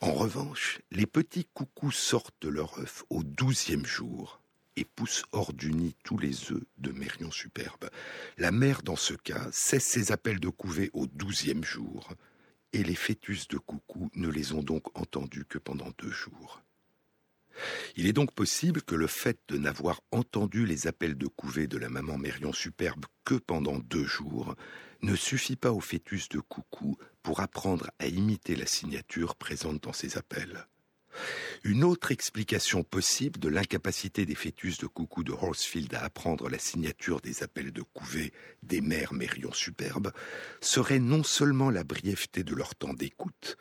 En 0.00 0.12
revanche, 0.12 0.80
les 0.90 1.06
petits 1.06 1.46
coucous 1.54 1.92
sortent 1.92 2.34
de 2.40 2.48
leur 2.48 2.78
œuf 2.78 3.04
au 3.10 3.22
douzième 3.22 3.86
jour 3.86 4.40
et 4.76 4.84
poussent 4.84 5.24
hors 5.32 5.52
du 5.52 5.72
nid 5.72 5.96
tous 6.04 6.18
les 6.18 6.52
œufs 6.52 6.62
de 6.78 6.92
Mérion 6.92 7.30
superbe. 7.30 7.88
La 8.36 8.52
mère, 8.52 8.82
dans 8.82 8.96
ce 8.96 9.14
cas, 9.14 9.48
cesse 9.50 9.84
ses 9.84 10.12
appels 10.12 10.40
de 10.40 10.48
couvée 10.48 10.90
au 10.92 11.06
douzième 11.06 11.64
jour, 11.64 12.12
et 12.72 12.82
les 12.82 12.94
fœtus 12.94 13.48
de 13.48 13.56
coucou 13.56 14.10
ne 14.14 14.28
les 14.28 14.52
ont 14.52 14.62
donc 14.62 14.96
entendus 14.98 15.46
que 15.46 15.58
pendant 15.58 15.90
deux 15.98 16.10
jours. 16.10 16.62
Il 17.96 18.06
est 18.06 18.12
donc 18.12 18.32
possible 18.32 18.82
que 18.82 18.94
le 18.94 19.06
fait 19.06 19.38
de 19.48 19.58
n'avoir 19.58 20.00
entendu 20.10 20.66
les 20.66 20.86
appels 20.86 21.16
de 21.16 21.26
couvée 21.26 21.66
de 21.66 21.78
la 21.78 21.88
maman 21.88 22.18
Mérion 22.18 22.52
superbe 22.52 23.06
que 23.24 23.34
pendant 23.34 23.78
deux 23.78 24.04
jours 24.04 24.54
ne 25.02 25.14
suffit 25.14 25.56
pas 25.56 25.72
au 25.72 25.80
fœtus 25.80 26.28
de 26.28 26.40
coucou 26.40 26.96
pour 27.22 27.40
apprendre 27.40 27.90
à 27.98 28.06
imiter 28.06 28.56
la 28.56 28.66
signature 28.66 29.36
présente 29.36 29.82
dans 29.82 29.92
ces 29.92 30.16
appels. 30.16 30.66
Une 31.64 31.84
autre 31.84 32.12
explication 32.12 32.84
possible 32.84 33.40
de 33.40 33.48
l'incapacité 33.48 34.26
des 34.26 34.34
fœtus 34.34 34.78
de 34.78 34.86
coucou 34.86 35.24
de 35.24 35.32
Horsfield 35.32 35.94
à 35.94 36.04
apprendre 36.04 36.48
la 36.48 36.58
signature 36.58 37.20
des 37.20 37.42
appels 37.42 37.72
de 37.72 37.82
couvée 37.82 38.32
des 38.62 38.80
mères 38.80 39.14
Mérion 39.14 39.52
superbes 39.52 40.12
serait 40.60 40.98
non 40.98 41.22
seulement 41.22 41.70
la 41.70 41.84
brièveté 41.84 42.44
de 42.44 42.54
leur 42.54 42.74
temps 42.74 42.94
d'écoute, 42.94 43.56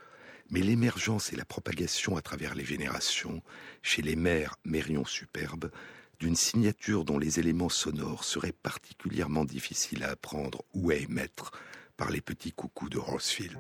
mais 0.50 0.62
l'émergence 0.62 1.34
et 1.34 1.36
la 1.36 1.46
propagation 1.46 2.18
à 2.18 2.22
travers 2.22 2.56
les 2.56 2.66
générations, 2.66 3.42
chez 3.82 4.02
les 4.02 4.16
mères 4.16 4.56
mérions 4.64 5.06
superbes, 5.06 5.72
d'une 6.20 6.36
signature 6.36 7.04
dont 7.04 7.18
les 7.18 7.40
éléments 7.40 7.70
sonores 7.70 8.24
seraient 8.24 8.52
particulièrement 8.52 9.46
difficiles 9.46 10.04
à 10.04 10.12
apprendre 10.12 10.64
ou 10.74 10.92
à 10.92 10.96
émettre 10.96 11.52
par 11.98 12.10
les 12.10 12.22
petits 12.22 12.52
coucous 12.52 12.90
de 12.90 12.98
Horsfield. 12.98 13.58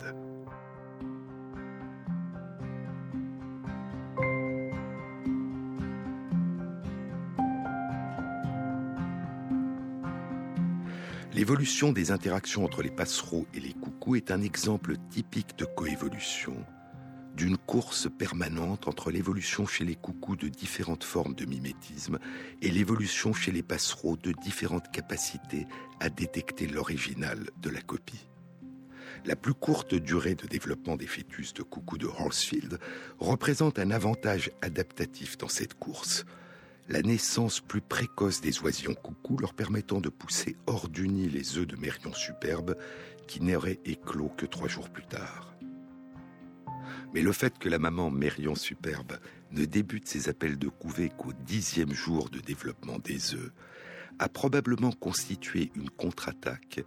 L'évolution 11.36 11.91
des 11.91 12.11
interactions 12.11 12.63
entre 12.63 12.81
les 12.81 12.89
passereaux 12.89 13.45
et 13.53 13.59
les 13.59 13.73
coucous 13.73 14.15
est 14.15 14.31
un 14.31 14.41
exemple 14.41 14.95
typique 15.09 15.57
de 15.57 15.65
coévolution, 15.65 16.55
d'une 17.36 17.57
course 17.57 18.07
permanente 18.17 18.88
entre 18.88 19.11
l'évolution 19.11 19.65
chez 19.65 19.83
les 19.83 19.95
coucous 19.95 20.36
de 20.36 20.47
différentes 20.47 21.03
formes 21.03 21.36
de 21.36 21.45
mimétisme 21.45 22.19
et 22.61 22.71
l'évolution 22.71 23.33
chez 23.33 23.51
les 23.51 23.63
passereaux 23.63 24.17
de 24.17 24.31
différentes 24.43 24.89
capacités 24.91 25.67
à 25.99 26.09
détecter 26.09 26.67
l'original 26.67 27.49
de 27.61 27.69
la 27.69 27.81
copie. 27.81 28.27
La 29.25 29.36
plus 29.36 29.53
courte 29.53 29.95
durée 29.95 30.36
de 30.36 30.47
développement 30.47 30.95
des 30.95 31.07
fœtus 31.07 31.53
de 31.53 31.63
coucou 31.63 31.97
de 31.97 32.07
Horsfield 32.07 32.79
représente 33.19 33.79
un 33.79 33.91
avantage 33.91 34.51
adaptatif 34.61 35.38
dans 35.38 35.47
cette 35.47 35.73
course, 35.73 36.25
la 36.88 37.01
naissance 37.01 37.61
plus 37.61 37.81
précoce 37.81 38.41
des 38.41 38.59
oisillons 38.59 38.93
coucou 38.93 39.38
leur 39.38 39.55
permettant 39.55 39.99
de 39.99 40.09
pousser 40.09 40.55
hors 40.67 40.88
du 40.88 41.07
nid 41.07 41.29
les 41.29 41.57
œufs 41.57 41.65
de 41.65 41.75
Mérion 41.75 42.13
superbe 42.13 42.75
qui 43.27 43.41
n'auraient 43.41 43.79
éclos 43.86 44.31
que 44.38 44.45
trois 44.45 44.67
jours 44.67 44.89
plus 44.89 45.05
tard. 45.07 45.55
Mais 47.13 47.21
le 47.21 47.31
fait 47.31 47.57
que 47.57 47.69
la 47.69 47.79
maman 47.79 48.11
Mérion 48.11 48.55
superbe 48.55 49.19
ne 49.51 49.65
débute 49.65 50.07
ses 50.07 50.29
appels 50.29 50.57
de 50.57 50.69
couvée 50.69 51.09
qu'au 51.09 51.33
dixième 51.45 51.93
jour 51.93 52.29
de 52.29 52.39
développement 52.39 52.99
des 52.99 53.36
œufs 53.36 53.51
a 54.19 54.29
probablement 54.29 54.91
constitué 54.91 55.71
une 55.75 55.89
contre-attaque 55.89 56.83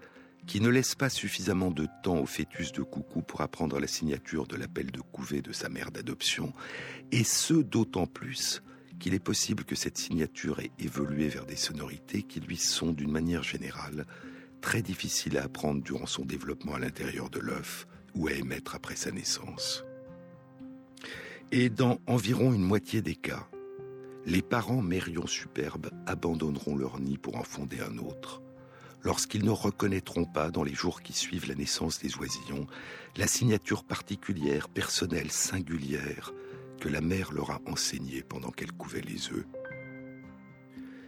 qui 0.46 0.60
ne 0.62 0.70
laisse 0.70 0.94
pas 0.94 1.10
suffisamment 1.10 1.70
de 1.70 1.86
temps 2.02 2.18
au 2.18 2.26
fœtus 2.26 2.72
de 2.72 2.82
coucou 2.82 3.20
pour 3.20 3.42
apprendre 3.42 3.78
la 3.78 3.86
signature 3.86 4.46
de 4.46 4.56
l'appel 4.56 4.90
de 4.90 5.00
couvée 5.00 5.42
de 5.42 5.52
sa 5.52 5.68
mère 5.68 5.90
d'adoption, 5.90 6.54
et 7.12 7.22
ce 7.22 7.54
d'autant 7.54 8.06
plus 8.06 8.62
qu'il 8.98 9.14
est 9.14 9.18
possible 9.18 9.64
que 9.64 9.76
cette 9.76 9.98
signature 9.98 10.60
ait 10.60 10.72
évolué 10.78 11.28
vers 11.28 11.44
des 11.44 11.56
sonorités 11.56 12.22
qui 12.22 12.40
lui 12.40 12.56
sont, 12.56 12.92
d'une 12.92 13.10
manière 13.10 13.42
générale, 13.42 14.06
très 14.60 14.82
difficiles 14.82 15.38
à 15.38 15.44
apprendre 15.44 15.82
durant 15.82 16.06
son 16.06 16.24
développement 16.24 16.74
à 16.74 16.78
l'intérieur 16.78 17.30
de 17.30 17.38
l'œuf 17.38 17.86
ou 18.14 18.26
à 18.28 18.32
émettre 18.32 18.74
après 18.74 18.96
sa 18.96 19.12
naissance. 19.12 19.84
Et 21.50 21.70
dans 21.70 21.98
environ 22.06 22.52
une 22.52 22.62
moitié 22.62 23.00
des 23.00 23.14
cas, 23.14 23.48
les 24.26 24.42
parents 24.42 24.82
mérions 24.82 25.26
superbes 25.26 25.88
abandonneront 26.04 26.76
leur 26.76 27.00
nid 27.00 27.16
pour 27.16 27.36
en 27.36 27.42
fonder 27.42 27.80
un 27.80 27.96
autre, 27.96 28.42
lorsqu'ils 29.02 29.46
ne 29.46 29.50
reconnaîtront 29.50 30.26
pas, 30.26 30.50
dans 30.50 30.62
les 30.62 30.74
jours 30.74 31.00
qui 31.00 31.14
suivent 31.14 31.48
la 31.48 31.54
naissance 31.54 32.00
des 32.00 32.14
oisillons, 32.18 32.66
la 33.16 33.26
signature 33.26 33.84
particulière, 33.84 34.68
personnelle, 34.68 35.30
singulière, 35.30 36.34
que 36.80 36.90
la 36.90 37.00
mère 37.00 37.32
leur 37.32 37.50
a 37.50 37.62
enseigné 37.64 38.22
pendant 38.22 38.50
qu'elle 38.50 38.72
couvait 38.72 39.00
les 39.00 39.32
œufs. 39.32 39.46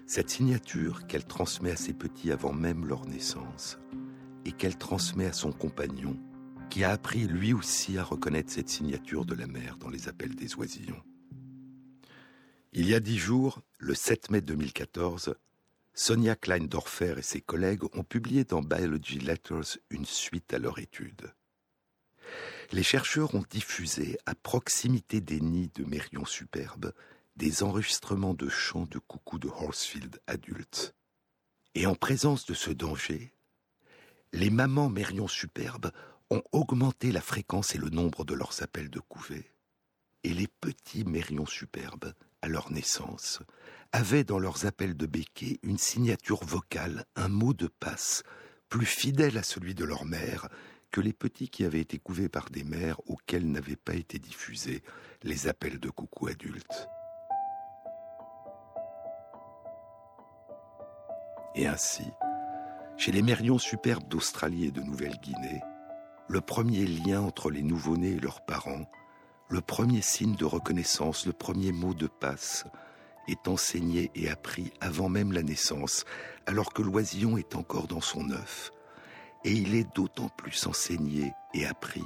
Cette 0.07 0.31
signature 0.31 1.07
qu'elle 1.07 1.27
transmet 1.27 1.73
à 1.73 1.77
ses 1.77 1.93
petits 1.93 2.33
avant 2.33 2.55
même 2.55 2.87
leur 2.87 3.05
naissance 3.05 3.79
et 4.47 4.53
qu'elle 4.53 4.79
transmet 4.79 5.27
à 5.27 5.35
son 5.35 5.53
compagnon, 5.53 6.17
qui 6.71 6.85
a 6.85 6.91
appris 6.91 7.27
lui 7.27 7.53
aussi 7.53 7.99
à 7.99 8.05
reconnaître 8.05 8.51
cette 8.51 8.69
signature 8.69 9.25
de 9.25 9.35
la 9.35 9.47
mère 9.47 9.77
dans 9.77 9.89
les 9.89 10.09
appels 10.09 10.35
des 10.35 10.55
oisillons. 10.55 11.03
Il 12.73 12.89
y 12.89 12.95
a 12.95 13.01
dix 13.01 13.19
jours, 13.19 13.61
le 13.79 13.95
7 13.95 14.31
mai 14.31 14.41
2014, 14.41 15.35
Sonia 15.93 16.37
Kleindorfer 16.37 17.17
et 17.19 17.23
ses 17.23 17.41
collègues 17.41 17.85
ont 17.97 18.05
publié 18.05 18.45
dans 18.45 18.63
Biology 18.63 19.19
Letters 19.19 19.79
une 19.91 20.07
suite 20.07 20.55
à 20.55 20.59
leur 20.59 20.79
étude 20.79 21.33
les 22.73 22.83
chercheurs 22.83 23.35
ont 23.35 23.45
diffusé, 23.51 24.19
à 24.27 24.35
proximité 24.35 25.21
des 25.21 25.41
nids 25.41 25.73
de 25.75 25.85
mérions 25.85 26.25
superbes, 26.25 26.93
des 27.37 27.63
enregistrements 27.63 28.35
de 28.35 28.49
chants 28.49 28.87
de 28.91 28.99
coucou 28.99 29.39
de 29.39 29.49
Horsfield 29.49 30.21
adultes. 30.27 30.95
Et 31.75 31.87
en 31.87 31.95
présence 31.95 32.47
de 32.47 32.55
ce 32.55 32.71
danger, 32.71 33.33
les 34.33 34.51
mamans 34.51 34.89
mérions 34.89 35.29
superbes 35.29 35.91
ont 36.31 36.43
augmenté 36.53 37.13
la 37.13 37.21
fréquence 37.21 37.75
et 37.75 37.79
le 37.79 37.91
nombre 37.91 38.25
de 38.25 38.35
leurs 38.35 38.63
appels 38.63 38.91
de 38.91 39.01
couvée. 39.01 39.53
Et 40.23 40.33
les 40.33 40.47
petits 40.47 41.05
mérions 41.05 41.47
superbes, 41.47 42.13
à 42.43 42.49
leur 42.49 42.71
naissance, 42.71 43.41
avaient 43.93 44.25
dans 44.25 44.39
leurs 44.39 44.67
appels 44.67 44.97
de 44.97 45.07
béquet 45.07 45.59
une 45.63 45.79
signature 45.79 46.45
vocale, 46.45 47.05
un 47.17 47.29
mot 47.29 47.53
de 47.53 47.67
passe, 47.67 48.23
plus 48.69 48.87
fidèle 48.87 49.37
à 49.39 49.43
celui 49.43 49.75
de 49.75 49.85
leur 49.85 50.05
mère 50.05 50.49
que 50.91 51.01
les 51.01 51.13
petits 51.13 51.49
qui 51.49 51.65
avaient 51.65 51.81
été 51.81 51.99
couvés 51.99 52.29
par 52.29 52.51
des 52.51 52.65
mères 52.65 53.01
auxquelles 53.07 53.51
n'avaient 53.51 53.77
pas 53.77 53.95
été 53.95 54.19
diffusés 54.19 54.83
les 55.23 55.49
appels 55.49 55.79
de 55.79 55.91
coucou 55.91 56.29
adultes. 56.29 56.89
Et 61.57 61.67
ainsi, 61.67 62.05
chez 62.97 63.13
les 63.13 63.23
mérions 63.23 63.59
superbes 63.59 64.09
d'Australie 64.09 64.67
et 64.67 64.71
de 64.71 64.83
Nouvelle-Guinée, 64.83 65.61
le 66.31 66.41
premier 66.41 66.87
lien 66.87 67.21
entre 67.21 67.51
les 67.51 67.63
nouveau-nés 67.63 68.13
et 68.13 68.21
leurs 68.21 68.45
parents, 68.45 68.89
le 69.49 69.61
premier 69.61 70.01
signe 70.01 70.37
de 70.37 70.45
reconnaissance, 70.45 71.27
le 71.27 71.33
premier 71.33 71.73
mot 71.73 71.93
de 71.93 72.07
passe, 72.07 72.67
est 73.27 73.49
enseigné 73.49 74.13
et 74.15 74.31
appris 74.31 74.73
avant 74.81 75.09
même 75.09 75.33
la 75.33 75.43
naissance, 75.43 76.05
alors 76.47 76.73
que 76.73 76.83
l'oisillon 76.83 77.37
est 77.37 77.57
encore 77.57 77.89
dans 77.89 78.01
son 78.01 78.31
œuf, 78.31 78.71
et 79.45 79.51
il 79.51 79.75
est 79.75 79.93
d'autant 79.97 80.29
plus 80.29 80.69
enseigné 80.69 81.33
et 81.53 81.67
appris 81.67 82.05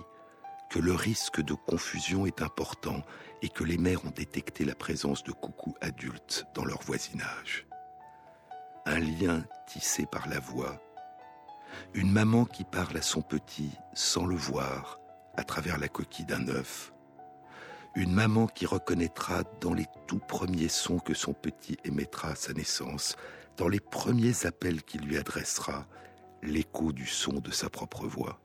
que 0.70 0.78
le 0.78 0.94
risque 0.94 1.42
de 1.42 1.52
confusion 1.52 2.24
est 2.24 2.40
important 2.40 3.02
et 3.42 3.50
que 3.50 3.62
les 3.62 3.76
mères 3.76 4.06
ont 4.06 4.10
détecté 4.10 4.64
la 4.64 4.74
présence 4.74 5.22
de 5.22 5.32
coucous 5.32 5.74
adultes 5.82 6.46
dans 6.54 6.64
leur 6.64 6.80
voisinage. 6.80 7.66
Un 8.86 9.00
lien 9.00 9.44
tissé 9.66 10.06
par 10.06 10.26
la 10.30 10.40
voix, 10.40 10.80
une 11.94 12.10
maman 12.10 12.44
qui 12.44 12.64
parle 12.64 12.96
à 12.96 13.02
son 13.02 13.22
petit 13.22 13.70
sans 13.94 14.26
le 14.26 14.36
voir 14.36 14.98
à 15.36 15.44
travers 15.44 15.78
la 15.78 15.88
coquille 15.88 16.26
d'un 16.26 16.48
œuf, 16.48 16.92
une 17.96 18.12
maman 18.12 18.46
qui 18.46 18.66
reconnaîtra 18.66 19.42
dans 19.60 19.72
les 19.72 19.86
tout 20.06 20.18
premiers 20.18 20.68
sons 20.68 20.98
que 20.98 21.14
son 21.14 21.32
petit 21.32 21.76
émettra 21.84 22.30
à 22.30 22.34
sa 22.34 22.52
naissance, 22.52 23.16
dans 23.56 23.68
les 23.68 23.80
premiers 23.80 24.46
appels 24.46 24.82
qu'il 24.82 25.02
lui 25.02 25.16
adressera, 25.16 25.86
l'écho 26.42 26.92
du 26.92 27.06
son 27.06 27.34
de 27.34 27.50
sa 27.50 27.70
propre 27.70 28.06
voix. 28.06 28.40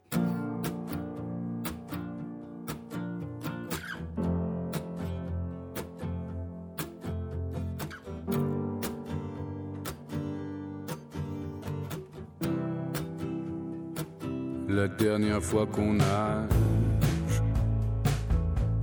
Dernière 14.99 15.41
fois 15.41 15.65
qu'on 15.65 15.93
nage, 15.93 17.41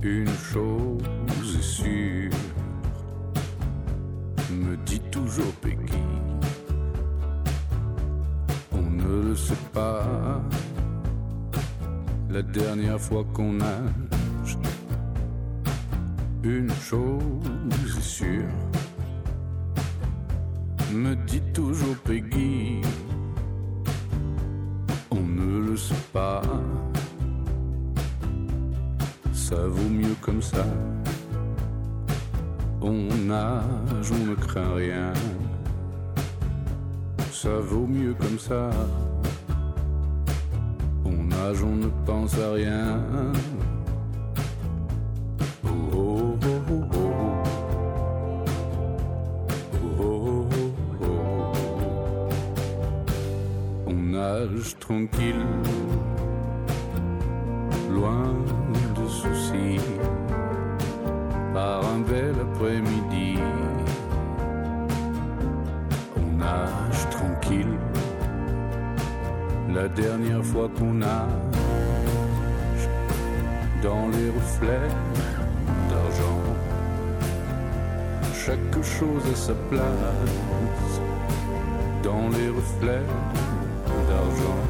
une 0.01 0.27
chose 0.29 1.01
est 1.57 1.61
sûre, 1.61 2.31
me 4.51 4.75
dit 4.85 5.01
toujours 5.11 5.53
Peggy 5.61 6.07
ne 9.07 9.29
le 9.29 9.35
sais 9.35 9.63
pas. 9.73 10.41
La 12.29 12.41
dernière 12.41 12.99
fois 12.99 13.25
qu'on 13.33 13.53
nage, 13.53 14.57
une 16.43 16.71
chose 16.71 17.97
est 17.97 18.01
sûre, 18.01 18.57
me 20.93 21.15
dit 21.25 21.41
toujours 21.53 21.95
Peggy, 22.03 22.81
on 22.81 23.06
pas. 26.13 26.41
Ça 29.33 29.67
vaut 29.67 29.89
mieux 29.89 30.15
comme 30.21 30.41
ça. 30.41 30.65
On 32.81 33.07
nage, 33.27 34.11
on 34.11 34.25
ne 34.25 34.35
craint 34.35 34.75
rien 34.75 35.13
ça 37.41 37.59
vaut 37.59 37.85
mieux 37.85 38.15
comme 38.15 38.39
ça. 38.39 38.69
On 41.05 41.23
nage, 41.23 41.61
on 41.61 41.75
ne 41.75 41.89
pense 42.05 42.33
à 42.39 42.53
rien. 42.53 42.99
On 53.85 53.93
nage 53.93 54.75
tranquille, 54.79 55.45
chose 78.87 79.23
à 79.31 79.35
sa 79.35 79.53
place 79.69 81.01
dans 82.03 82.29
les 82.29 82.49
reflets 82.49 83.07
d'argent. 84.07 84.63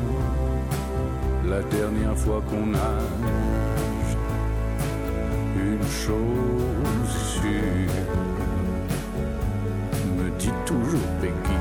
La 1.48 1.62
dernière 1.62 2.18
fois 2.18 2.42
qu'on 2.50 2.66
nage, 2.68 4.18
une 5.56 5.88
chose 6.06 7.10
sûre 7.36 8.06
me 10.18 10.30
dit 10.38 10.54
toujours 10.66 11.08
Peggy. 11.22 11.60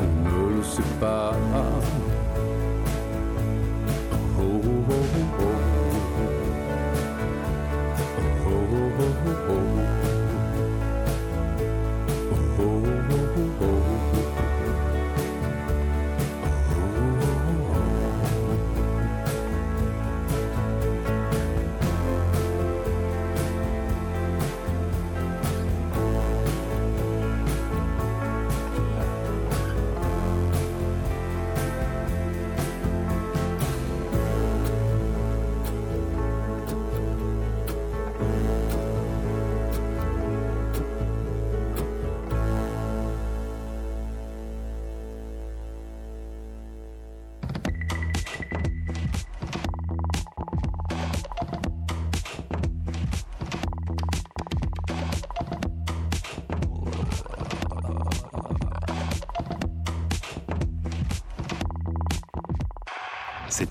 On 0.00 0.28
ne 0.28 0.56
le 0.56 0.62
sait 0.64 0.92
pas. 1.00 1.32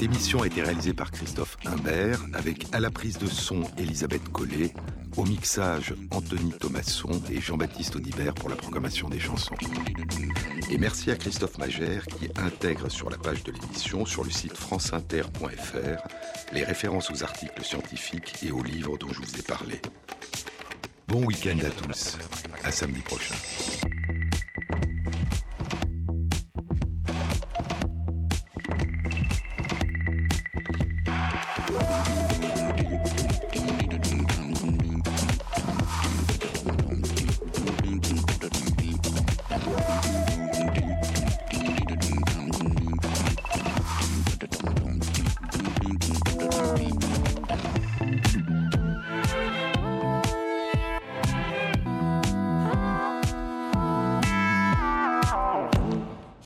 Cette 0.02 0.10
émission 0.10 0.42
a 0.42 0.48
été 0.48 0.64
réalisée 0.64 0.94
par 0.94 1.12
Christophe 1.12 1.58
Imbert, 1.64 2.26
avec 2.34 2.66
à 2.72 2.80
la 2.80 2.90
prise 2.90 3.20
de 3.20 3.28
son 3.28 3.62
Elisabeth 3.78 4.32
Collet, 4.32 4.74
au 5.16 5.24
mixage 5.26 5.94
Anthony 6.10 6.54
Thomasson 6.54 7.22
et 7.32 7.40
Jean-Baptiste 7.40 7.98
Audibert 7.98 8.34
pour 8.34 8.50
la 8.50 8.56
programmation 8.56 9.10
des 9.10 9.20
chansons. 9.20 9.54
Et 10.72 10.80
merci 10.80 11.12
à 11.12 11.16
Christophe 11.16 11.60
Magère 11.60 12.08
qui 12.08 12.30
intègre 12.36 12.90
sur 12.90 13.12
la 13.12 13.18
page 13.20 13.44
de 13.44 13.52
l'émission, 13.52 14.04
sur 14.08 14.24
le 14.24 14.32
site 14.32 14.58
franceinter.fr, 14.58 16.08
les 16.52 16.64
références 16.64 17.12
aux 17.12 17.22
articles 17.22 17.64
scientifiques 17.64 18.38
et 18.42 18.50
aux 18.50 18.64
livres 18.64 18.98
dont 18.98 19.14
je 19.14 19.20
vous 19.20 19.38
ai 19.38 19.44
parlé. 19.44 19.80
Bon 21.08 21.24
week-end 21.26 21.60
à 21.60 21.70
tous, 21.70 22.18
à 22.64 22.72
samedi 22.72 23.02
prochain. 23.02 23.36